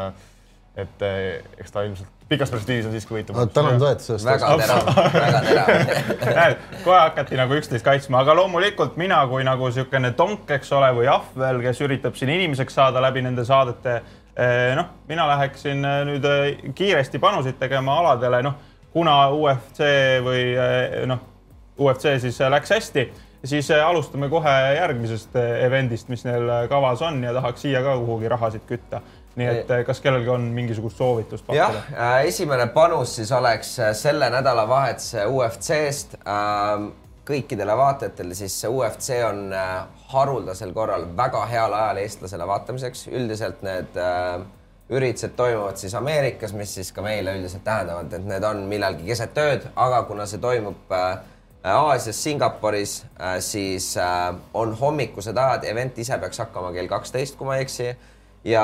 et 0.86 1.09
eks 1.57 1.73
ta 1.73 1.86
ilmselt 1.88 2.13
pikas 2.30 2.51
perspektiivis 2.51 2.86
on 2.86 2.91
siiski 2.91 3.13
võitu. 3.15 3.34
tänan 3.53 3.80
toetuse 3.80 4.13
eest. 4.13 4.25
väga 4.28 4.49
terav, 4.59 4.89
väga 5.13 5.41
terav 5.45 6.55
kohe 6.86 6.99
hakati 6.99 7.39
nagu 7.39 7.55
üksteist 7.55 7.86
kaitsma, 7.86 8.21
aga 8.25 8.36
loomulikult 8.36 8.97
mina 8.99 9.21
kui 9.32 9.45
nagu 9.47 9.69
niisugune 9.69 10.11
tonk, 10.17 10.49
eks 10.57 10.73
ole, 10.75 10.91
või 10.97 11.07
ahvel, 11.11 11.61
kes 11.63 11.82
üritab 11.86 12.17
siin 12.19 12.34
inimeseks 12.36 12.78
saada 12.82 13.01
läbi 13.03 13.23
nende 13.23 13.45
saadete 13.47 14.01
noh, 14.77 14.91
mina 15.09 15.27
läheksin 15.27 15.85
eh, 15.85 16.01
nüüd 16.05 16.25
eh, 16.29 16.73
kiiresti 16.75 17.19
panuseid 17.19 17.57
tegema 17.59 17.99
aladele, 18.01 18.41
noh, 18.45 18.57
kuna 18.93 19.15
UFC 19.33 19.81
või 20.25 20.43
noh, 21.09 21.23
UFC 21.77 22.17
siis 22.21 22.39
läks 22.49 22.73
hästi, 22.73 23.05
siis 23.45 23.69
alustame 23.75 24.29
kohe 24.29 24.53
järgmisest 24.77 25.35
event'ist, 25.38 26.09
mis 26.09 26.25
neil 26.25 26.49
kavas 26.69 27.01
on 27.05 27.21
ja 27.23 27.33
tahaks 27.35 27.65
siia 27.65 27.83
ka 27.85 27.97
kuhugi 28.01 28.29
rahasid 28.33 28.65
kütta. 28.69 29.01
Nii 29.38 29.49
et 29.51 29.73
kas 29.85 29.99
kellelgi 30.01 30.31
on 30.33 30.47
mingisugust 30.49 30.97
soovitust 30.97 31.51
jah, 31.53 31.75
esimene 32.25 32.65
panus 32.73 33.19
siis 33.19 33.29
oleks 33.38 33.75
selle 33.99 34.31
nädalavahetuse 34.33 35.27
UFC-st 35.29 36.17
ähm, 36.25 36.88
kõikidele 37.28 37.75
vaatajatele, 37.78 38.36
siis 38.36 38.55
UFC 38.69 39.19
on 39.28 39.53
äh, 39.53 39.84
haruldasel 40.13 40.73
korral 40.73 41.07
väga 41.17 41.43
heal 41.51 41.73
ajal 41.73 42.01
eestlasele 42.03 42.47
vaatamiseks. 42.47 43.07
üldiselt 43.07 43.63
need 43.67 43.97
äh, 43.99 44.41
üritused 44.89 45.36
toimuvad 45.36 45.78
siis 45.78 45.95
Ameerikas, 45.95 46.53
mis 46.55 46.73
siis 46.75 46.91
ka 46.95 47.03
meile 47.03 47.36
üldiselt 47.36 47.63
tähendavad, 47.63 48.13
et 48.13 48.25
need 48.25 48.43
on 48.47 48.63
millalgi 48.71 49.09
keset 49.09 49.38
ööd, 49.43 49.67
aga 49.75 50.03
kuna 50.07 50.25
see 50.25 50.39
toimub 50.43 50.95
äh, 50.95 51.17
Aasias, 51.67 52.23
Singapuris 52.23 53.01
siis 53.43 53.89
on 54.53 54.69
hommikused 54.80 55.36
ajad, 55.36 55.65
event 55.67 55.97
ise 55.99 56.15
peaks 56.21 56.39
hakkama 56.39 56.69
kell 56.71 56.88
kaksteist, 56.88 57.36
kui 57.36 57.47
ma 57.49 57.57
ei 57.57 57.65
eksi. 57.65 57.89
ja 58.47 58.63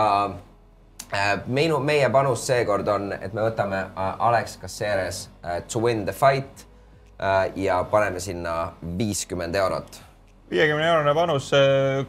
minu, 1.45 1.79
meie 1.83 2.07
panus 2.13 2.45
seekord 2.47 2.87
on, 2.87 3.09
et 3.17 3.33
me 3.33 3.43
võtame 3.43 3.81
Alex 3.97 4.55
Caceres 4.61 5.25
to 5.67 5.81
win 5.83 6.05
the 6.05 6.15
fight 6.15 6.63
ja 7.55 7.83
paneme 7.91 8.19
sinna 8.19 8.73
viiskümmend 8.97 9.55
eurot. 9.55 10.01
viiekümne 10.51 10.87
eurone 10.87 11.13
panus 11.15 11.51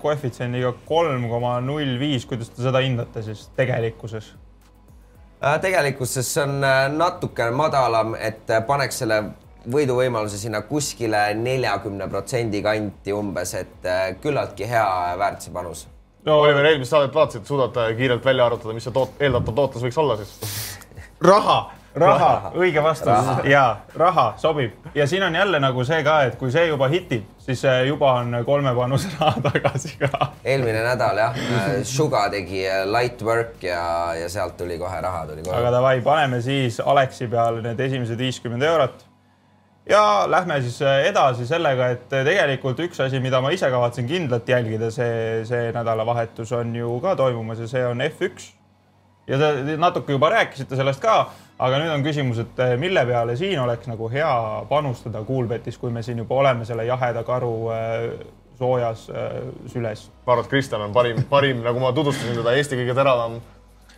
koefitsiendiga 0.02 0.72
kolm 0.88 1.28
koma 1.30 1.60
null 1.60 1.98
viis, 2.00 2.26
kuidas 2.26 2.50
te 2.50 2.64
seda 2.66 2.82
hindate 2.84 3.22
siis 3.22 3.46
tegelikkuses? 3.56 4.32
Äh, 5.44 5.60
tegelikkuses 5.60 6.34
see 6.34 6.42
on 6.42 6.64
äh, 6.64 6.86
natuke 6.92 7.50
madalam, 7.52 8.14
et 8.16 8.48
paneks 8.66 9.02
selle 9.02 9.18
võiduvõimaluse 9.72 10.38
sinna 10.40 10.62
kuskile 10.68 11.26
neljakümne 11.36 12.06
protsendi 12.12 12.62
kanti 12.64 13.12
umbes, 13.12 13.54
et 13.58 13.88
äh, 13.88 14.06
küllaltki 14.22 14.68
hea 14.68 14.86
väärtuse 15.20 15.52
panus. 15.52 15.86
no 16.24 16.38
Oliver, 16.40 16.64
eelmist 16.70 16.94
saadet 16.94 17.14
vaatasid, 17.14 17.44
suudad 17.48 17.76
äh, 17.82 17.92
kiirelt 17.96 18.24
välja 18.24 18.46
arvutada, 18.46 18.76
mis 18.76 18.86
see 18.88 18.94
toot-, 18.94 19.20
eeldatav 19.20 19.58
tootlus 19.58 19.84
võiks 19.84 20.00
olla 20.00 20.16
siis? 20.20 20.54
raha, 21.24 21.58
raha, 21.95 22.53
õige 22.59 22.82
vastus 22.82 23.09
Raha. 23.09 23.36
ja 23.49 23.62
raha 23.97 24.26
sobib 24.40 24.88
ja 24.95 25.07
siin 25.07 25.22
on 25.22 25.34
jälle 25.34 25.61
nagu 25.62 25.84
see 25.86 26.03
ka, 26.05 26.16
et 26.28 26.36
kui 26.40 26.51
see 26.53 26.66
juba 26.66 26.88
hitib, 26.90 27.26
siis 27.38 27.62
juba 27.86 28.12
on 28.20 28.36
kolme 28.47 28.74
panuse 28.74 29.11
raha 29.20 29.42
tagasi 29.45 29.95
ka. 30.01 30.30
eelmine 30.45 30.82
nädal 30.84 31.22
jah, 31.22 31.40
Suga 31.86 32.26
tegi 32.32 32.64
light 32.90 33.22
work 33.22 33.62
ja, 33.62 34.14
ja 34.18 34.28
sealt 34.28 34.57
tuli 34.59 34.78
kohe 34.78 35.01
raha 35.01 35.26
tuli 35.30 35.42
kohe 35.47 35.57
aga. 35.59 35.74
davai, 35.78 36.01
paneme 36.05 36.42
siis 36.42 36.80
Aleksi 36.80 37.28
peale 37.30 37.62
need 37.62 37.80
esimesed 37.80 38.18
viiskümmend 38.18 38.62
eurot. 38.62 39.07
ja 39.90 40.24
lähme 40.26 40.61
siis 40.62 40.80
edasi 40.82 41.47
sellega, 41.47 41.92
et 41.95 42.09
tegelikult 42.11 42.80
üks 42.88 43.01
asi, 43.07 43.20
mida 43.20 43.40
ma 43.45 43.55
ise 43.55 43.70
kavatsen 43.70 44.11
kindlalt 44.11 44.49
jälgida, 44.49 44.90
see, 44.90 45.45
see 45.47 45.70
nädalavahetus 45.76 46.53
on 46.53 46.74
ju 46.76 46.99
ka 47.05 47.16
toimumas 47.16 47.62
ja 47.62 47.70
see 47.70 47.86
on 47.86 48.03
F1 48.11 48.53
ja 49.28 49.38
te 49.38 49.76
natuke 49.80 50.12
juba 50.12 50.30
rääkisite 50.34 50.76
sellest 50.76 51.01
ka, 51.03 51.30
aga 51.59 51.80
nüüd 51.80 51.92
on 51.94 52.05
küsimus, 52.05 52.40
et 52.42 52.62
eh, 52.64 52.74
mille 52.80 53.05
peale 53.07 53.36
siin 53.38 53.61
oleks 53.62 53.88
nagu 53.90 54.09
hea 54.11 54.30
panustada 54.70 55.22
Kuulbetis, 55.26 55.78
kui 55.78 55.92
me 55.94 56.02
siin 56.02 56.18
juba 56.24 56.40
oleme 56.42 56.66
selle 56.66 56.86
jaheda 56.88 57.22
karu 57.26 57.55
eh, 57.74 58.07
soojas 58.59 59.09
eh, 59.11 59.40
süles. 59.70 60.09
ma 60.26 60.34
arvan, 60.34 60.46
et 60.46 60.50
Kristjan 60.50 60.86
on 60.88 60.94
parim, 60.94 61.22
parim, 61.30 61.62
nagu 61.64 61.82
ma 61.82 61.92
tutvustasin 61.94 62.40
teda, 62.40 62.57
Eesti 62.59 62.78
kõige 62.80 62.96
teravam 62.96 63.38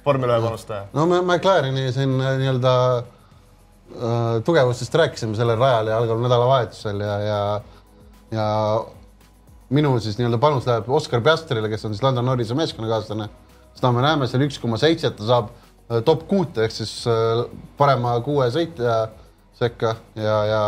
vormel 0.05 0.35
ühe 0.35 0.43
panustaja. 0.45 0.89
no 0.97 1.07
me 1.11 1.23
McLareni 1.23 1.89
siin 1.97 2.19
nii-öelda 2.21 2.75
äh, 2.99 4.37
tugevustest 4.45 5.01
rääkisime 5.03 5.39
sellel 5.39 5.59
rajal 5.61 5.93
ja 5.93 6.03
algaval 6.03 6.23
nädalavahetusel 6.29 7.01
ja, 7.01 7.17
ja, 7.25 7.41
ja 8.37 8.47
minu 9.75 9.97
siis 10.01 10.21
nii-öelda 10.21 10.39
panus 10.43 10.69
läheb 10.69 10.89
Oscar 10.93 11.25
Piastrile, 11.25 11.73
kes 11.73 11.89
on 11.89 11.97
siis 11.97 12.05
Lando 12.05 12.23
Norrise 12.23 12.55
meeskonnakaaslane. 12.55 13.29
seda 13.77 13.93
me 13.93 14.05
näeme 14.05 14.29
seal 14.29 14.45
üks 14.45 14.61
koma 14.61 14.79
seitse, 14.81 15.09
et 15.09 15.17
ta 15.19 15.27
saab 15.27 15.55
top 16.05 16.27
kuute 16.29 16.67
ehk 16.67 16.75
siis 16.75 16.93
äh, 17.11 17.45
parema 17.79 18.17
kuue 18.25 18.49
sõitja 18.55 19.07
sekka 19.57 19.95
ja, 20.19 20.39
ja 20.51 20.63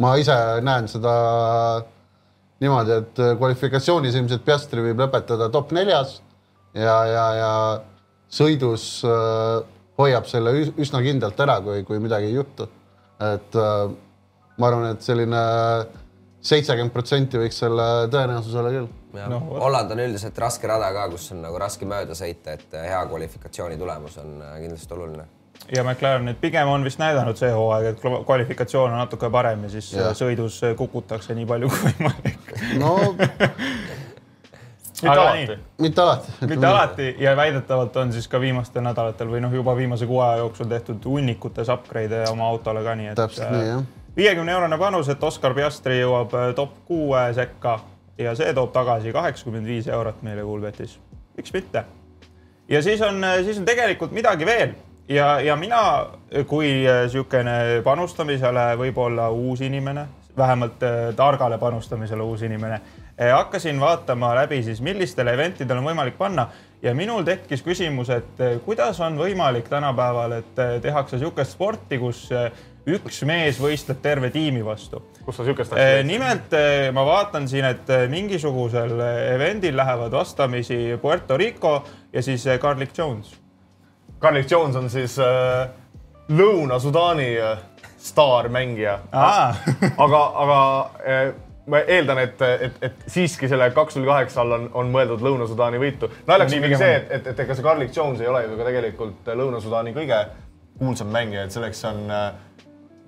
ma 0.00 0.14
ise 0.18 0.36
näen 0.64 0.88
seda 0.90 1.14
niimoodi, 2.62 2.98
et 3.02 3.20
äh, 3.22 3.34
kvalifikatsioonis 3.38 4.16
ilmselt 4.18 4.44
Piastri 4.46 4.84
võib 4.84 5.02
lõpetada 5.04 5.50
top 5.52 5.74
neljas 5.76 6.20
ja, 6.74 6.96
ja, 7.10 7.26
ja 7.38 7.52
sõidus 8.32 8.86
äh, 9.08 9.60
hoiab 9.98 10.26
selle 10.30 10.54
üs- 10.62 10.72
üsna 10.80 11.02
kindlalt 11.04 11.40
ära, 11.44 11.60
kui, 11.64 11.84
kui 11.86 12.00
midagi 12.02 12.30
ei 12.30 12.38
juhtu. 12.38 12.68
et 13.22 13.56
äh, 13.58 13.90
ma 14.58 14.68
arvan, 14.70 14.90
et 14.94 15.02
selline 15.02 15.42
seitsekümmend 16.44 16.92
protsenti 16.94 17.40
võiks 17.40 17.58
selle 17.62 17.86
tõenäosus 18.12 18.54
olla 18.58 18.72
küll. 18.74 18.88
No. 19.14 19.40
Holland 19.60 19.90
on 19.94 20.02
üldiselt 20.02 20.38
raske 20.38 20.68
rada 20.68 20.90
ka, 20.94 21.06
kus 21.12 21.30
on 21.34 21.42
nagu 21.44 21.58
raske 21.60 21.86
mööda 21.88 22.16
sõita, 22.18 22.56
et 22.58 22.74
hea 22.74 23.00
kvalifikatsiooni 23.10 23.78
tulemus 23.78 24.18
on 24.22 24.36
äh, 24.42 24.60
kindlasti 24.64 24.94
oluline. 24.96 25.26
ja 25.76 25.84
McLaren 25.84 26.26
nüüd 26.28 26.40
pigem 26.42 26.68
on 26.68 26.84
vist 26.84 26.98
näidanud 26.98 27.38
see 27.38 27.52
hooaeg, 27.54 27.94
et 27.94 28.02
kvalifikatsioon 28.02 28.90
on 28.92 28.98
natuke 29.04 29.30
parem 29.30 29.62
ja 29.64 29.70
siis 29.76 29.92
ja. 29.94 30.10
sõidus 30.18 30.60
kukutakse 30.76 31.34
nii 31.38 31.46
palju 31.46 31.70
kui 31.70 31.92
võimalik. 31.92 32.54
no 32.82 32.96
mitte 35.04 35.20
alati 35.20 35.58
mitte 35.78 36.00
alati. 36.00 36.32
mitte 36.40 36.66
alati 36.66 37.16
ja 37.18 37.36
väidetavalt 37.36 37.96
on 37.96 38.12
siis 38.12 38.28
ka 38.28 38.40
viimastel 38.40 38.82
nädalatel 38.82 39.30
või 39.30 39.42
noh, 39.44 39.54
juba 39.54 39.76
viimase 39.76 40.06
kuu 40.06 40.20
aja 40.20 40.42
jooksul 40.42 40.68
tehtud 40.70 41.04
hunnikutes 41.04 41.68
upgrade'e 41.68 42.28
oma 42.30 42.48
autole 42.48 42.84
ka 42.84 42.94
nii, 42.94 43.10
et. 43.12 43.18
Täpselt 43.18 43.50
nii, 43.50 43.66
jah. 43.68 43.82
viiekümne 44.16 44.52
eurone 44.52 44.78
panus, 44.78 45.08
et 45.08 45.24
Oscar 45.24 45.54
Piastri 45.54 46.00
jõuab 46.00 46.34
äh, 46.38 46.52
top 46.54 46.78
kuue 46.88 47.26
sekka 47.34 47.78
ja 48.18 48.34
see 48.34 48.54
toob 48.54 48.72
tagasi 48.72 49.12
kaheksakümmend 49.12 49.66
viis 49.66 49.88
eurot 49.88 50.22
meile 50.22 50.42
Kuulbetis. 50.42 50.98
miks 51.36 51.52
mitte? 51.52 51.84
ja 52.68 52.82
siis 52.82 53.02
on, 53.02 53.24
siis 53.44 53.58
on 53.58 53.64
tegelikult 53.64 54.12
midagi 54.12 54.46
veel 54.46 54.74
ja, 55.08 55.40
ja 55.40 55.56
mina 55.56 56.06
kui 56.46 56.72
niisugune 56.84 57.80
panustamisele 57.84 58.74
võib-olla 58.80 59.30
uus 59.30 59.60
inimene, 59.60 60.06
vähemalt 60.36 60.82
äh, 60.82 61.14
targale 61.16 61.58
panustamisele 61.58 62.22
uus 62.22 62.42
inimene, 62.42 62.80
hakkasin 63.32 63.80
vaatama 63.80 64.34
läbi 64.34 64.62
siis, 64.62 64.80
millistele 64.80 65.32
eventidele 65.32 65.78
on 65.78 65.86
võimalik 65.86 66.16
panna 66.18 66.48
ja 66.82 66.94
minul 66.94 67.22
tekkis 67.24 67.62
küsimus, 67.62 68.10
et 68.10 68.40
kuidas 68.64 68.98
on 69.00 69.18
võimalik 69.18 69.68
tänapäeval, 69.70 70.40
et 70.40 70.58
eh, 70.58 70.76
tehakse 70.82 71.16
niisugust 71.16 71.54
sporti, 71.54 71.98
kus 71.98 72.26
üks 72.84 73.22
mees 73.24 73.60
võistleb 73.60 74.02
terve 74.02 74.30
tiimi 74.34 74.64
vastu. 74.64 75.02
Kus 75.24 75.40
sa 75.40 75.46
siukest 75.46 75.72
asja 75.72 75.84
teed? 75.96 76.06
nimelt 76.08 76.52
eh, 76.58 76.90
ma 76.92 77.04
vaatan 77.06 77.48
siin, 77.48 77.64
et 77.70 77.90
eh, 77.90 78.08
mingisugusel 78.12 78.98
event'il 79.34 79.76
lähevad 79.76 80.12
vastamisi 80.12 80.98
Puerto 81.02 81.36
Rico 81.36 81.80
ja 82.12 82.22
siis 82.22 82.46
Garlic 82.60 82.98
Jones. 82.98 83.44
Garlic 84.24 84.50
Jones 84.50 84.76
on 84.76 84.90
siis 84.90 85.18
äh, 85.18 85.68
Lõuna-Sudaani 86.32 87.28
äh, 87.36 87.58
staarmängija. 87.98 88.98
aga, 89.96 90.20
aga 90.34 90.60
äh, 91.04 91.34
ma 91.66 91.80
eeldan, 91.80 92.18
et, 92.22 92.40
et, 92.60 92.78
et 92.82 93.04
siiski 93.06 93.48
selle 93.48 93.70
kaks 93.76 93.98
null 93.98 94.08
kaheksa 94.08 94.40
all 94.40 94.56
on, 94.56 94.64
on 94.80 94.92
mõeldud 94.94 95.24
Lõuna-Sudaani 95.24 95.80
võitu. 95.82 96.08
naljakas 96.26 96.56
on 96.56 96.64
muidugi 96.64 96.80
see, 96.80 96.96
et, 97.02 97.12
et, 97.18 97.28
et 97.34 97.44
ega 97.44 97.56
see 97.58 97.66
Garlic 97.66 97.92
Jones 97.96 98.24
ei 98.24 98.30
ole 98.32 98.46
ju 98.46 98.56
ka 98.56 98.68
tegelikult 98.70 99.30
Lõuna-Sudaani 99.42 99.92
kõige 99.96 100.22
kuulsam 100.78 101.12
mängija, 101.12 101.44
et 101.44 101.54
selleks 101.54 101.84
on, 101.90 102.00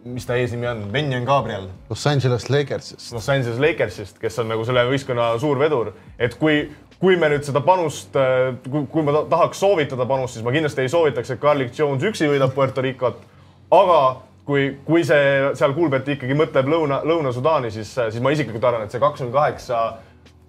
mis 0.07 0.27
ta 0.27 0.37
eesnimi 0.39 0.69
on, 0.71 0.85
Benjamin 0.93 1.27
Gabriel 1.27 1.69
Los 1.91 2.07
Angeles 2.07 2.49
Lakersist. 2.51 3.13
Los 3.13 3.29
Angeles 3.33 3.59
Lakersist, 3.63 4.19
kes 4.23 4.39
on 4.43 4.51
nagu 4.53 4.65
selle 4.67 4.85
võistkonna 4.89 5.33
suur 5.43 5.59
vedur, 5.61 5.93
et 6.19 6.37
kui, 6.41 6.63
kui 7.01 7.17
me 7.21 7.31
nüüd 7.33 7.47
seda 7.47 7.63
panust, 7.65 8.15
kui, 8.69 8.87
kui 8.93 9.07
ma 9.07 9.17
ta- 9.19 9.25
tahaks 9.35 9.61
soovitada 9.65 10.07
panust, 10.09 10.37
siis 10.37 10.47
ma 10.47 10.55
kindlasti 10.55 10.85
ei 10.87 10.93
soovitaks, 10.93 11.35
et 11.35 11.43
Garlic 11.43 11.75
Jones 11.79 12.07
üksi 12.07 12.31
võidab 12.31 12.55
Puerto 12.55 12.85
Ricot. 12.85 13.21
aga 13.71 14.01
kui, 14.47 14.77
kui 14.87 15.03
see 15.05 15.51
seal 15.59 15.75
Kuulbet 15.75 16.09
ikkagi 16.15 16.37
mõtleb 16.39 16.69
Lõuna, 16.71 17.01
Lõuna-Sudaani, 17.07 17.73
siis, 17.75 17.91
siis 17.97 18.23
ma 18.23 18.31
isiklikult 18.31 18.65
arvan, 18.65 18.87
et 18.87 18.95
see 18.95 19.03
kaks 19.03 19.25
null 19.25 19.35
kaheksa 19.35 19.81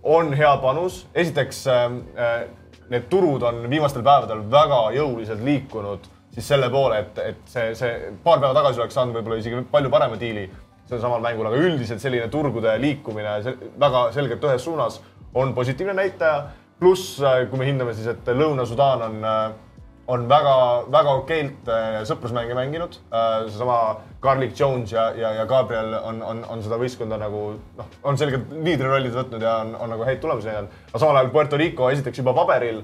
on 0.03 0.33
hea 0.37 0.53
panus. 0.61 1.05
esiteks 1.15 1.63
äh, 1.67 2.45
need 2.89 3.09
turud 3.09 3.43
on 3.43 3.65
viimastel 3.69 4.05
päevadel 4.05 4.45
väga 4.51 4.83
jõuliselt 4.95 5.43
liikunud 5.43 6.05
siis 6.37 6.53
selle 6.53 6.69
poole, 6.69 7.01
et, 7.01 7.19
et 7.33 7.49
see, 7.49 7.73
see 7.75 8.13
paar 8.23 8.37
päeva 8.37 8.53
tagasi 8.59 8.83
oleks 8.83 8.97
saanud 8.97 9.17
võib-olla 9.17 9.41
isegi 9.41 9.63
palju 9.71 9.89
parema 9.93 10.19
diili 10.21 10.45
sellel 10.87 11.01
samal 11.03 11.23
mängul, 11.23 11.49
aga 11.49 11.59
üldiselt 11.59 12.01
selline 12.03 12.29
turgude 12.31 12.77
liikumine 12.79 13.39
väga 13.81 14.07
selgelt 14.15 14.45
ühes 14.45 14.63
suunas 14.63 15.01
on 15.35 15.53
positiivne 15.57 15.97
näitaja. 15.97 16.47
pluss, 16.79 17.17
kui 17.49 17.57
me 17.57 17.65
hindame 17.65 17.93
siis, 17.97 18.05
et 18.05 18.27
Lõuna-Sudaan 18.37 19.01
on, 19.01 19.23
on 20.13 20.27
väga-väga 20.29 21.15
okeilt 21.23 21.71
äh, 21.73 21.95
sõprusmänge 22.05 22.53
mänginud. 22.53 22.99
seesama 23.49 23.97
Garlic 24.21 24.53
Jones 24.59 24.93
ja, 24.93 25.07
ja, 25.17 25.31
ja 25.39 25.45
Gabriel 25.45 25.95
on, 26.03 26.21
on, 26.21 26.43
on 26.45 26.61
seda 26.63 26.77
võistkonda 26.77 27.17
nagu 27.17 27.41
noh, 27.77 27.89
on 28.03 28.17
selgelt 28.17 28.53
liidrirollid 28.53 29.17
võtnud 29.17 29.41
ja 29.41 29.57
on, 29.63 29.73
on 29.75 29.89
nagu 29.95 30.05
häid 30.05 30.21
tulemusi 30.21 30.51
näidanud. 30.51 30.77
aga 30.91 31.01
samal 31.01 31.17
ajal 31.17 31.33
Puerto 31.33 31.57
Rico 31.57 31.89
esiteks 31.89 32.21
juba 32.21 32.35
paberil 32.37 32.83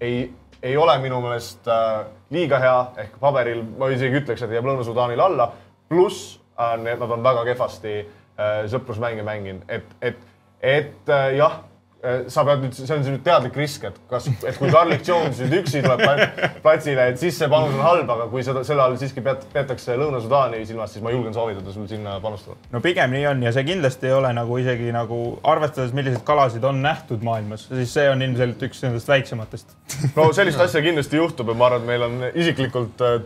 ei, 0.00 0.32
ei 0.64 0.76
ole 0.76 0.96
minu 0.98 1.20
meelest 1.20 1.68
äh, 1.68 2.06
liiga 2.32 2.58
hea 2.62 2.78
ehk 3.04 3.18
paberil 3.20 3.60
ma 3.78 3.90
isegi 3.92 4.22
ütleks, 4.22 4.44
et 4.44 4.54
jääb 4.56 4.66
Lõuna-Sudaanile 4.68 5.24
alla. 5.26 5.50
pluss 5.88 6.40
äh, 6.58 6.76
nad 6.80 7.10
on 7.10 7.22
väga 7.22 7.44
kehvasti 7.44 7.94
äh, 8.00 8.64
sõprusmänge 8.72 9.22
mänginud, 9.26 9.68
et, 9.68 9.96
et, 10.00 10.22
et 10.62 11.12
jah, 11.36 11.60
sa 12.28 12.42
pead 12.44 12.60
nüüd, 12.66 12.74
see 12.76 12.94
on 12.96 13.02
nüüd 13.06 13.22
teadlik 13.24 13.54
risk, 13.56 13.84
et 13.88 13.94
kas, 14.10 14.26
et 14.28 14.58
kui 14.60 14.68
Garlic 14.72 15.06
Jones 15.08 15.38
nüüd 15.40 15.54
üksi 15.62 15.80
tuleb 15.84 16.02
pla- 16.04 16.50
platsile, 16.64 17.06
et 17.12 17.18
siis 17.20 17.38
see 17.40 17.48
panus 17.48 17.72
on 17.74 17.80
halb, 17.84 18.10
aga 18.16 18.26
kui 18.32 18.42
seda 18.44 18.62
selle 18.68 18.82
all 18.84 18.96
siiski 19.00 19.22
peat- 19.24 19.46
peetakse 19.54 19.96
Lõuna-Sudaani 20.00 20.60
silmas, 20.68 20.92
siis 20.92 21.04
ma 21.04 21.12
julgen 21.14 21.32
soovitada 21.36 21.72
sul 21.72 21.86
sinna 21.90 22.18
panustada. 22.20 22.56
no 22.72 22.80
pigem 22.84 23.10
nii 23.16 23.26
on 23.32 23.42
ja 23.46 23.52
see 23.56 23.64
kindlasti 23.70 24.10
ei 24.10 24.16
ole 24.18 24.32
nagu 24.36 24.58
isegi 24.60 24.92
nagu 24.92 25.20
arvestades, 25.54 25.92
milliseid 25.96 26.24
kalasid 26.28 26.64
on 26.64 26.82
nähtud 26.84 27.24
maailmas, 27.24 27.68
siis 27.72 27.94
see 27.96 28.08
on 28.12 28.22
ilmselt 28.22 28.62
üks 28.68 28.82
nendest 28.84 29.08
väiksematest. 29.08 29.76
no 30.16 30.28
sellist 30.36 30.60
asja 30.60 30.82
kindlasti 30.84 31.16
juhtub 31.22 31.48
ja 31.48 31.54
ma 31.58 31.70
arvan, 31.72 31.82
et 31.82 31.92
meil 31.94 32.02
on 32.10 32.20
isiklikult 32.34 33.00
äh, 33.00 33.20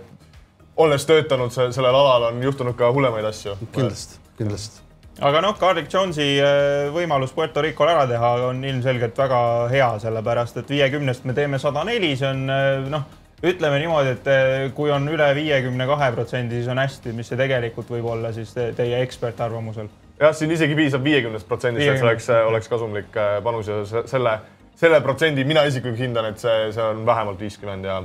olles 0.78 1.06
töötanud 1.06 1.50
se- 1.50 1.72
sellel 1.74 1.94
alal, 1.98 2.28
on 2.32 2.42
juhtunud 2.42 2.76
ka 2.78 2.92
hullemaid 2.94 3.24
asju. 3.26 3.56
kindlasti, 3.72 4.20
kindlasti. 4.38 4.84
Aga 5.20 5.40
noh, 5.42 5.54
Garlic 5.60 5.88
Jonesi 5.92 6.26
äh, 6.40 6.88
võimalus 6.94 7.32
Puerto 7.34 7.62
Ricol 7.64 7.90
ära 7.90 8.04
teha 8.10 8.32
on 8.48 8.60
ilmselgelt 8.64 9.16
väga 9.18 9.38
hea, 9.72 9.88
sellepärast 10.02 10.60
et 10.62 10.68
viiekümnest 10.70 11.24
me 11.28 11.34
teeme 11.36 11.58
sada 11.62 11.84
neli, 11.88 12.12
see 12.18 12.28
on 12.30 12.44
äh, 12.52 12.84
noh, 12.92 13.06
ütleme 13.42 13.78
niimoodi, 13.82 14.12
et 14.16 14.28
äh, 14.32 14.66
kui 14.76 14.90
on 14.94 15.08
üle 15.10 15.28
viiekümne 15.38 15.86
kahe 15.90 16.10
protsendi, 16.14 16.60
siis 16.60 16.70
on 16.70 16.78
hästi, 16.82 17.14
mis 17.18 17.30
see 17.30 17.38
tegelikult 17.40 17.90
võib 17.94 18.06
olla 18.14 18.32
siis 18.36 18.52
te, 18.54 18.70
teie 18.78 19.00
ekspertarvamusel 19.06 19.90
jah, 20.20 20.34
siin 20.34 20.54
isegi 20.54 20.74
piisab 20.78 21.04
viiekümnest 21.06 21.48
protsendist, 21.50 21.86
et 21.88 21.98
see 22.00 22.06
oleks, 22.08 22.30
oleks 22.52 22.70
kasumlik 22.70 23.18
panus 23.46 23.70
ja 23.70 23.80
se- 23.86 24.06
selle, 24.10 24.36
selle 24.78 25.00
protsendi 25.02 25.44
mina 25.46 25.62
isiklikult 25.66 26.02
hindan, 26.02 26.30
et 26.32 26.42
see, 26.42 26.70
see 26.74 26.82
on 26.94 27.04
vähemalt 27.06 27.40
viiskümmend 27.42 27.86
ja 27.90 28.00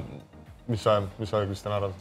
mis 0.69 0.81
sa, 0.85 0.99
mis 1.19 1.29
sa, 1.29 1.41
Kristjan, 1.45 1.73
arvad? 1.77 1.93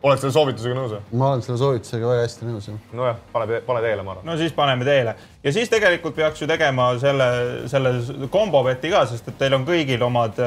Oled 0.00 0.20
selle 0.22 0.32
soovitusega 0.32 0.76
nõus 0.76 0.94
või? 0.94 1.00
ma 1.20 1.26
olen 1.34 1.42
selle 1.44 1.58
soovitusega 1.60 2.08
väga 2.08 2.22
hästi 2.24 2.46
nõus 2.48 2.68
jah. 2.70 2.78
nojah, 2.96 3.18
pane, 3.34 3.58
pane 3.66 3.82
teele, 3.84 4.04
ma 4.06 4.14
arvan. 4.14 4.28
no 4.30 4.36
siis 4.40 4.54
paneme 4.56 4.86
teele 4.88 5.12
ja 5.44 5.52
siis 5.52 5.68
tegelikult 5.72 6.16
peaks 6.16 6.40
ju 6.40 6.48
tegema 6.48 6.86
selle, 7.02 7.28
selle 7.72 7.92
kombopeti 8.32 8.92
ka, 8.94 9.04
sest 9.10 9.28
et 9.32 9.38
teil 9.42 9.58
on 9.58 9.66
kõigil 9.68 10.00
omad, 10.06 10.40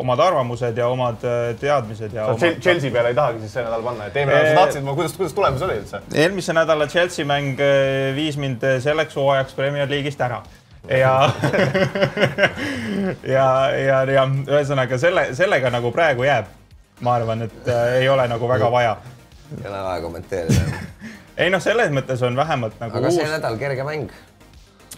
omad 0.00 0.24
arvamused 0.24 0.80
ja 0.80 0.88
omad 0.92 1.24
äh, 1.28 1.52
teadmised 1.60 2.16
ja. 2.16 2.30
Omad... 2.32 2.58
Chelsea 2.64 2.92
peale 2.94 3.12
ei 3.12 3.20
tahagi 3.20 3.44
siis 3.44 3.58
see 3.58 3.66
nädal 3.66 3.84
panna, 3.84 4.08
et 4.08 4.18
eelmine 4.20 4.40
nädal 4.40 4.56
sa 4.56 4.64
tahtsid, 4.64 4.90
kuidas, 4.90 5.20
kuidas 5.20 5.36
tulemus 5.36 5.68
oli 5.68 5.78
üldse? 5.82 6.02
eelmise 6.24 6.56
nädala 6.56 6.88
Chelsea 6.88 7.28
mäng 7.28 7.60
viis 8.16 8.40
mind 8.40 8.64
selleks 8.84 9.20
hooajaks 9.20 9.56
Premier 9.58 9.90
League'ist 9.90 10.24
ära 10.24 10.40
ja 10.88 11.14
ja, 13.36 13.46
ja, 13.76 14.02
ja 14.16 14.28
ühesõnaga 14.48 15.00
selle, 15.00 15.28
sellega 15.36 15.72
nagu 15.72 15.92
praegu 15.92 16.24
jääb 16.24 16.48
ma 17.00 17.14
arvan, 17.18 17.42
et 17.48 17.68
äh, 17.68 17.96
ei 18.00 18.08
ole 18.08 18.28
nagu 18.28 18.48
väga 18.48 18.70
vaja. 18.70 18.96
ei 19.56 19.68
ole 19.68 19.82
vaja 19.88 20.00
kommenteerida 20.00 20.60
ei 21.42 21.50
noh, 21.50 21.62
selles 21.62 21.90
mõttes 21.94 22.22
on 22.26 22.36
vähemalt 22.38 22.78
nagu 22.82 23.00
aga 23.00 23.10
uus... 23.10 23.18
see 23.18 23.32
nädal 23.32 23.58
kerge 23.58 23.86
mäng. 23.86 24.14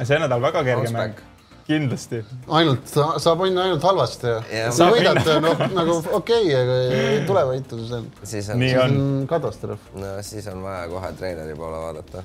see 0.03 0.21
nädal 0.21 0.45
väga 0.45 0.63
kerge 0.67 0.91
Ausback. 0.91 1.23
mäng, 1.23 1.65
kindlasti. 1.67 2.23
ainult, 2.59 2.93
saab 2.93 3.43
minna 3.43 3.67
ainult 3.67 3.87
halvasti 3.89 4.35
ja. 4.53 4.69
sa 4.75 4.91
võidad 4.93 5.23
noh, 5.45 5.65
nagu 5.73 5.99
okei 6.21 6.53
okay,, 6.53 6.55
aga 6.61 6.79
ei 7.01 7.21
tule 7.29 7.45
võitu, 7.53 7.81
siis 7.81 7.97
on, 7.99 8.09
siis 8.23 8.53
on, 8.53 8.65
siis 8.67 8.81
on 8.85 9.27
katastroof. 9.31 9.91
no 9.97 10.17
siis 10.27 10.49
on 10.53 10.63
vaja 10.67 10.87
kohe 10.93 11.13
treeneri 11.19 11.57
poole 11.59 11.83
vaadata 11.89 12.25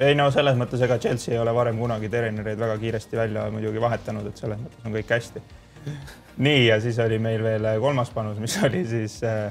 ei 0.00 0.16
no 0.16 0.30
selles 0.32 0.56
mõttes, 0.60 0.80
ega 0.84 1.00
Chelsea 1.00 1.34
ei 1.34 1.40
ole 1.40 1.54
varem 1.56 1.80
kunagi 1.80 2.12
treenereid 2.12 2.60
väga 2.60 2.76
kiiresti 2.80 3.20
välja 3.20 3.48
muidugi 3.52 3.80
vahetanud, 3.80 4.28
et 4.28 4.44
selles 4.44 4.60
mõttes 4.60 4.84
on 4.84 4.96
kõik 4.96 5.16
hästi 5.16 5.44
nii, 6.40 6.66
ja 6.66 6.80
siis 6.80 6.98
oli 7.02 7.18
meil 7.22 7.42
veel 7.44 7.66
äh, 7.72 7.80
kolmas 7.82 8.12
panus, 8.14 8.38
mis 8.42 8.56
oli 8.64 8.84
siis 8.88 9.18
äh, 9.26 9.50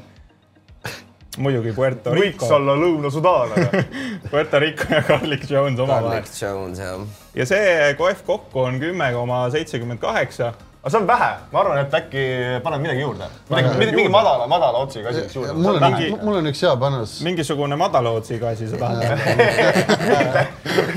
muidugi 1.37 1.73
Puerto 1.75 2.13
Rico. 2.15 2.25
võiks 2.25 2.55
olla 2.55 2.75
Lõuna-Sudaan, 2.79 3.53
aga 3.55 3.83
Puerto 4.31 4.61
Rico 4.63 4.89
ja 4.93 5.03
Carlik 5.07 5.45
Jones 5.49 5.79
omavahel. 5.79 6.23
Carlik 6.23 6.41
Jones, 6.41 6.81
jah. 6.81 7.05
ja 7.37 7.49
see 7.49 7.93
kohv 7.99 8.25
kokku 8.27 8.65
on 8.65 8.81
kümme 8.81 9.11
koma 9.15 9.45
seitsekümmend 9.53 10.01
kaheksa 10.01 10.53
aga 10.80 10.89
see 10.89 10.99
on 11.01 11.07
vähe, 11.07 11.30
ma 11.51 11.59
arvan, 11.59 11.77
et 11.82 11.95
äkki 11.97 12.21
paned 12.63 12.80
midagi 12.80 13.01
juurde. 13.01 13.25
midagi, 13.49 13.71
mingi, 13.80 13.95
mingi 13.97 14.11
madala, 14.13 14.45
madala 14.47 14.84
otsiga 14.86 15.09
asi 15.09 15.25
juurde. 15.36 15.53
mul 15.53 15.75
on, 15.75 15.84
mingi, 15.84 16.07
mul 16.23 16.38
on 16.39 16.47
üks 16.51 16.61
hea 16.63 16.75
panus. 16.80 17.15
mingisugune 17.25 17.75
madala 17.75 18.13
otsiga 18.15 18.53
asi, 18.53 18.69
sa 18.69 18.80
tahad 18.80 19.03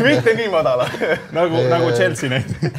mitte 0.06 0.36
nii 0.38 0.52
madala 0.52 0.86
nagu, 1.34 1.64
nagu 1.72 1.90
Chelsea 1.98 2.30
näiteks 2.30 2.70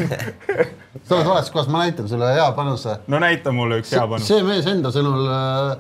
sa 1.03 1.17
oled 1.17 1.27
vales 1.27 1.51
kohas, 1.51 1.67
ma 1.67 1.83
näitan 1.83 2.07
sulle 2.07 2.31
hea 2.37 2.47
panuse. 2.55 2.95
no 3.07 3.19
näita 3.19 3.51
mulle 3.51 3.81
üks 3.83 3.91
hea 3.91 4.07
panus. 4.07 4.29
see 4.31 4.47
mees 4.47 4.71
enda 4.71 4.93
sõnul 4.95 5.27
äh, 5.27 5.75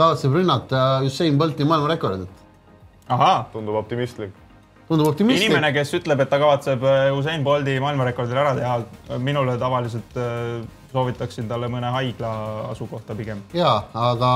kavatseb 0.00 0.40
rünnata 0.40 0.86
Usain 1.04 1.36
Bolti 1.36 1.68
maailmarekordit. 1.68 2.44
tundub 3.52 3.76
optimistlik 3.84 4.45
tundub 4.88 5.10
optimistlik. 5.10 5.50
inimene, 5.50 5.72
kes 5.74 5.94
ütleb, 5.98 6.22
et 6.22 6.30
ta 6.30 6.38
kavatseb 6.42 6.84
äh, 6.86 7.08
Usain 7.16 7.44
Bolti 7.46 7.76
maailmarekordil 7.82 8.38
ära 8.38 8.54
teha, 8.58 9.18
minule 9.22 9.56
tavaliselt 9.60 10.18
äh, 10.20 10.60
soovitaksin 10.92 11.48
talle 11.50 11.70
mõne 11.72 11.90
haigla 11.94 12.32
asukohta 12.70 13.16
pigem. 13.18 13.42
ja, 13.56 13.72
aga 13.94 14.30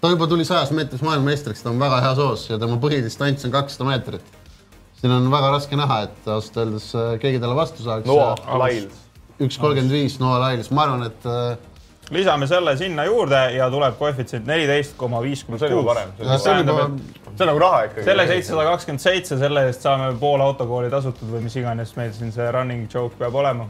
ta 0.00 0.12
juba 0.12 0.28
tuli 0.30 0.46
sajas 0.48 0.72
meetris 0.76 1.02
maailmameistriks, 1.06 1.64
ta 1.64 1.72
on 1.72 1.82
väga 1.82 2.00
hea 2.04 2.14
soos 2.18 2.46
ja 2.50 2.60
tema 2.62 2.78
põhidistants 2.82 3.48
on 3.48 3.54
kakssada 3.54 3.90
meetrit. 3.90 4.38
siin 5.00 5.14
on 5.14 5.30
väga 5.32 5.50
raske 5.56 5.78
näha, 5.78 6.02
et 6.08 6.30
ausalt 6.30 6.62
öeldes 6.64 6.92
äh, 6.94 7.16
keegi 7.22 7.42
talle 7.42 7.58
vastu 7.58 7.82
saaks. 7.82 8.06
Noah 8.06 8.38
Lyles. 8.62 9.04
üks 9.42 9.58
kolmkümmend 9.58 9.98
viis 9.98 10.20
Noah 10.22 10.38
Lyles, 10.46 10.70
ma 10.70 10.86
arvan, 10.86 11.10
et 11.10 11.30
lisame 12.12 12.46
selle 12.46 12.76
sinna 12.76 13.04
juurde 13.08 13.40
ja 13.56 13.70
tuleb 13.70 13.96
koefitsient 13.98 14.46
neliteist 14.46 14.94
koma 15.00 15.22
viiskümmend 15.24 15.62
kuus. 15.72 16.22
See 17.32 17.46
on 17.46 17.50
nagu 17.52 17.62
raha 17.62 17.80
ikkagi. 17.88 18.04
selle 18.08 18.26
seitsesada 18.28 18.66
kakskümmend 18.70 19.04
seitse, 19.04 19.38
selle 19.40 19.64
eest 19.68 19.86
saame 19.86 20.12
pool 20.20 20.44
autokooli 20.44 20.90
tasutud 20.92 21.32
või 21.32 21.46
mis 21.46 21.56
iganes 21.60 21.96
meil 21.96 22.12
siin 22.16 22.34
see 22.34 22.50
running 22.52 22.86
joke 22.92 23.18
peab 23.18 23.34
olema. 23.42 23.66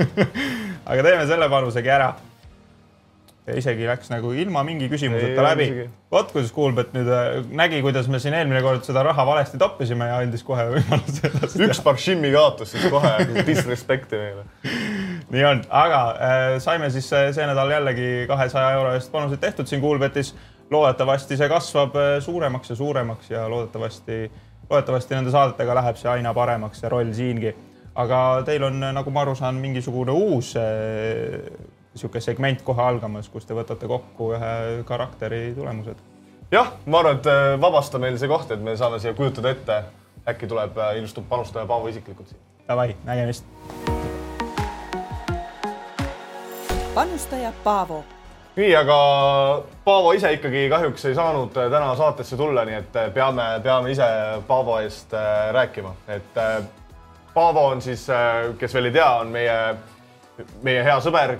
aga 0.90 1.02
teeme 1.02 1.26
selle 1.28 1.50
panusegi 1.52 1.92
ära 1.92 2.14
ja 3.46 3.54
isegi 3.60 3.86
läks 3.86 4.10
nagu 4.10 4.32
ilma 4.34 4.62
mingi 4.66 4.88
küsimuseta 4.90 5.30
ei, 5.30 5.44
läbi. 5.46 5.66
vot 6.10 6.32
kuidas 6.34 6.50
Kuulbet 6.54 6.90
nüüd 6.96 7.10
äh, 7.14 7.36
nägi, 7.58 7.78
kuidas 7.84 8.08
me 8.10 8.18
siin 8.22 8.34
eelmine 8.34 8.62
kord 8.64 8.82
seda 8.86 9.04
raha 9.06 9.26
valesti 9.28 9.58
toppisime 9.60 10.08
ja 10.10 10.18
andis 10.24 10.42
kohe 10.46 10.64
võimaluse 10.72 11.30
edasi 11.30 11.62
üks 11.68 11.82
Barshimi 11.84 12.32
kaotus 12.34 12.74
siis 12.74 12.88
kohe 12.90 13.12
disrespekti 13.46 14.18
meile. 14.18 14.46
nii 15.34 15.46
on, 15.46 15.62
aga 15.70 16.02
äh, 16.10 16.48
saime 16.62 16.90
siis 16.94 17.06
see, 17.12 17.46
nädal 17.46 17.70
jällegi 17.76 18.26
kahesaja 18.30 18.74
euro 18.80 18.96
eest 18.98 19.14
panuseid 19.14 19.42
tehtud 19.42 19.70
siin 19.70 19.82
Kuulbetis. 19.84 20.34
Loodetavasti 20.70 21.36
see 21.36 21.48
kasvab 21.48 21.96
äh, 21.96 22.16
suuremaks 22.20 22.70
ja 22.70 22.76
suuremaks 22.76 23.30
ja 23.30 23.48
loodetavasti, 23.50 24.30
loodetavasti 24.70 25.14
nende 25.14 25.30
saadetega 25.30 25.74
läheb 25.74 25.96
see 26.00 26.10
aina 26.10 26.34
paremaks, 26.34 26.80
see 26.80 26.90
roll 26.90 27.12
siingi. 27.12 27.54
aga 27.96 28.42
teil 28.44 28.62
on, 28.62 28.80
nagu 28.92 29.10
ma 29.10 29.22
aru 29.24 29.34
saan, 29.34 29.56
mingisugune 29.62 30.12
uus 30.12 30.52
äh, 30.60 31.46
niisugune 31.96 32.20
segment 32.20 32.62
kohe 32.62 32.82
algamas, 32.82 33.28
kus 33.32 33.46
te 33.48 33.54
võtate 33.56 33.88
kokku 33.88 34.34
ühe 34.36 34.82
karakteri 34.84 35.54
tulemused. 35.56 36.02
jah, 36.50 36.72
ma 36.86 37.00
arvan, 37.00 37.20
et 37.20 37.30
äh, 37.30 37.60
vabasta 37.60 37.98
meil 37.98 38.18
see 38.18 38.28
koht, 38.28 38.50
et 38.50 38.60
me 38.60 38.76
saame 38.76 39.00
siia 39.00 39.14
kujutada 39.14 39.54
ette, 39.54 39.78
äkki 40.28 40.50
tuleb, 40.50 40.76
äh, 40.76 40.96
ilmestub 40.98 41.28
panustaja 41.28 41.66
Paavo 41.66 41.88
isiklikult 41.88 42.28
siia. 42.28 42.42
Davai, 42.68 42.96
nägemist. 43.04 43.46
panustaja 46.94 47.52
Paavo 47.64 48.04
nii, 48.56 48.70
aga 48.76 49.00
Paavo 49.84 50.12
ise 50.16 50.32
ikkagi 50.36 50.68
kahjuks 50.72 51.04
ei 51.10 51.14
saanud 51.14 51.56
äh, 51.56 51.70
täna 51.70 51.94
saatesse 51.96 52.36
tulla, 52.36 52.64
nii 52.64 52.80
et 52.80 53.02
peame, 53.14 53.50
peame 53.62 53.92
ise 53.92 54.08
Paavo 54.46 54.78
eest 54.80 55.12
rääkima, 55.52 55.94
et 56.08 56.40
Paavo 57.34 57.66
on 57.68 57.82
siis, 57.84 58.06
kes 58.58 58.74
veel 58.74 58.88
ei 58.88 58.96
tea, 58.96 59.10
on 59.20 59.28
meie 59.28 59.58
meie 60.64 60.82
hea 60.84 60.96
sõber. 61.04 61.36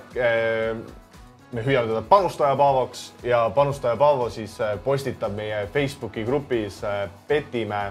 Me 1.54 1.62
hüüame 1.62 1.88
teda 1.88 2.02
panustaja 2.08 2.56
Paavoks 2.58 3.06
ja 3.24 3.46
panustaja 3.54 3.96
Paavo 3.96 4.28
siis 4.32 4.56
postitab 4.84 5.36
meie 5.36 5.66
Facebooki 5.72 6.24
grupis 6.26 6.80
Petime 7.28 7.82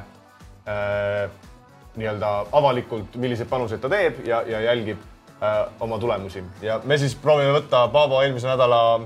nii-öelda 1.95 2.31
avalikult, 2.51 3.15
milliseid 3.15 3.47
panuseid 3.49 3.79
ta 3.81 3.89
teeb 3.89 4.25
ja, 4.27 4.41
ja 4.49 4.59
jälgib 4.65 4.99
oma 5.79 5.97
tulemusi 5.99 6.43
ja 6.63 6.79
me 6.83 6.97
siis 6.97 7.15
proovime 7.19 7.51
võtta 7.57 7.81
Paavo 7.91 8.21
eelmise 8.23 8.47
nädala 8.47 9.01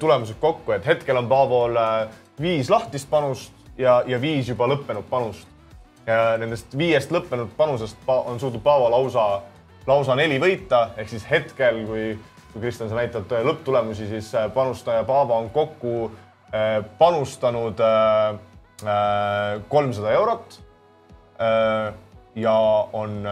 tulemused 0.00 0.40
kokku, 0.40 0.72
et 0.74 0.86
hetkel 0.86 1.16
on 1.16 1.28
Paavol 1.30 1.78
viis 2.40 2.70
lahtist 2.70 3.06
panust 3.10 3.54
ja, 3.78 4.02
ja 4.06 4.18
viis 4.20 4.50
juba 4.50 4.66
lõppenud 4.68 5.06
panust. 5.10 5.46
Nendest 6.40 6.74
viiest 6.78 7.14
lõppenud 7.14 7.54
panusest 7.56 8.10
on 8.10 8.40
suutnud 8.40 8.62
Paavo 8.64 8.90
lausa 8.90 9.28
lausa 9.88 10.16
neli 10.18 10.38
võita, 10.40 10.90
ehk 11.00 11.10
siis 11.10 11.24
hetkel, 11.30 11.82
kui, 11.88 12.04
kui 12.52 12.62
Kristjan, 12.62 12.90
sa 12.90 12.98
näitad 12.98 13.32
äh, 13.32 13.44
lõpptulemusi, 13.46 14.08
siis 14.10 14.30
äh, 14.36 14.48
panustaja 14.52 15.04
Paavo 15.08 15.38
on 15.38 15.50
kokku 15.54 16.10
äh, 16.52 16.80
panustanud 16.98 17.80
kolmsada 19.68 20.10
eurot. 20.14 20.60
ja 22.34 22.52
on 22.92 23.26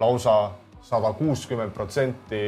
lausa 0.00 0.50
sada 0.82 1.12
kuuskümmend 1.14 1.70
protsenti 1.72 2.40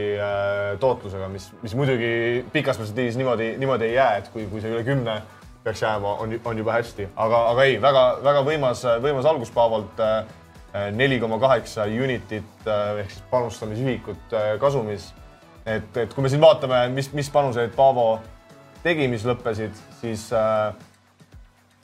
tootlusega, 0.82 1.28
mis, 1.30 1.49
mis 1.62 1.74
muidugi 1.78 2.45
pikas 2.53 2.80
perspektiivis 2.80 3.16
niimoodi, 3.20 3.53
niimoodi 3.62 3.93
ei 3.93 3.95
jää, 3.95 4.16
et 4.20 4.30
kui, 4.35 4.49
kui 4.51 4.61
see 4.61 4.72
üle 4.74 4.82
kümne 4.85 5.20
peaks 5.64 5.82
jääma, 5.85 6.16
on, 6.20 6.35
on 6.45 6.59
juba 6.59 6.74
hästi, 6.74 7.07
aga, 7.14 7.45
aga 7.53 7.66
ei 7.68 7.76
väga,, 7.80 8.03
väga-väga 8.24 8.43
võimas, 8.49 8.82
võimas 9.05 9.28
algus 9.30 9.55
Paavolt 9.55 10.03
neli 10.93 11.20
koma 11.20 11.39
kaheksa 11.39 11.85
unitit 11.85 12.66
äh, 12.66 12.99
ehk 13.01 13.11
siis 13.11 13.22
panustamisühikut 13.30 14.32
äh, 14.32 14.59
kasumis. 14.61 15.12
et, 15.66 15.97
et 15.97 16.14
kui 16.14 16.22
me 16.22 16.28
siin 16.28 16.43
vaatame, 16.43 16.89
mis, 16.93 17.12
mis 17.12 17.30
panuseid 17.30 17.70
Paavo 17.76 18.18
tegi, 18.82 19.07
mis 19.09 19.24
lõppesid, 19.24 19.78
siis 20.01 20.26
äh, 20.35 20.74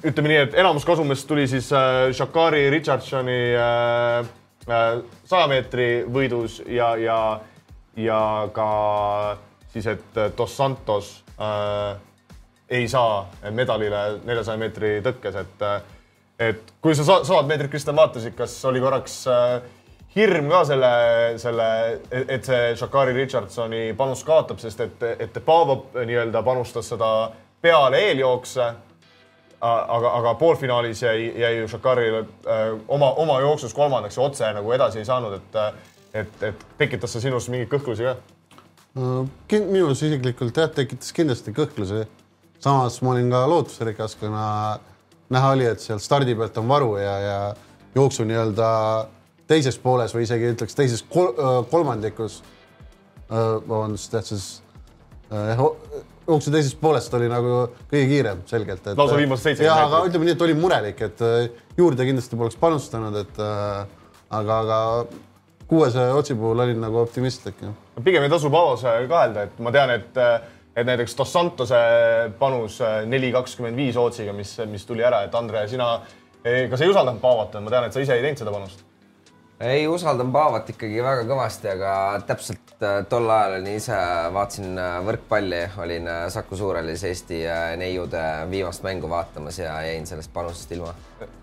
ütleme 0.05 0.33
nii, 0.33 0.41
et 0.49 0.59
enamus 0.59 0.85
kasumist 0.85 1.29
tuli 1.29 1.47
siis 1.49 1.71
äh, 1.73 2.11
Shakari 2.13 2.67
Richardsoni 2.71 3.39
saja 5.25 5.47
meetri 5.51 5.89
võidus 6.07 6.61
ja, 6.67 6.95
ja, 6.97 7.21
ja 7.97 8.21
ka 8.55 8.69
siis, 9.73 9.87
et 9.87 10.21
Dos 10.39 10.57
Santos 10.57 11.13
äh, 11.41 11.97
ei 12.71 12.89
saa 12.89 13.25
medalile 13.51 14.21
neljasaja 14.25 14.61
meetri 14.61 14.99
tõkkes, 15.05 15.41
et 15.43 15.67
äh, 15.67 15.81
et 16.41 16.73
kui 16.81 16.95
sa 16.97 17.05
sajad 17.05 17.49
meetrit, 17.49 17.69
Kristjan, 17.71 17.99
vaatasid, 17.99 18.33
kas 18.39 18.55
oli 18.65 18.81
korraks 18.81 19.17
äh, 19.29 19.61
hirm 20.17 20.49
ka 20.51 20.63
selle, 20.67 20.93
selle, 21.39 21.67
et 22.11 22.47
see 22.47 22.75
Shakari 22.81 23.15
Richardsoni 23.15 23.91
panus 23.99 24.25
kaotab, 24.27 24.59
sest 24.63 24.81
et, 24.87 25.05
et 25.27 25.41
Paavo 25.45 25.83
nii-öelda 25.95 26.43
panustas 26.47 26.89
seda 26.95 27.31
peale 27.63 28.01
eeljookse. 28.09 28.71
Aga, 29.61 30.13
aga 30.19 30.35
poolfinaalis 30.41 31.03
jäi, 31.03 31.33
jäi 31.41 31.57
ju 31.59 31.69
Shakarile 31.69 32.21
äh, 32.21 32.75
oma, 32.89 33.13
oma 33.13 33.41
jooksus 33.41 33.75
kolmandaks 33.75 34.17
ja 34.17 34.23
otse 34.23 34.53
nagu 34.57 34.73
edasi 34.73 35.03
ei 35.03 35.09
saanud, 35.09 35.37
et, 35.41 35.83
et, 36.15 36.43
et 36.51 36.67
tekitas 36.79 37.13
see 37.13 37.29
sinus 37.29 37.49
mingeid 37.53 37.73
kõhklusi 37.73 38.09
ka? 38.09 38.17
minus 39.51 40.03
isiklikult 40.03 40.57
jah, 40.57 40.71
tekitas 40.75 41.13
kindlasti 41.15 41.55
kõhklusi 41.55 42.07
samas 42.61 43.01
ma 43.03 43.15
olin 43.15 43.31
ka 43.31 43.45
lootusrikas, 43.49 44.17
kuna 44.21 44.45
näha 45.31 45.53
oli, 45.55 45.67
et 45.67 45.81
seal 45.81 46.01
stardi 46.03 46.35
pealt 46.37 46.59
on 46.61 46.69
varu 46.69 46.97
ja, 47.01 47.15
ja 47.21 47.39
jooksu 47.95 48.27
nii-öelda 48.29 48.71
teises 49.51 49.79
pooles 49.83 50.15
või 50.15 50.27
isegi 50.27 50.53
ütleks 50.55 50.77
teises 50.79 51.03
kol 51.03 51.33
kolmandikus. 51.71 52.43
vabandust, 53.31 54.13
jah, 54.13 54.25
siis 54.27 54.63
jah, 55.31 55.61
jooksu 56.27 56.53
teisest 56.55 56.79
poolest 56.81 57.15
oli 57.19 57.29
nagu 57.31 57.63
kõige 57.91 58.05
kiirem 58.11 58.45
selgelt. 58.51 58.93
lausa 58.97 59.17
viimased 59.19 59.49
seitse 59.49 59.67
ja, 59.67 59.77
aga 59.87 60.03
ütleme 60.09 60.29
nii, 60.29 60.37
et 60.37 60.45
oli 60.47 60.57
murelik, 60.59 61.03
et 61.07 61.25
juurde 61.79 62.07
kindlasti 62.09 62.39
poleks 62.41 62.59
panustanud, 62.61 63.17
et 63.23 63.41
aga, 63.41 64.59
aga 64.59 64.81
kuuese 65.71 66.11
otsi 66.17 66.37
puhul 66.39 66.65
olin 66.67 66.81
nagu 66.83 67.03
optimistlik. 67.03 67.63
pigem 68.05 68.27
ei 68.27 68.33
tasu 68.33 68.51
Paavos 68.51 68.85
kahelda, 68.85 69.49
et 69.49 69.59
ma 69.59 69.73
tean, 69.75 69.95
et, 69.97 70.21
et 70.77 70.87
näiteks 70.87 71.17
Dos 71.19 71.33
Santose 71.33 71.81
panus 72.39 72.81
neli 73.07 73.33
kakskümmend 73.33 73.77
viis 73.77 73.97
ootsiga, 73.97 74.37
mis, 74.37 74.59
mis 74.71 74.87
tuli 74.87 75.07
ära, 75.07 75.25
et 75.27 75.35
Andre, 75.35 75.67
sina 75.69 75.97
kas 76.43 76.81
ei 76.81 76.93
usaldanud 76.93 77.21
Paavot, 77.23 77.61
ma 77.65 77.73
tean, 77.73 77.89
et 77.89 77.97
sa 77.97 78.05
ise 78.05 78.17
ei 78.17 78.25
teinud 78.25 78.45
seda 78.45 78.55
panust 78.55 78.90
ei, 79.61 79.89
usaldan 79.89 80.33
Paavat 80.33 80.71
ikkagi 80.73 81.03
väga 81.05 81.25
kõvasti, 81.29 81.69
aga 81.75 81.93
täpselt 82.27 82.85
äh, 82.85 83.01
tol 83.09 83.29
ajal 83.31 83.59
olin 83.59 83.77
ise, 83.77 83.99
vaatasin 84.33 84.79
äh, 84.81 84.97
võrkpalli, 85.05 85.61
olin 85.85 86.09
äh, 86.09 86.23
Saku 86.33 86.57
Suurhallis 86.57 87.05
Eesti 87.05 87.43
neiude 87.81 88.23
viimast 88.51 88.85
mängu 88.87 89.11
vaatamas 89.11 89.61
ja 89.61 89.77
jäin 89.85 90.07
sellest 90.09 90.33
panusest 90.33 90.73
ilma. 90.77 90.95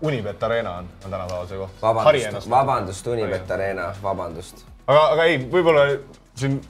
Unibet 0.02 0.42
Arena 0.42 0.78
on, 0.82 0.90
on 1.04 1.10
tänapäeval 1.10 1.46
see 1.50 1.60
koht. 1.62 1.78
vabandust, 1.82 2.50
vabandust, 2.50 3.12
Unibet 3.14 3.50
Arena, 3.50 3.92
vabandust. 4.02 4.66
aga, 4.86 5.06
aga 5.14 5.28
ei, 5.30 5.38
võib-olla 5.52 5.86
siin 6.38 6.60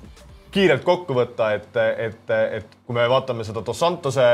kiirelt 0.53 0.85
kokku 0.85 1.15
võtta, 1.17 1.53
et, 1.59 1.77
et, 1.77 2.31
et 2.59 2.77
kui 2.87 2.97
me 2.97 3.05
vaatame 3.11 3.45
seda 3.45 3.61
Dos 3.65 3.79
Santose 3.79 4.27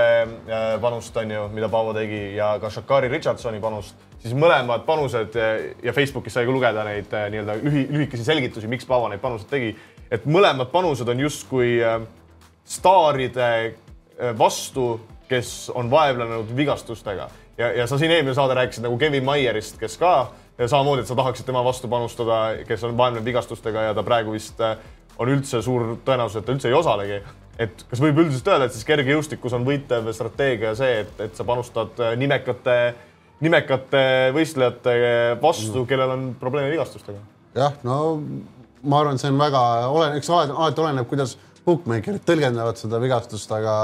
panust, 0.80 1.16
on 1.16 1.30
ju, 1.30 1.46
mida 1.54 1.68
Paavo 1.72 1.94
tegi 1.96 2.36
ja 2.36 2.54
ka 2.62 2.70
Shakari 2.70 3.10
Richardsoni 3.10 3.60
panust 3.62 4.14
siis 4.24 4.34
mõlemad 4.36 4.86
panused 4.88 5.36
ja 5.84 5.92
Facebookis 5.92 6.36
sai 6.36 6.46
ka 6.48 6.52
lugeda 6.54 6.84
neid 6.86 7.12
äh, 7.12 7.26
nii-öelda 7.32 7.58
lühi, 7.60 7.84
lühikesi 7.92 8.24
selgitusi, 8.24 8.70
miks 8.72 8.88
Paavo 8.88 9.10
neid 9.12 9.20
panuseid 9.22 9.50
tegi, 9.50 9.72
et 10.12 10.24
mõlemad 10.28 10.70
panused 10.72 11.08
on 11.12 11.20
justkui 11.26 11.76
äh, 11.84 11.98
staaride 12.64 13.50
äh, 13.50 14.32
vastu, 14.38 14.94
kes 15.28 15.68
on 15.76 15.90
vaevlenud 15.92 16.52
vigastustega. 16.56 17.28
Ja, 17.58 17.68
ja 17.82 17.86
sa 17.88 17.98
siin 18.00 18.12
eelmine 18.12 18.34
saade 18.36 18.56
rääkisid 18.56 18.84
nagu 18.84 18.96
Kevin 18.98 19.24
Maierist, 19.24 19.76
kes 19.80 19.94
ka 20.00 20.14
samamoodi, 20.58 21.04
et 21.04 21.10
sa 21.10 21.16
tahaksid 21.18 21.46
tema 21.46 21.62
vastu 21.64 21.88
panustada, 21.90 22.40
kes 22.66 22.82
on 22.86 22.96
vaevlenud 22.98 23.26
vigastustega 23.26 23.88
ja 23.88 23.94
ta 23.94 24.02
praegu 24.06 24.34
vist 24.34 24.60
on 25.18 25.30
üldse 25.30 25.62
suur 25.62 25.96
tõenäosus, 26.04 26.40
et 26.40 26.46
ta 26.46 26.54
üldse 26.54 26.70
ei 26.70 26.76
osalegi. 26.76 27.22
et 27.58 27.84
kas 27.90 28.00
võib 28.02 28.18
üldiselt 28.18 28.48
öelda, 28.50 28.66
et 28.66 28.74
siis 28.74 28.86
kergejõustikus 28.88 29.52
on 29.54 29.66
võitev 29.66 30.10
strateegia 30.12 30.74
see, 30.74 31.04
et, 31.04 31.20
et 31.28 31.36
sa 31.36 31.44
panustad 31.46 32.00
nimekate 32.18 32.78
nimekate 33.42 34.32
võistlejate 34.34 34.94
vastu, 35.42 35.82
mm. 35.82 35.88
kellel 35.90 36.14
on 36.14 36.26
probleeme 36.40 36.72
vigastustega. 36.72 37.20
jah, 37.54 37.76
no 37.86 37.98
ma 38.84 39.00
arvan, 39.00 39.18
see 39.20 39.30
on 39.32 39.38
väga 39.40 39.62
olen, 39.88 40.18
eks 40.18 40.30
alati, 40.30 40.54
alati 40.54 40.84
oleneb, 40.84 41.08
kuidas 41.10 41.36
bookmaker'id 41.64 42.24
tõlgendavad 42.28 42.80
seda 42.80 43.00
vigastust, 43.02 43.52
aga 43.56 43.76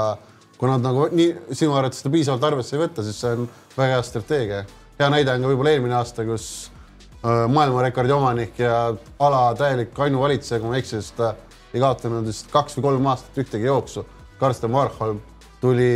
kui 0.59 0.69
nad 0.69 0.83
nagu 0.85 1.07
nii 1.09 1.55
sinu 1.57 1.73
arvates 1.77 2.03
seda 2.03 2.13
piisavalt 2.13 2.45
arvesse 2.51 2.77
ei 2.77 2.83
võta, 2.83 3.05
siis 3.05 3.17
see 3.23 3.33
on 3.37 3.47
väga 3.77 3.95
hea 3.95 4.03
strateegia. 4.05 4.61
hea 4.99 5.09
näide 5.09 5.33
on 5.33 5.41
ka 5.41 5.51
võib-olla 5.53 5.73
eelmine 5.73 5.97
aasta, 5.97 6.25
kus 6.27 6.45
äh, 6.69 6.80
maailmarekordi 7.23 8.13
omanik 8.15 8.59
ja 8.59 8.93
ala 9.19 9.41
täielik 9.55 9.99
ainuvalitseja, 9.99 10.59
kui 10.59 10.71
ma 10.71 10.77
ei 10.77 10.81
eksi, 10.81 11.01
siis 11.01 11.11
ta 11.17 11.33
ei 11.73 11.81
kaotanud 11.83 12.25
vist 12.25 12.49
kaks 12.51 12.77
või 12.77 12.87
kolm 12.87 13.11
aastat 13.11 13.37
ühtegi 13.43 13.69
jooksu. 13.69 14.05
Karsten 14.39 14.73
Warhol 14.73 15.19
tuli 15.61 15.91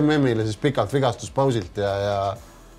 MM-ile 0.00 0.42
siis 0.42 0.58
pikalt 0.58 0.92
vigastuspausilt 0.92 1.78
ja, 1.78 1.92
ja 2.02 2.18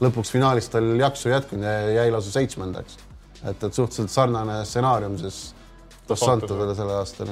lõpuks 0.03 0.33
finaalis 0.35 0.67
tal 0.69 0.91
jaksu 0.99 1.29
ei 1.29 1.37
jätkunud 1.37 1.63
ja 1.63 1.75
jäi 2.01 2.11
lausa 2.11 2.31
seitsmendaks. 2.35 2.97
et, 3.45 3.63
et 3.63 3.73
suhteliselt 3.73 4.11
sarnane 4.11 4.65
stsenaarium 4.65 5.17
siis 5.17 5.55
Dos 6.09 6.19
Santodele 6.19 6.75
sellel 6.75 6.99
aastal. 6.99 7.31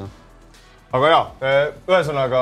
aga 0.93 1.09
ja, 1.09 1.22
eh, 1.41 1.74
ühesõnaga 1.88 2.41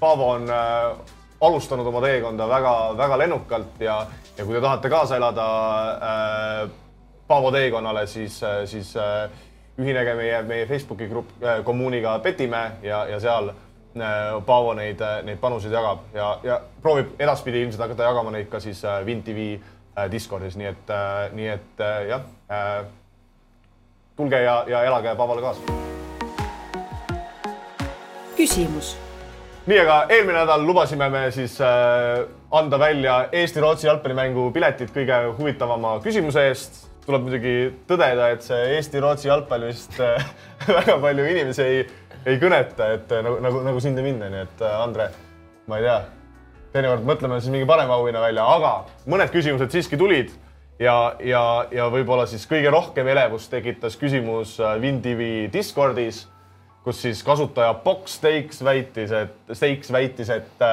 Paavo 0.00 0.30
on 0.30 0.50
äh, 0.50 0.96
alustanud 1.40 1.86
oma 1.86 2.00
teekonda 2.04 2.48
väga-väga 2.48 3.18
lennukalt 3.18 3.80
ja, 3.80 4.06
ja 4.36 4.44
kui 4.44 4.54
te 4.54 4.60
tahate 4.60 4.90
kaasa 4.92 5.16
elada 5.16 5.46
äh, 5.94 6.68
Paavo 7.28 7.50
teekonnale, 7.52 8.06
siis 8.06 8.42
äh,, 8.42 8.64
siis 8.64 8.96
äh, 8.96 9.30
ühinege 9.78 10.14
meie, 10.14 10.42
meie 10.42 10.66
Facebooki 10.66 11.08
grupp 11.08 11.30
äh, 11.42 11.62
kommuuniga 11.64 12.18
Petimäe 12.18 12.70
ja, 12.82 13.04
ja 13.10 13.20
seal 13.20 13.52
Äh, 13.96 14.42
Paavo 14.46 14.74
neid, 14.76 15.00
äh, 15.00 15.22
neid 15.24 15.38
panuseid 15.40 15.72
jagab 15.72 16.02
ja, 16.12 16.26
ja 16.44 16.58
proovib 16.84 17.14
edaspidi 17.16 17.62
ilmselt 17.64 17.80
hakata 17.80 18.10
jagama 18.10 18.32
neid 18.34 18.50
ka 18.52 18.60
siis 18.60 18.82
äh, 18.84 19.00
WinTV 19.06 19.46
Discordis, 20.12 20.58
nii 20.60 20.66
et, 20.68 20.90
nii 21.32 21.46
et 21.48 21.78
jah, 22.04 22.24
tulge 24.18 24.40
ja, 24.42 24.58
ja 24.68 24.82
elage 24.84 25.14
Paavole 25.16 25.40
kaasa. 25.40 25.60
küsimus. 28.36 28.90
nii, 29.64 29.78
aga 29.80 29.96
eelmine 30.12 30.42
nädal 30.42 30.66
lubasime 30.68 31.08
me 31.08 31.22
siis 31.32 31.56
anda 32.60 32.78
välja 32.78 33.14
Eesti-Rootsi 33.32 33.88
jalgpallimängu 33.88 34.50
piletid 34.52 34.92
kõige 34.92 35.22
huvitavama 35.38 35.96
küsimuse 36.04 36.44
eest. 36.50 36.82
Tuleb 37.06 37.28
muidugi 37.28 37.54
tõdeda, 37.86 38.32
et 38.34 38.42
see 38.42 38.74
Eesti-Rootsi 38.76 39.30
jalgpall 39.30 39.68
vist 39.68 39.94
väga 40.78 40.98
palju 41.02 41.30
inimesi 41.30 41.62
ei 41.62 41.86
ei 42.26 42.40
kõneta, 42.42 42.90
et 42.96 43.12
äh, 43.14 43.22
nagu, 43.24 43.38
nagu, 43.42 43.62
nagu 43.66 43.82
sind 43.82 43.98
ja 43.98 44.04
mind 44.04 44.24
onju, 44.26 44.42
et 44.48 44.64
äh, 44.64 44.76
Andre, 44.82 45.08
ma 45.70 45.78
ei 45.78 45.86
tea, 45.86 45.98
teinekord 46.74 47.06
mõtleme 47.06 47.38
siis 47.40 47.54
mingi 47.54 47.68
parema 47.68 47.96
auhinna 47.96 48.22
välja, 48.24 48.46
aga 48.56 48.72
mõned 49.10 49.32
küsimused 49.34 49.72
siiski 49.72 49.98
tulid 50.00 50.32
ja, 50.82 51.14
ja, 51.22 51.42
ja 51.72 51.86
võib-olla 51.92 52.26
siis 52.28 52.46
kõige 52.50 52.72
rohkem 52.74 53.08
elevust 53.12 53.52
tekitas 53.52 53.98
küsimus 54.00 54.56
äh, 54.60 54.74
Discordis, 55.52 56.24
kus 56.86 57.02
siis 57.02 57.22
kasutaja 57.26 57.74
Box 57.84 58.18
Stakes 58.18 58.62
väitis, 58.66 59.14
et, 59.14 59.38
Stakes 59.52 59.92
väitis, 59.94 60.30
et, 60.30 60.66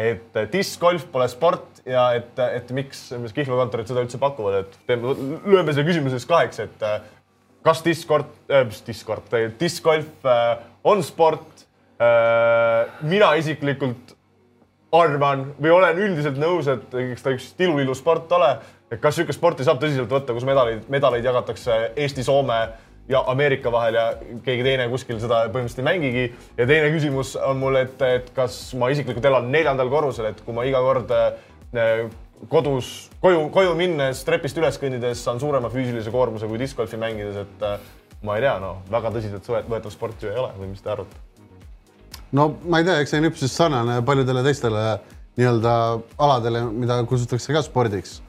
et 0.00 0.38
discgolf 0.52 1.06
pole 1.12 1.28
sport 1.30 1.80
ja 1.88 2.10
et, 2.16 2.38
et 2.40 2.70
miks, 2.76 3.08
miks 3.20 3.34
Kihla 3.36 3.58
kontorid 3.58 3.88
seda 3.90 4.04
üldse 4.04 4.20
pakuvad, 4.20 4.62
et 4.62 4.78
teeme, 4.88 5.14
lööme 5.44 5.74
selle 5.74 5.88
küsimuse 5.88 6.20
siis 6.20 6.28
kaheks, 6.30 6.62
et 6.64 6.86
kas 7.66 7.82
Discord 7.84 8.30
äh,, 8.48 8.64
mis 8.68 8.82
Discord, 8.86 9.34
discgolf 9.60 10.24
äh, 10.24 10.56
on 10.84 11.02
sport 11.04 11.66
äh,. 12.00 12.88
mina 13.02 13.34
isiklikult 13.40 14.16
arvan 14.92 15.50
või 15.60 15.70
olen 15.70 15.98
üldiselt 16.02 16.38
nõus, 16.40 16.68
et 16.70 16.94
eks 16.98 17.24
ta 17.24 17.34
üks 17.34 17.50
tilulilu 17.58 17.94
sport 17.94 18.32
ole. 18.32 18.56
et 18.90 18.98
kas 18.98 19.14
niisugust 19.16 19.38
sporti 19.38 19.64
saab 19.64 19.78
tõsiselt 19.82 20.10
võtta, 20.10 20.34
kus 20.34 20.44
medaleid, 20.44 20.88
medaleid 20.90 21.24
jagatakse 21.24 21.92
Eesti, 21.94 22.24
Soome 22.26 22.58
ja 23.10 23.22
Ameerika 23.30 23.72
vahel 23.72 23.98
ja 23.98 24.06
keegi 24.44 24.64
teine 24.64 24.86
kuskil 24.92 25.18
seda 25.22 25.42
põhimõtteliselt 25.50 25.82
ei 25.82 25.86
mängigi. 25.88 26.24
ja 26.58 26.66
teine 26.66 26.90
küsimus 26.94 27.34
on 27.36 27.58
mul, 27.60 27.78
et, 27.82 28.02
et 28.02 28.32
kas 28.36 28.58
ma 28.78 28.90
isiklikult 28.92 29.24
elan 29.30 29.50
neljandal 29.52 29.90
korrusel, 29.92 30.30
et 30.30 30.42
kui 30.46 30.54
ma 30.56 30.66
iga 30.68 30.82
kord 30.84 31.14
äh, 31.14 32.04
kodus 32.48 33.10
koju, 33.20 33.48
koju 33.54 33.74
minnes 33.78 34.22
trepist 34.24 34.58
üles 34.60 34.78
kõndides 34.80 35.24
saan 35.26 35.40
suurema 35.42 35.70
füüsilise 35.72 36.12
koormuse 36.14 36.48
kui 36.48 36.60
discgolfi 36.60 37.00
mängides, 37.00 37.42
et 37.42 37.66
äh, 37.66 37.80
ma 38.22 38.36
ei 38.38 38.46
tea, 38.46 38.58
no 38.62 38.76
väga 38.92 39.12
tõsiselt 39.16 39.48
võetav 39.48 39.92
sport 39.92 40.22
ju 40.22 40.30
ei 40.30 40.38
ole 40.40 40.52
või 40.58 40.70
mis 40.72 40.84
te 40.84 40.92
arvate? 40.94 41.26
no 42.36 42.52
ma 42.62 42.80
ei 42.80 42.86
tea, 42.86 43.00
eks 43.02 43.14
see 43.14 43.22
on 43.22 43.30
üpris 43.30 43.56
sarnane 43.56 44.00
paljudele 44.06 44.44
teistele 44.46 44.84
nii-öelda 45.40 45.74
aladele, 46.20 46.62
mida 46.70 47.00
kutsutakse 47.08 47.54
ka 47.54 47.64
spordiks. 47.66 48.20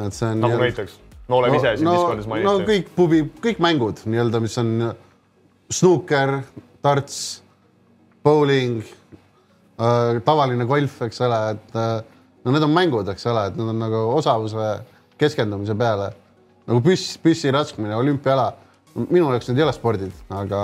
et 0.00 0.16
see 0.16 0.32
on. 0.32 0.42
nagu 0.42 0.58
näiteks? 0.60 0.98
Me 1.30 1.38
oleme 1.38 1.56
no, 1.56 1.62
ise 1.62 1.74
siin 1.78 1.88
no, 1.88 1.96
Discordis 1.96 2.30
mainitud. 2.30 2.50
no 2.50 2.68
kõik 2.68 2.94
pubi, 2.96 3.22
kõik 3.46 3.62
mängud 3.62 4.02
nii-öelda, 4.10 4.42
mis 4.42 4.56
on 4.60 4.72
snuuker, 5.70 6.40
tarts, 6.84 7.20
bowling 8.26 8.82
äh,, 8.84 10.18
tavaline 10.26 10.66
golf, 10.68 10.98
eks 11.06 11.22
ole, 11.26 11.42
et 11.54 11.78
äh, 11.78 12.00
no 12.44 12.56
need 12.56 12.66
on 12.66 12.74
mängud, 12.74 13.12
eks 13.14 13.28
ole, 13.30 13.46
et 13.50 13.60
need 13.60 13.70
on 13.72 13.86
nagu 13.88 14.08
osavuse 14.18 14.74
keskendumise 15.20 15.76
peale 15.78 16.10
nagu 16.70 16.82
püss, 16.84 17.16
püssi 17.22 17.52
raskmine, 17.54 17.94
olümpiaala. 17.98 18.50
minu 19.06 19.30
jaoks 19.30 19.48
need 19.48 19.60
ei 19.60 19.64
ole 19.64 19.72
spordid, 19.74 20.14
aga, 20.34 20.60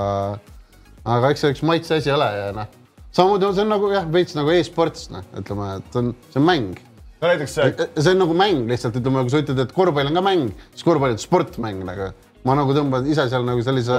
aga 1.07 1.31
eks 1.31 1.45
see 1.45 1.55
üks 1.55 1.63
maitse 1.67 2.01
asi 2.01 2.11
ole 2.11 2.27
ja 2.27 2.49
noh, 2.55 2.67
samamoodi 3.15 3.47
on 3.47 3.55
see 3.55 3.63
on 3.63 3.71
nagu 3.71 3.91
jah, 3.93 4.09
veits 4.13 4.35
nagu 4.35 4.51
e-sports, 4.55 5.07
noh, 5.15 5.23
ütleme, 5.39 5.69
et 5.79 5.99
on, 6.01 6.11
see 6.33 6.41
on 6.43 6.47
mäng. 6.49 6.81
No 7.27 7.33
näiteks 7.33 7.57
see. 7.59 7.89
see 7.99 8.15
on 8.15 8.23
nagu 8.23 8.37
mäng 8.39 8.71
lihtsalt, 8.71 8.97
ütleme, 9.01 9.25
kui 9.27 9.35
sa 9.35 9.43
ütled, 9.43 9.61
et 9.67 9.75
korvpall 9.75 10.11
on 10.11 10.21
ka 10.21 10.23
mäng, 10.25 10.55
siis 10.75 10.87
korvpall 10.87 11.17
on 11.17 11.21
sportmäng 11.23 11.83
nagu. 11.89 12.13
ma 12.47 12.55
nagu 12.55 12.75
tõmban 12.77 13.09
ise 13.11 13.25
seal 13.27 13.43
nagu 13.43 13.63
sellise 13.67 13.97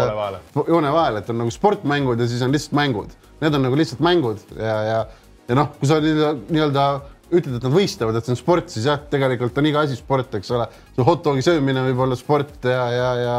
joone 0.55 0.91
vahele, 0.95 1.19
et 1.19 1.29
on 1.33 1.41
nagu 1.43 1.51
sportmängud 1.51 2.21
ja 2.23 2.29
siis 2.31 2.43
on 2.45 2.53
lihtsalt 2.55 2.77
mängud. 2.79 3.11
Need 3.41 3.57
on 3.57 3.65
nagu 3.67 3.75
lihtsalt 3.75 3.99
mängud 4.05 4.39
ja, 4.55 4.77
ja, 4.87 4.99
ja 5.49 5.57
noh, 5.59 5.73
kui 5.77 5.89
sa 5.89 5.99
nii-öelda 5.99 6.87
nii 6.95 7.15
ütled, 7.27 7.57
et 7.57 7.65
nad 7.65 7.73
võistlevad, 7.73 8.15
et 8.15 8.27
see 8.27 8.33
on 8.33 8.39
sport, 8.39 8.69
siis 8.71 8.85
jah, 8.87 9.01
tegelikult 9.11 9.57
on 9.59 9.67
iga 9.67 9.81
asi 9.83 9.97
sport, 9.99 10.37
eks 10.39 10.51
ole. 10.55 10.69
see 10.95 11.03
hot 11.07 11.25
dogi 11.25 11.43
söömine 11.43 11.83
võib 11.89 12.05
olla 12.05 12.15
sport 12.15 12.63
ja, 12.63 12.85
ja, 12.93 13.09
ja 13.19 13.35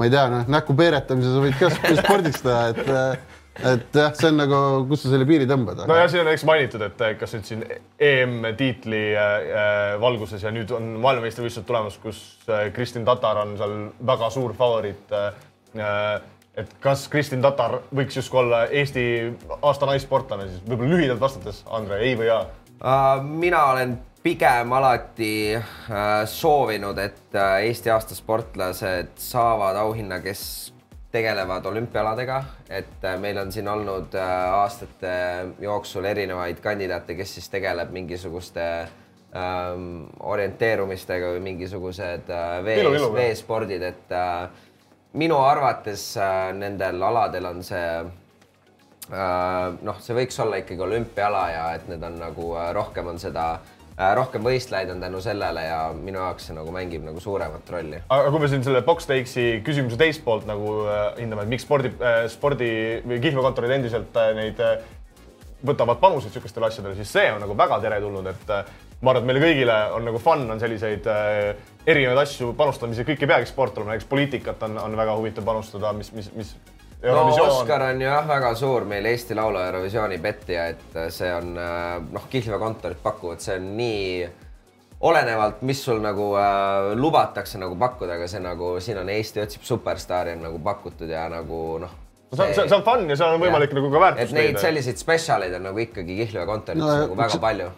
ma 0.00 0.08
ei 0.08 0.14
tea, 0.14 0.24
noh, 0.32 0.48
näkku 0.48 0.76
peeretamise 0.78 1.34
sa 1.34 1.42
võid 1.44 1.58
ka 1.60 1.68
spordiks 2.00 2.40
teha, 2.46 2.62
et 2.72 3.36
et 3.66 3.96
jah, 3.96 4.10
see 4.16 4.30
on 4.30 4.38
nagu, 4.40 4.58
kus 4.88 5.04
sa 5.04 5.12
selle 5.12 5.26
piiri 5.28 5.46
tõmbad. 5.50 5.84
no 5.88 5.96
ja 5.98 6.08
siin 6.10 6.24
on 6.24 6.32
eks 6.32 6.44
mainitud, 6.48 6.82
et 6.86 7.04
eh, 7.06 7.14
kas 7.20 7.34
nüüd 7.36 7.48
siin 7.48 7.64
EM-tiitli 8.10 9.02
äh, 9.18 9.94
valguses 10.02 10.44
ja 10.46 10.52
nüüd 10.54 10.72
on 10.76 10.92
maailmameistrivõistlused 11.04 11.68
tulemas, 11.68 11.98
kus 12.02 12.20
Kristin 12.76 13.06
Tatar 13.08 13.42
on 13.44 13.56
seal 13.60 13.76
väga 14.06 14.30
suur 14.34 14.54
favoriit 14.58 15.16
äh,. 15.16 16.20
et 16.60 16.72
kas 16.82 17.06
Kristin 17.08 17.42
Tatar 17.42 17.78
võiks 17.94 18.16
justkui 18.18 18.42
olla 18.42 18.64
Eesti 18.66 19.04
aasta 19.60 19.88
naissportlane 19.90 20.48
siis 20.48 20.64
võib-olla 20.66 20.96
lühidalt 20.96 21.22
vastates, 21.22 21.64
Andre, 21.70 22.00
ei 22.04 22.16
või 22.18 22.30
jaa? 22.30 22.44
Uh, 22.80 23.20
mina 23.22 23.64
olen 23.70 23.98
pigem 24.22 24.72
alati 24.72 25.56
soovinud, 26.28 26.98
et 26.98 27.36
Eesti 27.36 27.92
aasta 27.92 28.16
sportlased 28.16 29.14
saavad 29.20 29.78
auhinna, 29.80 30.20
kes 30.24 30.69
tegelevad 31.12 31.66
olümpialadega, 31.66 32.38
et 32.70 33.04
uh, 33.04 33.16
meil 33.20 33.38
on 33.42 33.52
siin 33.52 33.68
olnud 33.68 34.14
uh, 34.14 34.30
aastate 34.60 35.12
jooksul 35.60 36.06
erinevaid 36.10 36.62
kandidaate, 36.62 37.16
kes 37.18 37.34
siis 37.38 37.50
tegeleb 37.50 37.92
mingisuguste 37.94 38.66
um, 39.34 40.06
orienteerumistega 40.20 41.34
või 41.34 41.44
mingisugused 41.50 42.30
vee 42.64 42.80
Ilu, 42.80 42.94
ilu,, 42.94 43.10
jah. 43.10 43.18
veespordid, 43.18 43.84
et 43.90 44.16
uh, 44.16 44.48
minu 45.18 45.42
arvates 45.42 46.12
uh, 46.20 46.50
nendel 46.56 47.02
aladel 47.10 47.50
on 47.50 47.62
see 47.66 47.84
Äh, 49.10 49.72
noh, 49.82 49.96
see 49.98 50.14
võiks 50.14 50.36
olla 50.38 50.60
ikkagi 50.60 50.84
olümpiaala 50.84 51.42
ja 51.50 51.62
et 51.74 51.88
need 51.90 52.02
on 52.06 52.18
nagu 52.20 52.52
äh, 52.54 52.68
rohkem 52.76 53.08
on 53.10 53.18
seda, 53.18 53.56
rohkem 54.16 54.44
võistlejaid 54.46 54.92
on 54.94 55.02
tänu 55.02 55.20
sellele 55.24 55.64
ja 55.66 55.80
minu 55.96 56.22
jaoks 56.22 56.48
see 56.48 56.56
nagu 56.56 56.72
mängib 56.74 57.04
nagu 57.04 57.20
suuremat 57.20 57.72
rolli. 57.74 58.00
aga 58.08 58.30
kui 58.30 58.42
me 58.42 58.48
siin 58.52 58.64
selle 58.66 58.80
Box 58.86 59.08
Takesi 59.10 59.48
küsimuse 59.66 59.98
teist 60.00 60.24
poolt 60.24 60.46
nagu 60.48 60.78
äh, 60.86 61.02
hindame, 61.20 61.44
et 61.44 61.52
miks 61.52 61.66
spordi 61.68 61.92
äh,, 61.98 62.22
spordi 62.32 62.70
või 63.04 63.20
kihlveokontorid 63.20 63.76
endiselt 63.76 64.16
äh, 64.20 64.32
neid 64.38 64.62
äh, 64.64 64.78
võtavad 65.66 66.00
panuseid 66.00 66.30
niisugustele 66.30 66.70
asjadele, 66.70 66.96
siis 66.96 67.12
see 67.12 67.26
on 67.32 67.42
nagu 67.44 67.56
väga 67.56 67.80
teretulnud, 67.84 68.28
et 68.32 68.52
äh, 68.54 68.72
ma 69.00 69.12
arvan, 69.12 69.22
et 69.22 69.28
meile 69.28 69.42
kõigile 69.44 69.76
on 69.96 70.06
nagu 70.08 70.20
fun 70.22 70.46
on 70.52 70.60
selliseid 70.60 71.06
äh, 71.10 71.54
erinevaid 71.86 72.22
asju 72.24 72.52
panustada, 72.56 72.90
mis 72.92 73.02
kõik 73.04 73.24
ei 73.24 73.30
peagi 73.30 73.48
sport 73.50 73.78
olema, 73.78 73.94
näiteks 73.94 74.08
poliitikat 74.10 74.68
on, 74.68 74.78
on 74.80 74.96
väga 74.98 75.16
huvitav 75.18 75.46
panustada, 75.46 75.92
mis, 75.96 76.12
mis, 76.16 76.30
mis. 76.36 76.54
No 77.02 77.24
Oskar 77.46 77.82
on 77.82 78.02
ju 78.02 78.08
jah, 78.08 78.28
väga 78.28 78.52
suur 78.58 78.84
meil 78.88 79.06
Eesti 79.08 79.34
Laulu 79.38 79.62
Eurovisiooni 79.62 80.18
petja, 80.22 80.66
et 80.74 81.00
see 81.14 81.32
on 81.32 81.56
äh, 81.56 81.96
noh, 82.12 82.28
kihlveokontorid 82.30 83.00
pakuvad, 83.02 83.40
see 83.44 83.56
on 83.56 83.72
nii 83.78 84.28
olenevalt, 85.08 85.62
mis 85.68 85.80
sul 85.84 86.00
nagu 86.04 86.32
äh, 86.36 86.92
lubatakse 87.00 87.60
nagu 87.60 87.76
pakkuda, 87.80 88.18
aga 88.18 88.28
see 88.28 88.42
nagu 88.44 88.74
siin 88.84 89.00
on 89.00 89.12
Eesti 89.12 89.44
otsib 89.44 89.64
superstaari 89.66 90.36
on 90.36 90.48
nagu 90.50 90.60
pakutud 90.64 91.08
ja 91.08 91.24
nagu 91.32 91.60
noh. 91.80 91.94
see 92.34 92.48
on, 92.50 92.56
see 92.56 92.76
on 92.76 92.84
fun 92.86 93.06
ja 93.08 93.16
seal 93.16 93.36
on 93.36 93.44
võimalik 93.44 93.72
nagu 93.76 93.92
ka 93.92 93.96
et 93.96 94.06
väärtust 94.06 94.36
neid 94.36 94.50
leida. 94.50 94.64
selliseid 94.66 95.00
spetsialeid 95.00 95.56
on 95.56 95.70
nagu 95.70 95.86
ikkagi 95.86 96.18
kihlveokontorites 96.24 96.84
No, 96.84 96.90
no, 96.92 97.06
nagu 97.06 97.22
väga 97.22 97.40
palju 97.40 97.70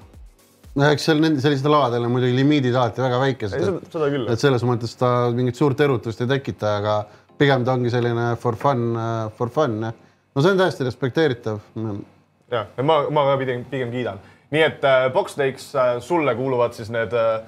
no 0.72 0.88
eks 0.88 1.06
seal 1.08 1.22
nende 1.22 1.44
sellistel 1.44 1.74
aladel 1.76 2.08
on 2.08 2.14
muidugi 2.14 2.34
limiidid 2.36 2.74
alati 2.74 3.04
väga 3.04 3.18
väikesed 3.22 3.66
et 4.32 4.42
selles 4.42 4.64
mõttes 4.66 4.96
ta 4.98 5.12
mingit 5.36 5.58
suurt 5.58 5.80
erutust 5.84 6.24
ei 6.24 6.30
tekita, 6.30 6.76
aga 6.80 6.96
pigem 7.42 7.66
ta 7.66 7.76
ongi 7.76 7.92
selline 7.92 8.32
for 8.40 8.58
fun, 8.58 8.90
for 9.36 9.50
fun 9.52 9.80
jah. 9.88 9.96
no 10.34 10.42
see 10.44 10.54
on 10.54 10.60
täiesti 10.62 10.86
respekteeritav. 10.88 11.58
jah, 12.52 12.70
ma, 12.82 13.02
ma 13.10 13.26
ka 13.32 13.40
pigem, 13.42 13.66
pigem 13.70 13.90
kiidan. 13.94 14.22
nii 14.54 14.62
et 14.68 14.86
äh, 14.86 15.08
Box 15.12 15.34
Takes 15.38 15.74
äh, 15.74 15.96
sulle 16.04 16.34
kuuluvad 16.38 16.76
siis 16.76 16.90
need 16.94 17.12
äh, 17.16 17.42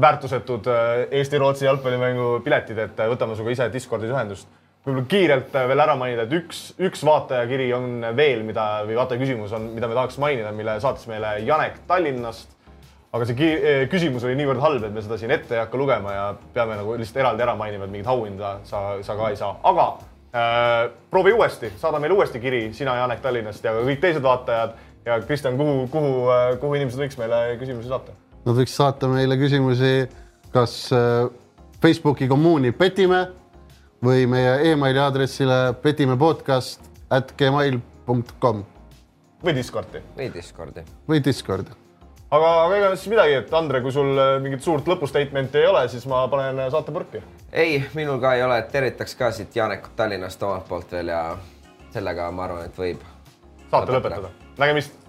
väärtusetud 0.00 0.66
äh, 0.66 1.06
Eesti-Rootsi 1.10 1.64
jalgpallimängu 1.64 2.40
piletid, 2.44 2.78
et 2.78 3.00
äh, 3.00 3.10
võtame 3.12 3.36
sinuga 3.36 3.52
ise 3.52 3.68
Discordis 3.72 4.12
ühendust. 4.12 4.48
võib-olla 4.86 5.06
kiirelt 5.08 5.54
äh, 5.54 5.68
veel 5.68 5.84
ära 5.84 5.96
mainida, 5.98 6.24
et 6.26 6.32
üks, 6.36 6.62
üks 6.82 7.04
vaatajakiri 7.06 7.68
on 7.76 8.06
veel, 8.16 8.42
mida 8.46 8.66
või 8.88 8.96
vaatajaküsimus 8.98 9.52
on, 9.58 9.68
mida 9.76 9.90
me 9.90 9.98
tahaks 9.98 10.18
mainida, 10.22 10.52
mille 10.56 10.78
saatis 10.80 11.06
meile 11.10 11.36
Janek 11.46 11.82
Tallinnast. 11.86 12.56
Aga 13.12 13.28
see 13.28 13.50
eh, 13.52 13.82
küsimus 13.92 14.24
oli 14.24 14.38
niivõrd 14.38 14.62
halb, 14.62 14.86
et 14.88 14.94
me 14.94 15.04
seda 15.04 15.18
siin 15.20 15.34
ette 15.34 15.56
ei 15.56 15.60
hakka 15.62 15.80
lugema 15.80 16.14
ja 16.14 16.24
peame 16.54 16.78
nagu 16.78 16.96
lihtsalt 17.00 17.20
eraldi 17.24 17.44
ära 17.44 17.56
mainima, 17.58 17.84
et 17.84 17.92
mingit 17.92 18.08
auhinda 18.08 18.54
sa, 18.68 18.82
sa 19.04 19.18
ka 19.18 19.28
ei 19.32 19.36
saa, 19.40 19.52
aga 19.68 19.86
äh, 20.32 20.78
proovi 21.12 21.34
uuesti, 21.36 21.74
saada 21.80 22.00
meile 22.02 22.16
uuesti 22.16 22.40
kiri, 22.40 22.64
sina, 22.76 22.96
Janek 23.02 23.20
Tallinnast 23.24 23.64
ja 23.64 23.76
kõik 23.78 24.00
teised 24.02 24.24
vaatajad 24.24 24.74
ja 25.06 25.20
Kristjan, 25.26 25.60
kuhu, 25.60 25.86
kuhu, 25.92 26.16
kuhu 26.62 26.80
inimesed 26.80 27.04
võiks 27.04 27.20
meile 27.20 27.44
küsimusi 27.60 27.92
saata? 27.92 28.16
Nad 28.42 28.58
võiks 28.58 28.74
saata 28.74 29.10
meile 29.10 29.36
küsimusi 29.38 29.92
kas 30.52 30.92
äh, 30.92 31.28
Facebooki 31.82 32.28
kommuuni 32.28 32.72
petime 32.76 33.24
või 34.04 34.26
meie 34.30 34.72
emaili 34.72 35.00
aadressile 35.02 35.74
petimepodcast 35.82 36.90
at 37.10 37.34
gmail.com 37.38 38.64
või 39.42 39.54
Discordi. 39.56 40.02
või 40.16 40.32
Discordi. 40.34 40.84
või 41.08 41.24
Discord. 41.24 41.81
aga, 42.32 42.52
aga 42.64 42.78
ega 42.78 42.90
siis 42.96 43.12
midagi, 43.12 43.36
et 43.42 43.54
Andre, 43.54 43.82
kui 43.84 43.94
sul 43.94 44.12
äh, 44.16 44.34
mingit 44.42 44.64
suurt 44.64 44.88
lõpustatement'i 44.90 45.62
ei 45.62 45.68
ole, 45.68 45.84
siis 45.92 46.06
ma 46.10 46.24
panen 46.32 46.64
äh, 46.64 46.70
saate 46.72 46.94
põrki. 46.94 47.22
ei, 47.52 47.82
minul 47.98 48.20
ka 48.22 48.34
ei 48.38 48.46
ole, 48.46 48.60
tervitaks 48.72 49.16
ka 49.18 49.30
siit 49.36 49.56
Janekut 49.56 49.96
Tallinnast 49.96 50.42
omalt 50.48 50.68
poolt 50.68 50.96
veel 50.96 51.12
ja 51.12 51.22
sellega 51.92 52.30
ma 52.32 52.48
arvan, 52.48 52.66
et 52.70 52.78
võib. 52.78 53.04
saate 53.70 53.98
lõpetada. 53.98 54.32
nägemist 54.58 55.01